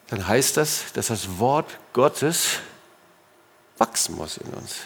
dann 0.08 0.26
heißt 0.26 0.56
das, 0.56 0.92
dass 0.94 1.08
das 1.08 1.38
Wort 1.38 1.78
Gottes 1.92 2.58
wachsen 3.78 4.16
muss 4.16 4.36
in 4.36 4.48
uns 4.54 4.82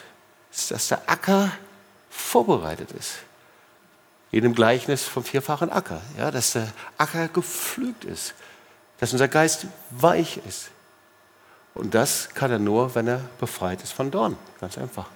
dass 0.71 0.89
der 0.89 1.03
Acker 1.07 1.53
vorbereitet 2.11 2.93
ist. 2.93 3.19
In 4.33 4.43
dem 4.43 4.55
Gleichnis 4.55 5.05
vom 5.05 5.25
vierfachen 5.25 5.71
Acker, 5.71 6.01
ja, 6.19 6.31
dass 6.31 6.53
der 6.53 6.69
Acker 6.99 7.29
gepflügt 7.29 8.05
ist, 8.05 8.35
dass 8.99 9.13
unser 9.13 9.29
Geist 9.29 9.67
weich 9.91 10.41
ist. 10.47 10.71
Und 11.75 11.95
das 11.95 12.31
kann 12.35 12.51
er 12.51 12.59
nur, 12.59 12.95
wenn 12.95 13.07
er 13.07 13.21
befreit 13.39 13.83
ist 13.83 13.93
von 13.93 14.11
Dorn. 14.11 14.37
Ganz 14.61 14.79
einfach. 14.79 15.07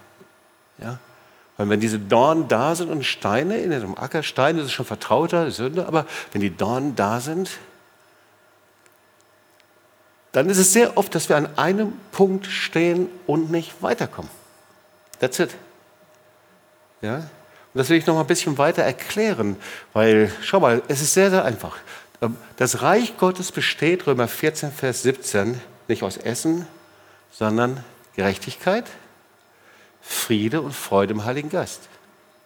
Ja? 0.82 0.98
Weil 1.56 1.68
wenn 1.68 1.80
diese 1.80 1.98
Dornen 1.98 2.48
da 2.48 2.74
sind 2.74 2.90
und 2.90 3.04
Steine 3.04 3.58
in 3.58 3.72
einem 3.72 3.94
Acker, 3.94 4.22
Steine 4.22 4.62
ist 4.62 4.72
schon 4.72 4.86
vertrauter 4.86 5.50
Sünde, 5.50 5.86
aber 5.86 6.06
wenn 6.32 6.40
die 6.40 6.56
Dornen 6.56 6.96
da 6.96 7.20
sind, 7.20 7.50
dann 10.32 10.48
ist 10.48 10.58
es 10.58 10.72
sehr 10.72 10.96
oft, 10.96 11.14
dass 11.14 11.28
wir 11.28 11.36
an 11.36 11.48
einem 11.58 11.92
Punkt 12.12 12.46
stehen 12.46 13.08
und 13.26 13.50
nicht 13.50 13.82
weiterkommen. 13.82 14.30
That's 15.18 15.38
it. 15.38 15.50
Ja? 17.02 17.16
Und 17.16 17.78
das 17.78 17.88
will 17.88 17.98
ich 17.98 18.06
noch 18.06 18.14
mal 18.14 18.22
ein 18.22 18.26
bisschen 18.26 18.56
weiter 18.58 18.82
erklären, 18.82 19.56
weil, 19.92 20.32
schau 20.42 20.60
mal, 20.60 20.82
es 20.88 21.02
ist 21.02 21.14
sehr, 21.14 21.30
sehr 21.30 21.44
einfach. 21.44 21.76
Ähm, 22.22 22.36
das 22.56 22.82
Reich 22.82 23.16
Gottes 23.16 23.52
besteht, 23.52 24.06
Römer 24.06 24.28
14, 24.28 24.72
Vers 24.72 25.02
17, 25.02 25.60
nicht 25.88 26.02
aus 26.02 26.16
Essen, 26.16 26.66
sondern 27.30 27.84
Gerechtigkeit, 28.16 28.86
Friede 30.00 30.60
und 30.60 30.72
Freude 30.72 31.12
im 31.12 31.24
Heiligen 31.24 31.50
Geist. 31.50 31.82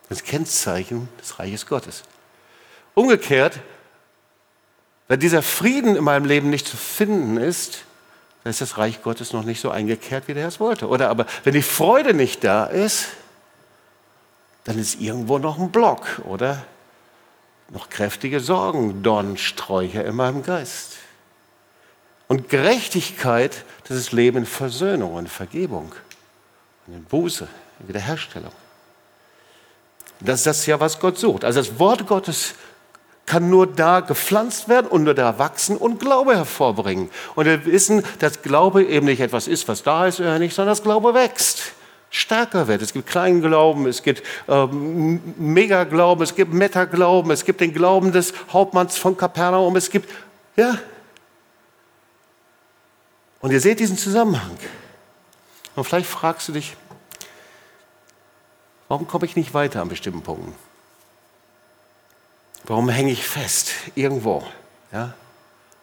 Das 0.09 0.23
Kennzeichen 0.23 1.09
des 1.21 1.39
Reiches 1.39 1.67
Gottes. 1.67 2.03
Umgekehrt, 2.95 3.59
wenn 5.09 5.21
dieser 5.21 5.43
Frieden 5.43 5.97
in 5.97 6.05
meinem 6.05 6.25
Leben 6.25 6.51
nicht 6.51 6.67
zu 6.67 6.77
finden 6.77 7.37
ist, 7.37 7.85
dann 8.43 8.51
ist 8.51 8.61
das 8.61 8.79
Reich 8.79 9.03
Gottes 9.03 9.33
noch 9.33 9.45
nicht 9.45 9.61
so 9.61 9.71
eingekehrt, 9.71 10.29
wie 10.29 10.35
der 10.35 10.43
Herr 10.43 10.49
es 10.49 10.61
wollte. 10.61 10.89
Oder 10.89 11.09
aber 11.09 11.27
wenn 11.45 11.55
die 11.55 11.63
Freude 11.63 12.15
nicht 12.15 12.45
da 12.45 12.67
ist, 12.67 13.09
dann 14.65 14.79
ist 14.79 15.01
irgendwo 15.01 15.39
noch 15.39 15.59
ein 15.59 15.71
Block 15.71 16.21
oder 16.25 16.65
noch 17.71 17.89
kräftige 17.89 18.41
Sorgen, 18.41 19.03
Dornsträucher 19.03 20.05
in 20.05 20.15
meinem 20.15 20.43
Geist. 20.43 20.97
Und 22.29 22.49
Gerechtigkeit, 22.49 23.65
das 23.89 23.97
ist 23.97 24.13
Leben 24.13 24.39
in 24.39 24.47
Versöhnung 24.47 25.15
und 25.15 25.29
Vergebung 25.29 25.93
in 26.87 27.05
Buße, 27.05 27.49
in 27.81 27.89
Wiederherstellung. 27.89 28.53
Das 30.21 30.41
ist 30.41 30.47
das 30.47 30.67
ja, 30.67 30.79
was 30.81 31.01
Gott 31.01 31.19
sucht. 31.19 31.45
Also 31.45 31.61
das 31.61 31.79
Wort 31.79 32.07
Gottes 32.07 32.55
kann 33.27 33.49
nur 33.49 33.67
da 33.67 34.01
gepflanzt 34.01 34.69
werden 34.69 34.87
und 34.87 35.05
nur 35.05 35.15
da 35.15 35.39
wachsen 35.39 35.77
und 35.77 35.99
Glaube 35.99 36.37
hervorbringen. 36.37 37.11
Und 37.35 37.47
wir 37.47 37.65
wissen, 37.65 38.05
dass 38.19 38.43
Glaube 38.43 38.85
eben 38.85 39.07
nicht 39.07 39.21
etwas 39.21 39.49
ist, 39.49 39.67
was 39.67 39.83
da 39.83 40.07
ist 40.07 40.21
oder 40.21 40.39
nicht, 40.39 40.55
sondern 40.55 40.73
dass 40.73 40.83
Glaube 40.83 41.15
wächst, 41.15 41.73
stärker 42.11 42.69
wird. 42.69 42.83
Es 42.83 42.93
gibt 42.93 43.09
kleinen 43.09 43.41
Glauben, 43.41 43.87
es 43.87 44.03
gibt 44.03 44.23
ähm, 44.47 45.21
Megaglauben, 45.39 46.23
es 46.23 46.35
gibt 46.35 46.53
Metaglauben, 46.53 47.31
es 47.31 47.45
gibt 47.45 47.61
den 47.61 47.73
Glauben 47.73 48.13
des 48.13 48.35
Hauptmanns 48.53 48.97
von 48.97 49.17
Kapernaum, 49.17 49.75
es 49.77 49.91
gibt, 49.91 50.09
ja. 50.57 50.79
Und 53.41 53.51
ihr 53.51 53.61
seht 53.61 53.81
diesen 53.81 53.99
Zusammenhang. 53.99 54.57
Und 55.77 55.85
vielleicht 55.85 56.09
fragst 56.09 56.49
du 56.49 56.53
dich, 56.53 56.77
warum 58.89 59.09
komme 59.09 59.27
ich 59.27 59.37
nicht 59.37 59.55
weiter 59.55 59.83
an 59.83 59.89
bestimmten 59.89 60.23
Punkten? 60.23 60.55
Warum 62.65 62.89
hänge 62.89 63.11
ich 63.11 63.27
fest 63.27 63.73
irgendwo? 63.95 64.45
Ja? 64.93 65.15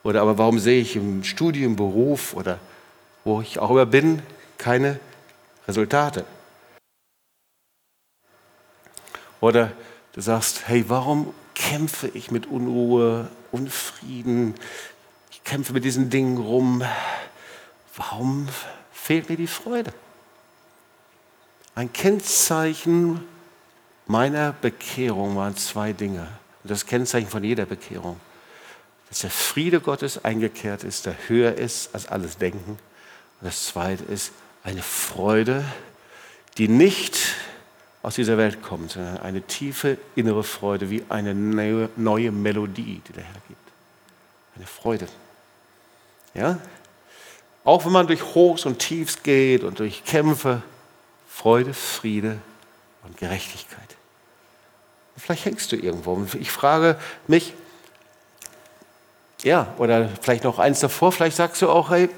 Oder 0.03 0.21
aber 0.21 0.37
warum 0.37 0.59
sehe 0.59 0.81
ich 0.81 0.95
im 0.95 1.23
Studium, 1.23 1.75
Beruf 1.75 2.33
oder 2.33 2.59
wo 3.23 3.41
ich 3.41 3.59
auch 3.59 3.69
immer 3.69 3.85
bin, 3.85 4.23
keine 4.57 4.99
Resultate? 5.67 6.25
Oder 9.41 9.71
du 10.13 10.21
sagst, 10.21 10.67
hey, 10.67 10.85
warum 10.87 11.33
kämpfe 11.53 12.07
ich 12.07 12.31
mit 12.31 12.47
Unruhe, 12.47 13.29
Unfrieden? 13.51 14.55
Ich 15.31 15.43
kämpfe 15.43 15.73
mit 15.73 15.83
diesen 15.83 16.09
Dingen 16.09 16.37
rum. 16.37 16.83
Warum 17.95 18.47
fehlt 19.01 19.29
mir 19.29 19.37
die 19.37 19.47
Freude? 19.47 19.93
Ein 21.73 21.91
Kennzeichen 21.91 23.23
meiner 24.05 24.51
Bekehrung 24.53 25.35
waren 25.35 25.55
zwei 25.57 25.93
Dinge. 25.93 26.27
Das 26.63 26.85
Kennzeichen 26.85 27.29
von 27.29 27.43
jeder 27.43 27.65
Bekehrung. 27.65 28.19
Dass 29.09 29.19
der 29.19 29.31
Friede 29.31 29.81
Gottes 29.81 30.23
eingekehrt 30.23 30.83
ist, 30.83 31.05
der 31.05 31.15
höher 31.27 31.55
ist 31.55 31.93
als 31.95 32.07
alles 32.07 32.37
Denken. 32.37 32.71
Und 32.71 33.47
das 33.47 33.65
Zweite 33.65 34.03
ist 34.03 34.31
eine 34.63 34.83
Freude, 34.83 35.65
die 36.57 36.67
nicht 36.67 37.17
aus 38.03 38.15
dieser 38.15 38.37
Welt 38.37 38.61
kommt, 38.61 38.91
sondern 38.91 39.17
eine 39.17 39.41
tiefe 39.41 39.97
innere 40.15 40.43
Freude, 40.43 40.89
wie 40.89 41.03
eine 41.09 41.33
neue 41.33 42.31
Melodie, 42.31 43.01
die 43.07 43.13
der 43.13 43.23
Herr 43.23 43.41
gibt. 43.47 43.71
Eine 44.55 44.65
Freude. 44.67 45.07
Ja? 46.33 46.59
Auch 47.63 47.85
wenn 47.85 47.91
man 47.91 48.07
durch 48.07 48.23
Hochs 48.33 48.65
und 48.65 48.79
Tiefs 48.79 49.21
geht 49.23 49.63
und 49.63 49.79
durch 49.79 50.03
Kämpfe, 50.03 50.61
Freude, 51.27 51.73
Friede 51.73 52.39
und 53.03 53.17
Gerechtigkeit. 53.17 53.95
Vielleicht 55.17 55.45
hängst 55.45 55.71
du 55.71 55.75
irgendwo. 55.75 56.13
Und 56.13 56.33
ich 56.35 56.51
frage 56.51 56.97
mich, 57.27 57.53
ja, 59.43 59.73
oder 59.77 60.09
vielleicht 60.21 60.43
noch 60.43 60.59
eins 60.59 60.79
davor, 60.79 61.11
vielleicht 61.11 61.37
sagst 61.37 61.61
du 61.61 61.69
auch, 61.69 61.91
hey, 61.91 62.09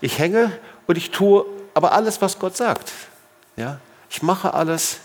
ich 0.00 0.18
hänge 0.18 0.52
und 0.86 0.96
ich 0.96 1.10
tue 1.10 1.44
aber 1.74 1.92
alles, 1.92 2.20
was 2.20 2.38
Gott 2.38 2.56
sagt. 2.56 2.92
Ja, 3.56 3.80
ich 4.10 4.22
mache 4.22 4.54
alles, 4.54 5.00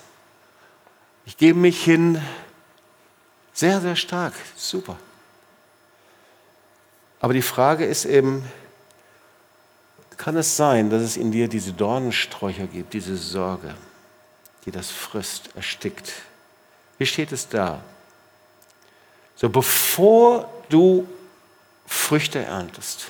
ich 1.25 1.37
gebe 1.37 1.59
mich 1.59 1.83
hin, 1.83 2.21
sehr, 3.53 3.81
sehr 3.81 3.95
stark, 3.95 4.33
super. 4.55 4.97
Aber 7.19 7.33
die 7.33 7.41
Frage 7.41 7.85
ist 7.85 8.05
eben, 8.05 8.43
kann 10.17 10.37
es 10.37 10.55
sein, 10.55 10.89
dass 10.89 11.01
es 11.01 11.17
in 11.17 11.31
dir 11.31 11.47
diese 11.47 11.73
Dornensträucher 11.73 12.67
gibt, 12.67 12.93
diese 12.93 13.17
Sorge, 13.17 13.75
die 14.65 14.71
das 14.71 14.89
frisst, 14.89 15.49
erstickt, 15.55 16.13
wie 16.97 17.05
steht 17.05 17.31
es 17.31 17.47
da? 17.47 17.81
So, 19.35 19.49
bevor 19.49 20.49
du 20.69 21.07
Früchte 21.85 22.39
erntest, 22.39 23.07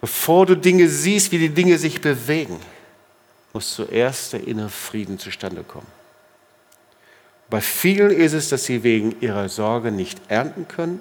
bevor 0.00 0.46
du 0.46 0.56
Dinge 0.56 0.88
siehst, 0.88 1.30
wie 1.30 1.38
die 1.38 1.50
Dinge 1.50 1.78
sich 1.78 2.00
bewegen, 2.00 2.58
muss 3.52 3.74
zuerst 3.74 4.32
der 4.32 4.46
innere 4.46 4.70
Frieden 4.70 5.18
zustande 5.18 5.62
kommen. 5.62 5.86
Bei 7.48 7.60
vielen 7.60 8.10
ist 8.10 8.32
es, 8.32 8.48
dass 8.48 8.64
sie 8.64 8.82
wegen 8.82 9.20
ihrer 9.20 9.48
Sorge 9.48 9.92
nicht 9.92 10.20
ernten 10.28 10.66
können, 10.66 11.00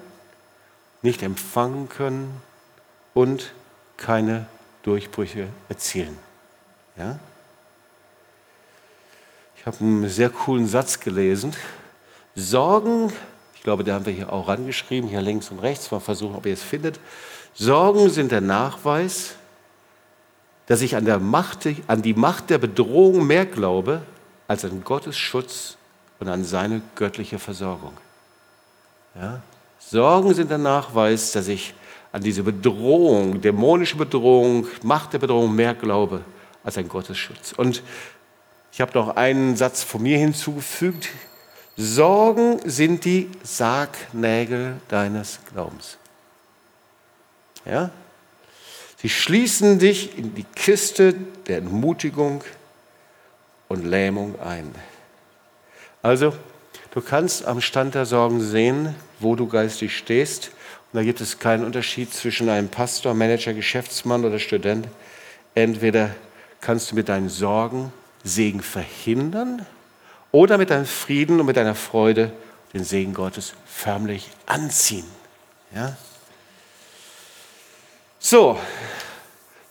nicht 1.01 1.23
empfangen 1.23 1.89
können 1.89 2.41
und 3.13 3.51
keine 3.97 4.47
Durchbrüche 4.83 5.47
erzielen. 5.69 6.17
Ja? 6.97 7.19
Ich 9.57 9.65
habe 9.65 9.77
einen 9.79 10.09
sehr 10.09 10.29
coolen 10.29 10.67
Satz 10.67 10.99
gelesen. 10.99 11.55
Sorgen, 12.35 13.11
ich 13.55 13.63
glaube, 13.63 13.83
da 13.83 13.95
haben 13.95 14.05
wir 14.05 14.13
hier 14.13 14.31
auch 14.31 14.47
rangeschrieben, 14.47 15.09
hier 15.09 15.21
links 15.21 15.49
und 15.49 15.59
rechts, 15.59 15.89
mal 15.89 15.99
versuchen, 15.99 16.35
ob 16.35 16.45
ihr 16.45 16.53
es 16.53 16.63
findet. 16.63 16.99
Sorgen 17.53 18.09
sind 18.09 18.31
der 18.31 18.41
Nachweis, 18.41 19.35
dass 20.67 20.81
ich 20.81 20.95
an, 20.95 21.05
der 21.05 21.19
Macht, 21.19 21.67
an 21.87 22.01
die 22.01 22.13
Macht 22.13 22.49
der 22.49 22.57
Bedrohung 22.57 23.25
mehr 23.25 23.45
glaube, 23.45 24.01
als 24.47 24.65
an 24.65 24.83
Gottes 24.83 25.17
Schutz 25.17 25.77
und 26.19 26.27
an 26.27 26.43
seine 26.43 26.81
göttliche 26.95 27.39
Versorgung. 27.39 27.93
Ja? 29.15 29.41
Sorgen 29.79 30.33
sind 30.33 30.51
der 30.51 30.57
Nachweis, 30.57 31.31
dass 31.31 31.47
ich 31.47 31.73
an 32.15 32.21
diese 32.21 32.43
Bedrohung, 32.43 33.41
dämonische 33.41 33.97
Bedrohung, 33.97 34.67
Macht 34.83 35.11
der 35.11 35.19
Bedrohung 35.19 35.53
mehr 35.53 35.73
glaube 35.73 36.23
als 36.63 36.77
ein 36.77 36.87
Gottesschutz. 36.87 37.51
Und 37.51 37.83
ich 38.71 38.79
habe 38.79 38.97
noch 38.97 39.17
einen 39.17 39.57
Satz 39.57 39.83
von 39.83 40.01
mir 40.01 40.17
hinzugefügt. 40.17 41.09
Sorgen 41.75 42.61
sind 42.63 43.03
die 43.03 43.29
Sargnägel 43.43 44.77
deines 44.87 45.39
Glaubens. 45.51 45.97
Ja? 47.65 47.89
Sie 48.95 49.09
schließen 49.09 49.77
dich 49.77 50.17
in 50.17 50.35
die 50.35 50.45
Kiste 50.55 51.15
der 51.47 51.57
Entmutigung 51.57 52.45
und 53.67 53.83
Lähmung 53.83 54.39
ein. 54.39 54.73
Also, 56.01 56.33
du 56.91 57.01
kannst 57.01 57.45
am 57.45 57.59
Stand 57.59 57.93
der 57.93 58.05
Sorgen 58.05 58.39
sehen, 58.39 58.95
wo 59.19 59.35
du 59.35 59.49
geistig 59.49 59.97
stehst. 59.97 60.51
Und 60.95 60.99
da 60.99 61.03
gibt 61.03 61.19
es 61.19 61.39
keinen 61.39 61.65
Unterschied 61.65 62.13
zwischen 62.13 62.47
einem 62.47 62.69
Pastor, 62.69 63.13
Manager, 63.13 63.53
Geschäftsmann 63.53 64.23
oder 64.23 64.39
Student. 64.39 64.87
Entweder 65.53 66.15
kannst 66.61 66.89
du 66.89 66.95
mit 66.95 67.09
deinen 67.09 67.27
Sorgen 67.27 67.91
Segen 68.23 68.61
verhindern 68.61 69.65
oder 70.31 70.57
mit 70.57 70.69
deinem 70.69 70.85
Frieden 70.85 71.41
und 71.41 71.47
mit 71.47 71.57
deiner 71.57 71.75
Freude 71.75 72.31
den 72.73 72.85
Segen 72.85 73.13
Gottes 73.13 73.55
förmlich 73.65 74.29
anziehen. 74.45 75.03
Ja? 75.75 75.97
So, 78.17 78.57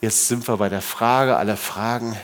jetzt 0.02 0.28
sind 0.28 0.46
wir 0.46 0.58
bei 0.58 0.68
der 0.68 0.82
Frage 0.82 1.38
aller 1.38 1.56
Fragen 1.56 2.14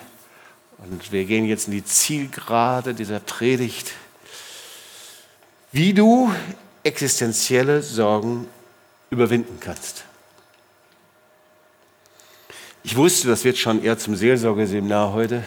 und 0.76 1.10
wir 1.10 1.24
gehen 1.24 1.46
jetzt 1.46 1.68
in 1.68 1.72
die 1.72 1.86
Zielgerade 1.86 2.92
dieser 2.92 3.20
Predigt. 3.20 3.92
Wie 5.72 5.94
du 5.94 6.30
existenzielle 6.82 7.80
Sorgen 7.80 8.46
überwinden 9.10 9.58
kannst. 9.60 10.04
Ich 12.82 12.96
wusste, 12.96 13.28
das 13.28 13.44
wird 13.44 13.58
schon 13.58 13.82
eher 13.82 13.98
zum 13.98 14.16
Seelsorgeseminar 14.16 15.12
heute, 15.12 15.44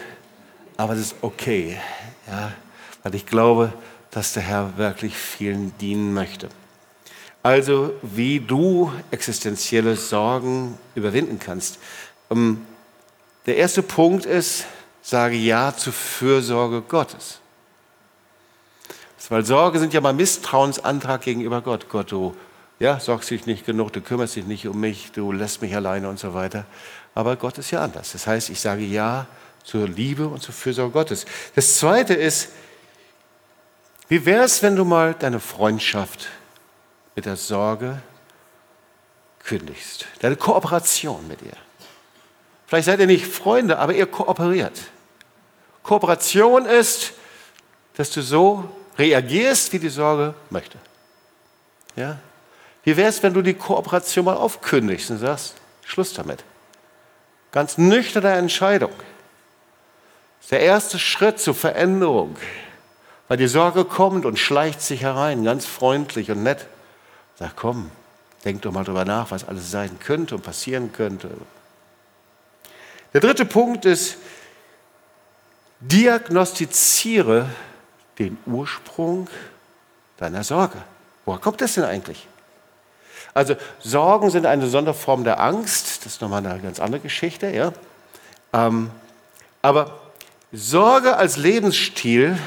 aber 0.76 0.94
das 0.94 1.06
ist 1.06 1.16
okay, 1.20 1.78
ja, 2.28 2.52
weil 3.02 3.14
ich 3.14 3.26
glaube, 3.26 3.72
dass 4.10 4.34
der 4.34 4.44
Herr 4.44 4.76
wirklich 4.76 5.16
vielen 5.16 5.76
dienen 5.78 6.14
möchte. 6.14 6.48
Also, 7.42 7.92
wie 8.02 8.40
du 8.40 8.92
existenzielle 9.10 9.96
Sorgen 9.96 10.78
überwinden 10.94 11.38
kannst. 11.38 11.78
Ähm, 12.30 12.64
der 13.44 13.56
erste 13.56 13.82
Punkt 13.82 14.24
ist, 14.24 14.64
sage 15.02 15.36
Ja 15.36 15.76
zur 15.76 15.92
Fürsorge 15.92 16.80
Gottes. 16.80 17.40
Weil 19.28 19.44
Sorge 19.44 19.78
sind 19.78 19.92
ja 19.94 20.00
mal 20.00 20.12
Misstrauensantrag 20.12 21.22
gegenüber 21.22 21.60
Gott. 21.62 21.88
Gott, 21.88 22.12
du 22.12 22.36
ja, 22.78 22.98
sorgst 23.00 23.30
dich 23.30 23.46
nicht 23.46 23.64
genug, 23.66 23.92
du 23.92 24.00
kümmerst 24.00 24.36
dich 24.36 24.46
nicht 24.46 24.66
um 24.66 24.80
mich, 24.80 25.12
du 25.12 25.32
lässt 25.32 25.62
mich 25.62 25.74
alleine 25.74 26.08
und 26.08 26.18
so 26.18 26.34
weiter. 26.34 26.64
Aber 27.14 27.36
Gott 27.36 27.58
ist 27.58 27.70
ja 27.70 27.82
anders. 27.82 28.12
Das 28.12 28.26
heißt, 28.26 28.50
ich 28.50 28.60
sage 28.60 28.82
Ja 28.82 29.26
zur 29.62 29.88
Liebe 29.88 30.26
und 30.26 30.42
zur 30.42 30.54
Fürsorge 30.54 30.92
Gottes. 30.92 31.24
Das 31.54 31.78
Zweite 31.78 32.14
ist, 32.14 32.50
wie 34.08 34.26
wäre 34.26 34.44
es, 34.44 34.62
wenn 34.62 34.76
du 34.76 34.84
mal 34.84 35.14
deine 35.14 35.40
Freundschaft 35.40 36.28
mit 37.14 37.24
der 37.24 37.36
Sorge 37.36 38.02
kündigst. 39.44 40.06
Deine 40.20 40.36
Kooperation 40.36 41.26
mit 41.28 41.42
ihr. 41.42 41.56
Vielleicht 42.66 42.86
seid 42.86 43.00
ihr 43.00 43.06
nicht 43.06 43.26
Freunde, 43.26 43.78
aber 43.78 43.94
ihr 43.94 44.06
kooperiert. 44.06 44.80
Kooperation 45.82 46.66
ist, 46.66 47.12
dass 47.96 48.10
du 48.10 48.22
so 48.22 48.68
reagierst, 48.98 49.72
wie 49.72 49.78
die 49.78 49.88
Sorge 49.90 50.34
möchte. 50.50 50.78
Ja? 51.94 52.18
Wie 52.84 52.96
wäre 52.96 53.08
es, 53.08 53.22
wenn 53.22 53.34
du 53.34 53.42
die 53.42 53.54
Kooperation 53.54 54.26
mal 54.26 54.36
aufkündigst 54.36 55.10
und 55.10 55.18
sagst, 55.18 55.54
Schluss 55.84 56.14
damit. 56.14 56.44
Ganz 57.52 57.78
nüchterne 57.78 58.32
Entscheidung. 58.32 58.92
Das 58.92 60.46
ist 60.46 60.52
der 60.52 60.60
erste 60.60 60.98
Schritt 60.98 61.40
zur 61.40 61.54
Veränderung. 61.54 62.36
Weil 63.28 63.38
die 63.38 63.46
Sorge 63.46 63.84
kommt 63.84 64.26
und 64.26 64.38
schleicht 64.38 64.82
sich 64.82 65.02
herein, 65.02 65.44
ganz 65.44 65.64
freundlich 65.64 66.30
und 66.30 66.42
nett. 66.42 66.66
Sag, 67.38 67.56
komm, 67.56 67.90
denk 68.44 68.62
doch 68.62 68.72
mal 68.72 68.84
drüber 68.84 69.04
nach, 69.04 69.30
was 69.30 69.48
alles 69.48 69.70
sein 69.70 69.98
könnte 69.98 70.34
und 70.34 70.42
passieren 70.42 70.92
könnte. 70.92 71.30
Der 73.14 73.20
dritte 73.20 73.46
Punkt 73.46 73.84
ist, 73.84 74.18
diagnostiziere 75.80 77.48
den 78.18 78.36
Ursprung 78.46 79.28
deiner 80.18 80.44
Sorge. 80.44 80.78
Woher 81.24 81.40
kommt 81.40 81.60
das 81.60 81.74
denn 81.74 81.84
eigentlich? 81.84 82.28
Also 83.34 83.56
Sorgen 83.80 84.30
sind 84.30 84.46
eine 84.46 84.68
Sonderform 84.68 85.24
der 85.24 85.40
Angst, 85.40 86.06
das 86.06 86.14
ist 86.14 86.22
nochmal 86.22 86.46
eine 86.46 86.60
ganz 86.60 86.80
andere 86.80 87.00
Geschichte, 87.00 87.50
ja. 87.50 87.72
Ähm, 88.52 88.90
aber 89.60 89.98
Sorge 90.52 91.16
als 91.16 91.36
Lebensstil 91.36 92.38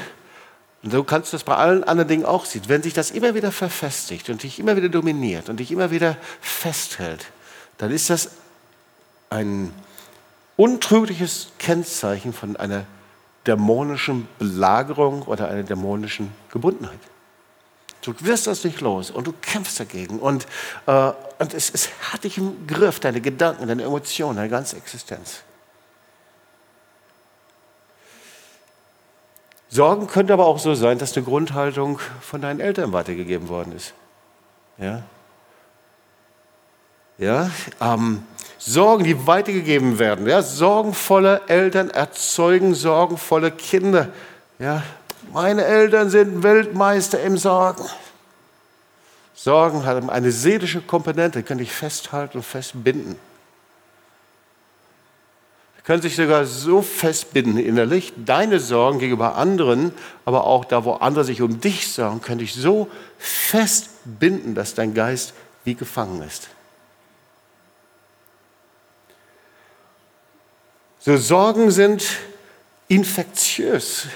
und 0.84 0.92
so 0.92 1.04
kannst 1.04 1.34
du 1.34 1.36
das 1.36 1.44
bei 1.44 1.56
allen 1.56 1.84
anderen 1.84 2.08
Dingen 2.08 2.26
auch 2.26 2.46
sehen. 2.46 2.64
Wenn 2.68 2.82
sich 2.82 2.94
das 2.94 3.12
immer 3.12 3.36
wieder 3.36 3.52
verfestigt 3.52 4.30
und 4.30 4.44
dich 4.44 4.60
immer 4.60 4.78
wieder 4.78 4.88
dominiert 4.88 5.50
und 5.50 5.60
dich 5.60 5.72
immer 5.72 5.92
wieder 5.92 6.16
festhält, 6.40 7.26
dann 7.78 7.92
ist 7.92 8.10
das 8.10 8.32
ein 9.30 9.74
untrügliches 10.56 11.50
Kennzeichen 11.60 12.32
von 12.32 12.56
einer 12.56 12.86
dämonischen 13.46 14.28
Belagerung 14.40 15.24
oder 15.24 15.50
einer 15.50 15.64
dämonischen 15.64 16.32
Gebundenheit. 16.52 17.00
Du 18.02 18.14
wirst 18.22 18.48
das 18.48 18.64
nicht 18.64 18.82
los 18.82 19.12
und 19.12 19.28
du 19.28 19.34
kämpfst 19.42 19.80
dagegen 19.80 20.20
und, 20.20 20.46
äh, 20.86 21.12
und 21.40 21.54
es, 21.54 21.70
es 21.70 21.90
hat 22.12 22.24
dich 22.24 22.38
im 22.38 22.68
Griff, 22.68 23.00
deine 23.00 23.22
Gedanken, 23.22 23.68
deine 23.68 23.84
Emotionen, 23.84 24.38
deine 24.38 24.50
ganze 24.50 24.78
Existenz. 24.78 25.42
Sorgen 29.70 30.08
könnte 30.08 30.34
aber 30.34 30.46
auch 30.46 30.60
so 30.60 30.76
sein, 30.76 30.98
dass 30.98 31.16
eine 31.16 31.26
Grundhaltung 31.26 32.00
von 32.22 32.42
deinen 32.42 32.60
Eltern 32.60 32.94
weitergegeben 32.94 33.50
worden 33.50 33.74
ist. 33.76 33.94
Ja? 34.78 35.04
Ja, 37.18 37.50
ähm, 37.82 38.24
Sorgen, 38.60 39.04
die 39.04 39.28
weitergegeben 39.28 40.00
werden. 40.00 40.28
Ja, 40.28 40.42
sorgenvolle 40.42 41.42
Eltern 41.48 41.90
erzeugen 41.90 42.74
sorgenvolle 42.74 43.52
Kinder. 43.52 44.10
Ja, 44.60 44.84
meine 45.34 45.66
Eltern 45.66 46.10
sind 46.10 46.44
Weltmeister 46.44 47.22
im 47.22 47.38
Sorgen. 47.38 47.86
Sorgen 49.34 49.86
haben 49.86 50.10
eine 50.10 50.32
seelische 50.32 50.82
Komponente, 50.82 51.44
kann 51.44 51.60
dich 51.60 51.72
festhalten 51.72 52.38
und 52.38 52.44
festbinden 52.44 53.18
können 55.88 56.02
sich 56.02 56.18
sogar 56.18 56.46
so 56.46 56.82
festbinden 56.82 57.58
innerlich, 57.58 58.12
deine 58.18 58.60
Sorgen 58.60 59.00
gegenüber 59.00 59.36
anderen, 59.36 59.94
aber 60.26 60.44
auch 60.44 60.66
da, 60.66 60.84
wo 60.84 60.92
andere 60.96 61.24
sich 61.24 61.42
um 61.42 61.62
dich 61.62 61.94
sorgen, 61.94 62.20
können 62.20 62.40
dich 62.40 62.54
so 62.56 62.90
festbinden, 63.18 64.54
dass 64.54 64.74
dein 64.74 64.94
Geist 64.94 65.34
wie 65.64 65.76
gefangen 65.76 66.24
ist. 66.24 66.50
So 71.00 71.16
Sorgen 71.16 71.72
sind 71.72 72.04
infektiös. 72.90 74.08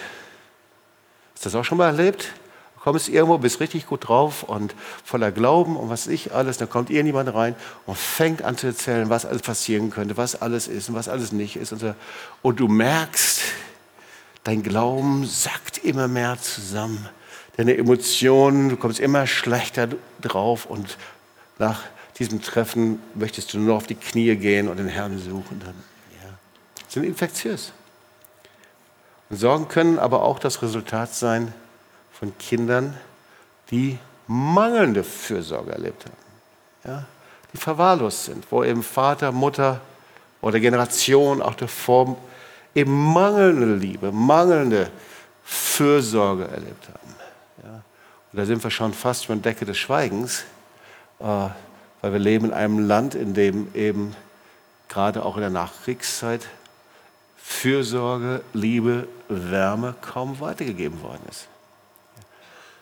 Hast 1.41 1.45
du 1.45 1.57
das 1.57 1.59
auch 1.59 1.65
schon 1.65 1.79
mal 1.79 1.87
erlebt? 1.87 2.33
kommst 2.81 3.09
irgendwo, 3.09 3.39
bist 3.39 3.59
richtig 3.59 3.87
gut 3.87 4.07
drauf 4.07 4.43
und 4.43 4.75
voller 5.03 5.31
Glauben 5.31 5.75
und 5.75 5.89
was 5.89 6.05
ich 6.05 6.35
alles, 6.35 6.59
dann 6.59 6.69
kommt 6.69 6.91
irgendjemand 6.91 7.33
rein 7.33 7.55
und 7.87 7.97
fängt 7.97 8.43
an 8.43 8.57
zu 8.57 8.67
erzählen, 8.67 9.09
was 9.09 9.25
alles 9.25 9.41
passieren 9.41 9.89
könnte, 9.89 10.17
was 10.17 10.39
alles 10.39 10.67
ist 10.67 10.89
und 10.89 10.93
was 10.93 11.09
alles 11.09 11.31
nicht 11.31 11.55
ist. 11.55 11.71
Und, 11.71 11.79
so. 11.79 11.95
und 12.43 12.59
du 12.59 12.67
merkst, 12.67 13.41
dein 14.43 14.61
Glauben 14.61 15.25
sackt 15.25 15.83
immer 15.83 16.07
mehr 16.07 16.39
zusammen. 16.39 17.09
Deine 17.57 17.75
Emotionen, 17.75 18.69
du 18.69 18.77
kommst 18.77 18.99
immer 18.99 19.25
schlechter 19.25 19.87
drauf 20.21 20.67
und 20.67 20.95
nach 21.57 21.81
diesem 22.19 22.43
Treffen 22.43 23.01
möchtest 23.15 23.55
du 23.55 23.57
nur 23.57 23.77
auf 23.77 23.87
die 23.87 23.95
Knie 23.95 24.35
gehen 24.35 24.67
und 24.67 24.77
den 24.77 24.89
Herrn 24.89 25.17
suchen. 25.17 25.59
Dann, 25.59 25.73
ja. 26.23 26.29
Sind 26.87 27.03
infektiös. 27.03 27.73
Sorgen 29.37 29.67
können 29.67 29.99
aber 29.99 30.23
auch 30.23 30.39
das 30.39 30.61
Resultat 30.61 31.13
sein 31.13 31.53
von 32.11 32.37
Kindern, 32.37 32.97
die 33.69 33.97
mangelnde 34.27 35.03
Fürsorge 35.03 35.71
erlebt 35.71 36.05
haben. 36.05 36.17
Ja? 36.85 37.05
Die 37.53 37.57
verwahrlost 37.57 38.25
sind, 38.25 38.45
wo 38.49 38.63
eben 38.63 38.83
Vater, 38.83 39.31
Mutter 39.31 39.81
oder 40.41 40.59
Generation 40.59 41.41
auch 41.41 41.55
davor 41.55 42.17
eben 42.75 43.13
mangelnde 43.13 43.75
Liebe, 43.75 44.11
mangelnde 44.11 44.89
Fürsorge 45.43 46.47
erlebt 46.47 46.87
haben. 46.89 47.15
Ja? 47.63 47.73
Und 48.31 48.39
da 48.39 48.45
sind 48.45 48.63
wir 48.63 48.71
schon 48.71 48.93
fast 48.93 49.25
von 49.25 49.41
Decke 49.41 49.65
des 49.65 49.77
Schweigens, 49.77 50.43
äh, 51.19 51.23
weil 51.23 52.13
wir 52.13 52.19
leben 52.19 52.45
in 52.47 52.53
einem 52.53 52.79
Land, 52.87 53.15
in 53.15 53.33
dem 53.33 53.73
eben 53.75 54.15
gerade 54.87 55.23
auch 55.23 55.35
in 55.35 55.41
der 55.41 55.49
Nachkriegszeit 55.49 56.47
Fürsorge, 57.43 58.41
Liebe, 58.53 59.07
Wärme 59.27 59.95
kaum 60.01 60.39
weitergegeben 60.39 61.01
worden 61.01 61.21
ist. 61.29 61.47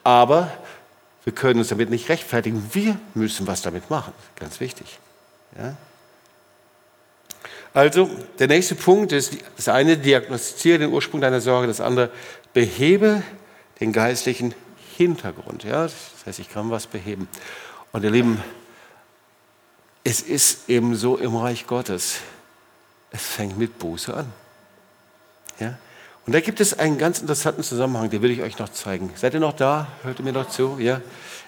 Aber 0.04 0.50
Wir 1.24 1.34
können 1.34 1.60
uns 1.60 1.68
damit 1.68 1.90
nicht 1.90 2.08
rechtfertigen. 2.08 2.70
Wir 2.72 2.98
müssen 3.14 3.46
was 3.46 3.62
damit 3.62 3.90
machen. 3.90 4.12
Ganz 4.36 4.60
wichtig. 4.60 4.98
Ja? 5.58 5.76
Also, 7.74 8.10
der 8.38 8.48
nächste 8.48 8.74
Punkt 8.74 9.12
ist, 9.12 9.36
das 9.56 9.68
eine, 9.68 9.96
diagnostiziere 9.96 10.78
den 10.78 10.92
Ursprung 10.92 11.20
deiner 11.20 11.40
Sorge, 11.40 11.66
das 11.66 11.80
andere, 11.80 12.10
behebe 12.52 13.22
den 13.78 13.92
geistlichen 13.92 14.54
Hintergrund. 14.96 15.64
Ja? 15.64 15.84
Das 15.84 15.94
heißt, 16.26 16.38
ich 16.38 16.50
kann 16.50 16.70
was 16.70 16.86
beheben. 16.86 17.28
Und 17.92 18.02
ihr 18.02 18.10
Lieben, 18.10 18.42
es 20.02 20.22
ist 20.22 20.68
eben 20.68 20.96
so 20.96 21.18
im 21.18 21.36
Reich 21.36 21.66
Gottes. 21.66 22.16
Es 23.10 23.22
fängt 23.22 23.58
mit 23.58 23.78
Buße 23.78 24.14
an. 24.14 24.32
Ja? 25.60 25.78
Und 26.26 26.34
da 26.34 26.40
gibt 26.40 26.60
es 26.60 26.78
einen 26.78 26.98
ganz 26.98 27.20
interessanten 27.20 27.62
Zusammenhang, 27.62 28.10
den 28.10 28.22
will 28.22 28.30
ich 28.30 28.42
euch 28.42 28.58
noch 28.58 28.68
zeigen. 28.68 29.10
Seid 29.14 29.34
ihr 29.34 29.40
noch 29.40 29.54
da? 29.54 29.88
Hört 30.02 30.18
ihr 30.18 30.24
mir 30.24 30.32
noch 30.32 30.48
zu? 30.48 30.76
Ja? 30.78 31.00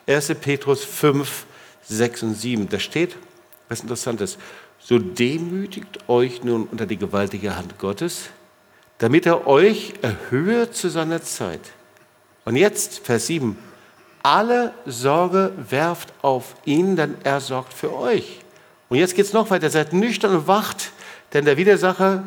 1. 0.06 0.34
Petrus 0.40 0.84
5, 0.84 1.46
6 1.84 2.22
und 2.22 2.34
7. 2.34 2.68
Da 2.68 2.78
steht 2.78 3.16
was 3.68 3.80
Interessantes. 3.80 4.38
So 4.78 4.98
demütigt 4.98 6.08
euch 6.08 6.42
nun 6.42 6.64
unter 6.64 6.86
die 6.86 6.96
gewaltige 6.96 7.56
Hand 7.56 7.78
Gottes, 7.78 8.30
damit 8.98 9.26
er 9.26 9.46
euch 9.46 9.94
erhöhe 10.02 10.70
zu 10.70 10.88
seiner 10.88 11.22
Zeit. 11.22 11.60
Und 12.44 12.56
jetzt, 12.56 12.98
Vers 12.98 13.26
7. 13.28 13.56
Alle 14.24 14.72
Sorge 14.86 15.52
werft 15.68 16.12
auf 16.22 16.54
ihn, 16.64 16.96
denn 16.96 17.16
er 17.24 17.40
sorgt 17.40 17.72
für 17.72 17.92
euch. 17.96 18.40
Und 18.88 18.98
jetzt 18.98 19.14
geht 19.14 19.26
es 19.26 19.32
noch 19.32 19.50
weiter. 19.50 19.70
Seid 19.70 19.92
nüchtern 19.92 20.34
und 20.34 20.46
wacht, 20.46 20.90
denn 21.32 21.44
der 21.44 21.56
Widersacher 21.56 22.24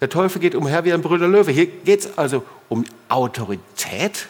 der 0.00 0.10
Teufel 0.10 0.40
geht 0.40 0.54
umher 0.54 0.84
wie 0.84 0.92
ein 0.92 1.02
brüller 1.02 1.28
Löwe. 1.28 1.50
Hier 1.52 1.66
geht 1.66 2.00
es 2.00 2.18
also 2.18 2.44
um 2.68 2.84
Autorität. 3.08 4.26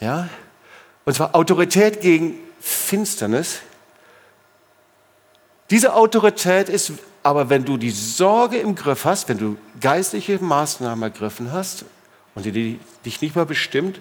Ja? 0.00 0.28
Und 1.04 1.14
zwar 1.14 1.34
Autorität 1.34 2.00
gegen 2.00 2.38
Finsternis. 2.60 3.60
Diese 5.70 5.94
Autorität 5.94 6.68
ist 6.68 6.92
aber, 7.22 7.50
wenn 7.50 7.64
du 7.64 7.76
die 7.76 7.90
Sorge 7.90 8.58
im 8.58 8.74
Griff 8.74 9.04
hast, 9.04 9.28
wenn 9.28 9.38
du 9.38 9.56
geistliche 9.80 10.38
Maßnahmen 10.38 11.02
ergriffen 11.02 11.52
hast 11.52 11.84
und 12.34 12.44
die 12.44 12.78
dich 13.04 13.20
nicht 13.20 13.34
mehr 13.34 13.44
bestimmt, 13.44 14.00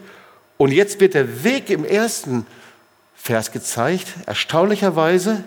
und 0.57 0.71
jetzt 0.71 0.99
wird 0.99 1.15
der 1.15 1.43
Weg 1.43 1.71
im 1.71 1.83
ersten 1.83 2.45
Vers 3.15 3.51
gezeigt, 3.51 4.07
erstaunlicherweise, 4.27 5.43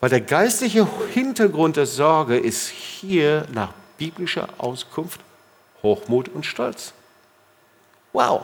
weil 0.00 0.10
der 0.10 0.20
geistliche 0.20 0.86
Hintergrund 1.14 1.76
der 1.76 1.86
Sorge 1.86 2.36
ist 2.36 2.68
hier 2.68 3.46
nach 3.52 3.72
biblischer 4.04 4.48
Auskunft 4.58 5.20
Hochmut 5.82 6.28
und 6.28 6.44
Stolz. 6.44 6.92
Wow. 8.12 8.42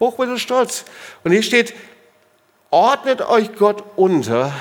Hochmut 0.00 0.28
und 0.28 0.38
Stolz. 0.40 0.84
Und 1.22 1.30
hier 1.30 1.44
steht, 1.44 1.72
ordnet 2.70 3.22
euch 3.22 3.54
Gott 3.54 3.84
unter. 3.94 4.52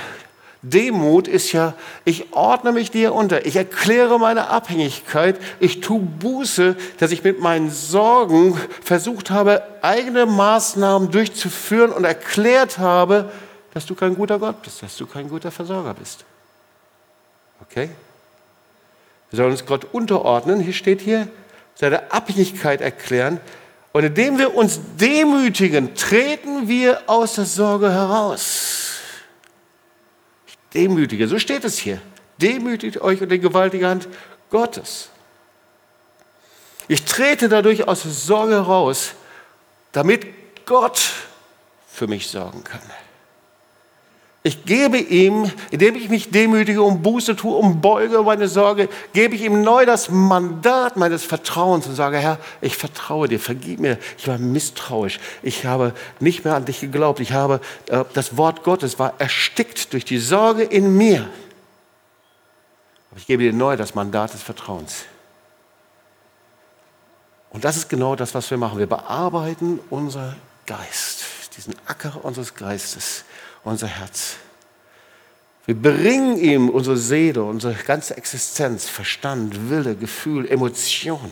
Demut 0.62 1.28
ist 1.28 1.52
ja, 1.54 1.74
ich 2.06 2.34
ordne 2.34 2.72
mich 2.72 2.92
dir 2.92 3.14
unter, 3.14 3.46
ich 3.46 3.56
erkläre 3.56 4.20
meine 4.20 4.50
Abhängigkeit, 4.50 5.40
ich 5.60 5.82
tue 5.82 6.00
Buße, 6.00 6.76
dass 7.00 7.12
ich 7.12 7.24
mit 7.24 7.40
meinen 7.40 7.70
Sorgen 7.72 8.60
versucht 8.84 9.30
habe, 9.30 9.64
eigene 9.82 10.26
Maßnahmen 10.26 11.12
durchzuführen 11.12 11.92
und 11.92 12.04
erklärt 12.04 12.78
habe, 12.78 13.32
dass 13.74 13.86
du 13.86 13.94
kein 13.94 14.16
guter 14.16 14.40
Gott 14.40 14.62
bist, 14.64 14.82
dass 14.82 14.98
du 14.98 15.06
kein 15.06 15.30
guter 15.30 15.52
Versorger 15.52 15.94
bist. 15.94 16.26
Okay? 17.62 17.90
Wir 19.36 19.44
sollen 19.44 19.52
uns 19.52 19.66
Gott 19.66 19.86
unterordnen, 19.92 20.62
hier 20.62 20.72
steht 20.72 21.02
hier, 21.02 21.28
seine 21.74 22.10
Abhängigkeit 22.14 22.80
erklären. 22.80 23.42
Und 23.92 24.06
indem 24.06 24.38
wir 24.38 24.56
uns 24.56 24.80
demütigen, 24.98 25.94
treten 25.94 26.70
wir 26.70 27.02
aus 27.08 27.36
der 27.36 27.44
Sorge 27.44 27.92
heraus. 27.92 28.94
Demütige, 30.74 31.28
so 31.28 31.38
steht 31.38 31.66
es 31.66 31.78
hier. 31.78 32.00
Demütigt 32.38 33.02
euch 33.02 33.20
unter 33.22 33.36
die 33.36 33.42
gewaltige 33.42 33.90
Hand 33.90 34.08
Gottes. 34.50 35.10
Ich 36.88 37.04
trete 37.04 37.50
dadurch 37.50 37.90
aus 37.90 38.04
der 38.04 38.12
Sorge 38.12 38.54
heraus, 38.54 39.16
damit 39.92 40.66
Gott 40.66 41.12
für 41.90 42.08
mich 42.08 42.30
sorgen 42.30 42.64
kann. 42.64 42.80
Ich 44.48 44.64
gebe 44.64 45.00
ihm, 45.00 45.52
indem 45.72 45.96
ich 45.96 46.08
mich 46.08 46.30
demütige 46.30 46.84
und 46.84 47.02
Buße 47.02 47.36
tue 47.36 47.56
und 47.56 47.82
beuge 47.82 48.22
meine 48.22 48.48
Sorge, 48.48 48.90
gebe 49.12 49.34
ich 49.34 49.42
ihm 49.42 49.64
neu 49.64 49.88
das 49.88 50.12
Mandat 50.12 50.98
meines 50.98 51.24
Vertrauens 51.24 51.88
und 51.88 51.96
sage, 51.96 52.20
Herr, 52.20 52.38
ich 52.62 52.78
vertraue 52.78 53.28
dir, 53.28 53.40
vergib 53.40 53.80
mir, 53.80 53.98
ich 54.20 54.28
war 54.28 54.38
misstrauisch, 54.38 55.20
ich 55.42 55.66
habe 55.66 55.96
nicht 56.20 56.46
mehr 56.46 56.54
an 56.54 56.64
dich 56.64 56.80
geglaubt, 56.80 57.22
ich 57.22 57.32
habe, 57.32 57.60
äh, 57.88 58.06
das 58.14 58.38
Wort 58.38 58.62
Gottes 58.62 59.00
war 59.00 59.16
erstickt 59.18 59.92
durch 59.94 60.06
die 60.06 60.20
Sorge 60.20 60.62
in 60.62 60.96
mir. 60.96 61.28
Aber 63.10 63.20
ich 63.20 63.26
gebe 63.26 63.42
dir 63.42 63.52
neu 63.52 63.76
das 63.78 63.96
Mandat 63.96 64.36
des 64.36 64.44
Vertrauens. 64.44 65.06
Und 67.50 67.66
das 67.66 67.78
ist 67.78 67.90
genau 67.90 68.16
das, 68.16 68.36
was 68.36 68.52
wir 68.52 68.60
machen. 68.60 68.78
Wir 68.78 68.86
bearbeiten 68.86 69.80
unser 69.90 70.36
Geist, 70.68 71.24
diesen 71.58 71.74
Acker 71.88 72.24
unseres 72.24 72.54
Geistes 72.54 73.26
unser 73.66 73.88
Herz. 73.88 74.38
Wir 75.66 75.76
bringen 75.76 76.38
ihm 76.38 76.70
unsere 76.70 76.96
Seele, 76.96 77.44
unsere 77.44 77.74
ganze 77.74 78.16
Existenz, 78.16 78.88
Verstand, 78.88 79.70
Wille, 79.70 79.96
Gefühl, 79.96 80.48
Emotion. 80.48 81.32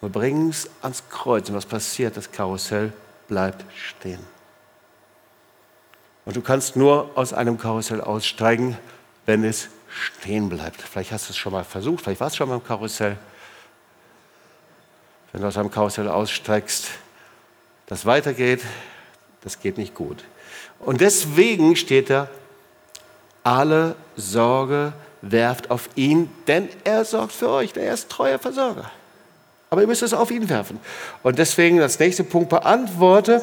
Wir 0.00 0.08
bringen 0.08 0.50
es 0.50 0.70
ans 0.80 1.02
Kreuz 1.10 1.48
und 1.48 1.56
was 1.56 1.66
passiert? 1.66 2.16
Das 2.16 2.30
Karussell 2.30 2.92
bleibt 3.28 3.64
stehen. 3.74 4.20
Und 6.24 6.36
du 6.36 6.40
kannst 6.40 6.76
nur 6.76 7.10
aus 7.16 7.32
einem 7.32 7.58
Karussell 7.58 8.00
aussteigen, 8.00 8.78
wenn 9.26 9.42
es 9.42 9.68
stehen 9.88 10.48
bleibt. 10.48 10.80
Vielleicht 10.80 11.10
hast 11.10 11.28
du 11.28 11.32
es 11.32 11.36
schon 11.36 11.52
mal 11.52 11.64
versucht, 11.64 12.04
vielleicht 12.04 12.20
warst 12.20 12.36
du 12.36 12.38
schon 12.38 12.48
mal 12.48 12.56
im 12.56 12.64
Karussell. 12.64 13.18
Wenn 15.32 15.42
du 15.42 15.48
aus 15.48 15.56
einem 15.56 15.70
Karussell 15.70 16.08
aussteigst, 16.08 16.88
das 17.86 18.06
weitergeht, 18.06 18.60
das 19.40 19.58
geht 19.58 19.78
nicht 19.78 19.94
gut. 19.94 20.24
Und 20.82 21.00
deswegen 21.00 21.76
steht 21.76 22.10
da, 22.10 22.28
alle 23.44 23.96
Sorge 24.16 24.92
werft 25.22 25.70
auf 25.70 25.88
ihn, 25.94 26.30
denn 26.46 26.68
er 26.84 27.04
sorgt 27.04 27.32
für 27.32 27.48
euch, 27.48 27.72
denn 27.72 27.84
er 27.84 27.94
ist 27.94 28.08
treuer 28.08 28.38
Versorger. 28.38 28.90
Aber 29.70 29.80
ihr 29.80 29.86
müsst 29.86 30.02
es 30.02 30.12
auf 30.12 30.30
ihn 30.30 30.48
werfen. 30.48 30.78
Und 31.22 31.38
deswegen 31.38 31.78
das 31.78 31.98
nächste 31.98 32.24
Punkt 32.24 32.50
beantworte. 32.50 33.42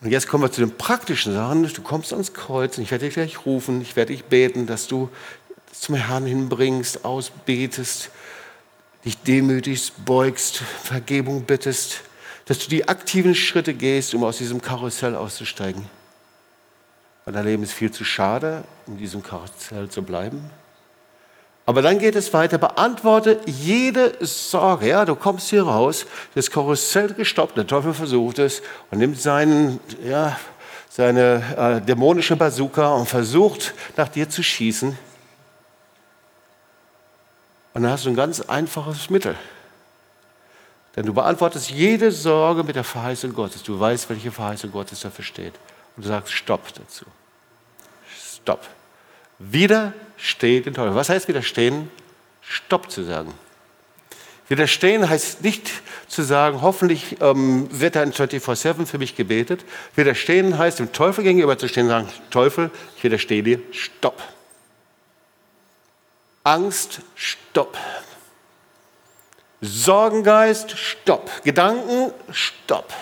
Und 0.00 0.10
jetzt 0.10 0.28
kommen 0.28 0.44
wir 0.44 0.52
zu 0.52 0.60
den 0.60 0.76
praktischen 0.76 1.32
Sachen. 1.32 1.62
Du 1.72 1.82
kommst 1.82 2.12
ans 2.12 2.34
Kreuz 2.34 2.76
und 2.76 2.84
ich 2.84 2.90
werde 2.90 3.06
dich 3.06 3.14
gleich 3.14 3.46
rufen, 3.46 3.80
ich 3.80 3.96
werde 3.96 4.12
dich 4.12 4.24
beten, 4.24 4.66
dass 4.66 4.88
du 4.88 5.08
zum 5.72 5.94
Herrn 5.94 6.26
hinbringst, 6.26 7.04
ausbetest, 7.04 8.10
dich 9.04 9.16
demütigst, 9.22 10.04
beugst, 10.04 10.56
Vergebung 10.56 11.42
bittest 11.44 12.02
dass 12.48 12.58
du 12.58 12.70
die 12.70 12.88
aktiven 12.88 13.34
Schritte 13.34 13.74
gehst, 13.74 14.14
um 14.14 14.24
aus 14.24 14.38
diesem 14.38 14.62
Karussell 14.62 15.14
auszusteigen. 15.14 15.84
Weil 17.26 17.34
dein 17.34 17.44
Leben 17.44 17.62
ist 17.62 17.72
viel 17.72 17.90
zu 17.90 18.04
schade, 18.04 18.64
um 18.86 18.94
in 18.94 18.98
diesem 18.98 19.22
Karussell 19.22 19.90
zu 19.90 20.02
bleiben. 20.02 20.50
Aber 21.66 21.82
dann 21.82 21.98
geht 21.98 22.16
es 22.16 22.32
weiter. 22.32 22.56
Beantworte 22.56 23.38
jede 23.44 24.16
Sorge. 24.24 24.88
Ja, 24.88 25.04
du 25.04 25.14
kommst 25.14 25.50
hier 25.50 25.64
raus, 25.64 26.06
das 26.34 26.50
Karussell 26.50 27.12
gestoppt, 27.12 27.58
der 27.58 27.66
Teufel 27.66 27.92
versucht 27.92 28.38
es 28.38 28.62
und 28.90 28.98
nimmt 28.98 29.20
seinen, 29.20 29.78
ja, 30.02 30.38
seine 30.88 31.80
äh, 31.82 31.84
dämonische 31.84 32.34
Bazooka 32.34 32.94
und 32.94 33.06
versucht, 33.06 33.74
nach 33.98 34.08
dir 34.08 34.30
zu 34.30 34.42
schießen. 34.42 34.96
Und 37.74 37.82
dann 37.82 37.92
hast 37.92 38.06
du 38.06 38.08
ein 38.08 38.16
ganz 38.16 38.40
einfaches 38.40 39.10
Mittel. 39.10 39.36
Denn 40.96 41.06
du 41.06 41.14
beantwortest 41.14 41.70
jede 41.70 42.10
Sorge 42.10 42.64
mit 42.64 42.76
der 42.76 42.84
Verheißung 42.84 43.32
Gottes. 43.32 43.62
Du 43.62 43.78
weißt, 43.78 44.08
welche 44.10 44.32
Verheißung 44.32 44.72
Gottes 44.72 45.00
dafür 45.00 45.24
steht. 45.24 45.54
Und 45.96 46.04
du 46.04 46.08
sagst 46.08 46.32
Stopp 46.32 46.72
dazu. 46.74 47.04
Stopp. 48.36 48.66
Widersteht 49.38 50.66
den 50.66 50.74
Teufel. 50.74 50.94
Was 50.94 51.08
heißt 51.08 51.28
widerstehen? 51.28 51.90
Stopp 52.40 52.90
zu 52.90 53.04
sagen. 53.04 53.32
Widerstehen 54.48 55.08
heißt 55.08 55.44
nicht 55.44 55.70
zu 56.08 56.22
sagen, 56.22 56.62
hoffentlich 56.62 57.20
ähm, 57.20 57.68
wird 57.70 57.96
er 57.96 58.02
in 58.02 58.12
24-7 58.12 58.86
für 58.86 58.96
mich 58.98 59.14
gebetet. 59.14 59.64
Widerstehen 59.94 60.56
heißt, 60.56 60.78
dem 60.78 60.92
Teufel 60.92 61.22
gegenüber 61.22 61.58
zu 61.58 61.68
stehen 61.68 61.84
und 61.84 61.90
sagen, 61.90 62.08
Teufel, 62.30 62.70
ich 62.96 63.04
widerstehe 63.04 63.42
dir, 63.42 63.60
stopp. 63.72 64.22
Angst, 66.44 67.00
stopp. 67.14 67.76
Sorgengeist, 69.60 70.76
stopp. 70.78 71.42
Gedanken, 71.42 72.12
stopp. 72.30 72.92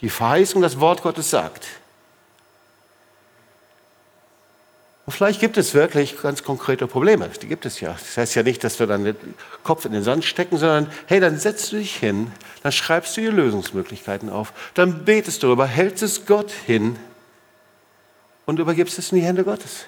Die 0.00 0.10
Verheißung, 0.10 0.62
das 0.62 0.80
Wort 0.80 1.02
Gottes 1.02 1.30
sagt. 1.30 1.66
Und 5.10 5.14
vielleicht 5.14 5.40
gibt 5.40 5.56
es 5.56 5.74
wirklich 5.74 6.22
ganz 6.22 6.44
konkrete 6.44 6.86
Probleme. 6.86 7.28
Die 7.42 7.48
gibt 7.48 7.66
es 7.66 7.80
ja. 7.80 7.92
Das 7.92 8.16
heißt 8.16 8.36
ja 8.36 8.44
nicht, 8.44 8.62
dass 8.62 8.78
wir 8.78 8.86
dann 8.86 9.04
den 9.04 9.16
Kopf 9.64 9.84
in 9.84 9.90
den 9.90 10.04
Sand 10.04 10.24
stecken, 10.24 10.56
sondern 10.56 10.88
hey, 11.06 11.18
dann 11.18 11.36
setzt 11.36 11.72
du 11.72 11.78
dich 11.78 11.96
hin, 11.96 12.30
dann 12.62 12.70
schreibst 12.70 13.16
du 13.16 13.22
die 13.22 13.26
Lösungsmöglichkeiten 13.26 14.30
auf, 14.30 14.52
dann 14.74 15.04
betest 15.04 15.42
du 15.42 15.48
darüber, 15.48 15.66
hältst 15.66 16.04
es 16.04 16.26
Gott 16.26 16.52
hin 16.52 16.96
und 18.46 18.60
übergibst 18.60 19.00
es 19.00 19.10
in 19.10 19.18
die 19.18 19.24
Hände 19.24 19.42
Gottes. 19.42 19.86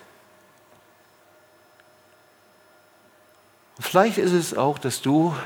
Und 3.76 3.84
vielleicht 3.84 4.18
ist 4.18 4.32
es 4.32 4.54
auch, 4.54 4.78
dass 4.78 5.02
du, 5.02 5.36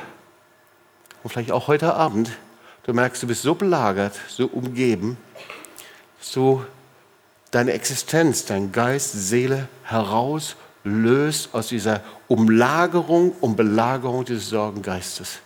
und 1.27 1.31
vielleicht 1.31 1.51
auch 1.51 1.67
heute 1.67 1.95
Abend, 1.95 2.31
du 2.85 2.93
merkst, 2.93 3.21
du 3.21 3.27
bist 3.27 3.43
so 3.43 3.57
belagert, 3.57 4.15
so 4.29 4.47
umgeben, 4.47 5.19
du 6.33 6.65
deine 7.51 7.73
Existenz, 7.73 8.45
dein 8.45 8.71
Geist, 8.71 9.11
Seele 9.11 9.67
herauslöst 9.83 11.49
aus 11.53 11.67
dieser 11.67 12.05
Umlagerung 12.29 13.33
und 13.41 13.57
Belagerung 13.57 14.25
des 14.25 14.49
Sorgengeistes. 14.51 15.41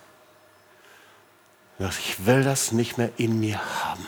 Ich 1.79 2.27
will 2.27 2.45
das 2.45 2.73
nicht 2.73 2.99
mehr 2.99 3.13
in 3.17 3.41
mir 3.41 3.59
haben. 3.83 4.07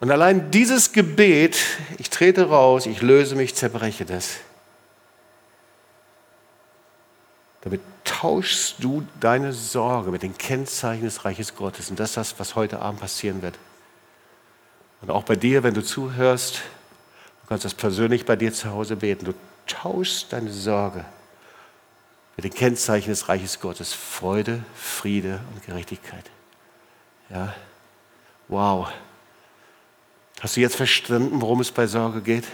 Und 0.00 0.10
allein 0.10 0.50
dieses 0.50 0.92
Gebet, 0.92 1.58
ich 1.98 2.08
trete 2.08 2.48
raus, 2.48 2.86
ich 2.86 3.02
löse 3.02 3.36
mich, 3.36 3.54
zerbreche 3.54 4.06
das. 4.06 4.36
Damit 7.60 7.82
tauschst 8.04 8.76
du 8.78 9.06
deine 9.20 9.52
Sorge 9.52 10.10
mit 10.10 10.22
den 10.22 10.36
Kennzeichen 10.36 11.04
des 11.04 11.24
Reiches 11.24 11.54
Gottes. 11.54 11.90
Und 11.90 12.00
das 12.00 12.10
ist 12.10 12.16
das, 12.16 12.38
was 12.38 12.54
heute 12.54 12.80
Abend 12.80 13.00
passieren 13.00 13.42
wird. 13.42 13.58
Und 15.02 15.10
auch 15.10 15.24
bei 15.24 15.36
dir, 15.36 15.62
wenn 15.62 15.74
du 15.74 15.82
zuhörst, 15.82 16.56
du 17.42 17.48
kannst 17.48 17.64
das 17.64 17.74
persönlich 17.74 18.26
bei 18.26 18.36
dir 18.36 18.52
zu 18.52 18.70
Hause 18.70 18.96
beten. 18.96 19.24
Du 19.24 19.34
tauschst 19.66 20.32
deine 20.32 20.52
Sorge 20.52 21.04
mit 22.36 22.44
den 22.44 22.52
Kennzeichen 22.52 23.10
des 23.10 23.28
Reiches 23.28 23.60
Gottes. 23.60 23.92
Freude, 23.92 24.62
Friede 24.74 25.40
und 25.54 25.64
Gerechtigkeit. 25.64 26.24
Ja, 27.28 27.54
wow. 28.48 28.88
Hast 30.40 30.56
du 30.56 30.60
jetzt 30.60 30.76
verstanden, 30.76 31.40
worum 31.40 31.60
es 31.60 31.70
bei 31.70 31.86
Sorge 31.86 32.22
geht? 32.22 32.44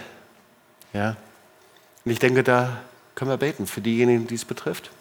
Ja. 0.93 1.15
Und 2.05 2.11
ich 2.11 2.19
denke, 2.19 2.43
da 2.43 2.77
können 3.15 3.31
wir 3.31 3.37
beten 3.37 3.65
für 3.65 3.81
diejenigen, 3.81 4.27
die 4.27 4.35
es 4.35 4.45
betrifft. 4.45 4.91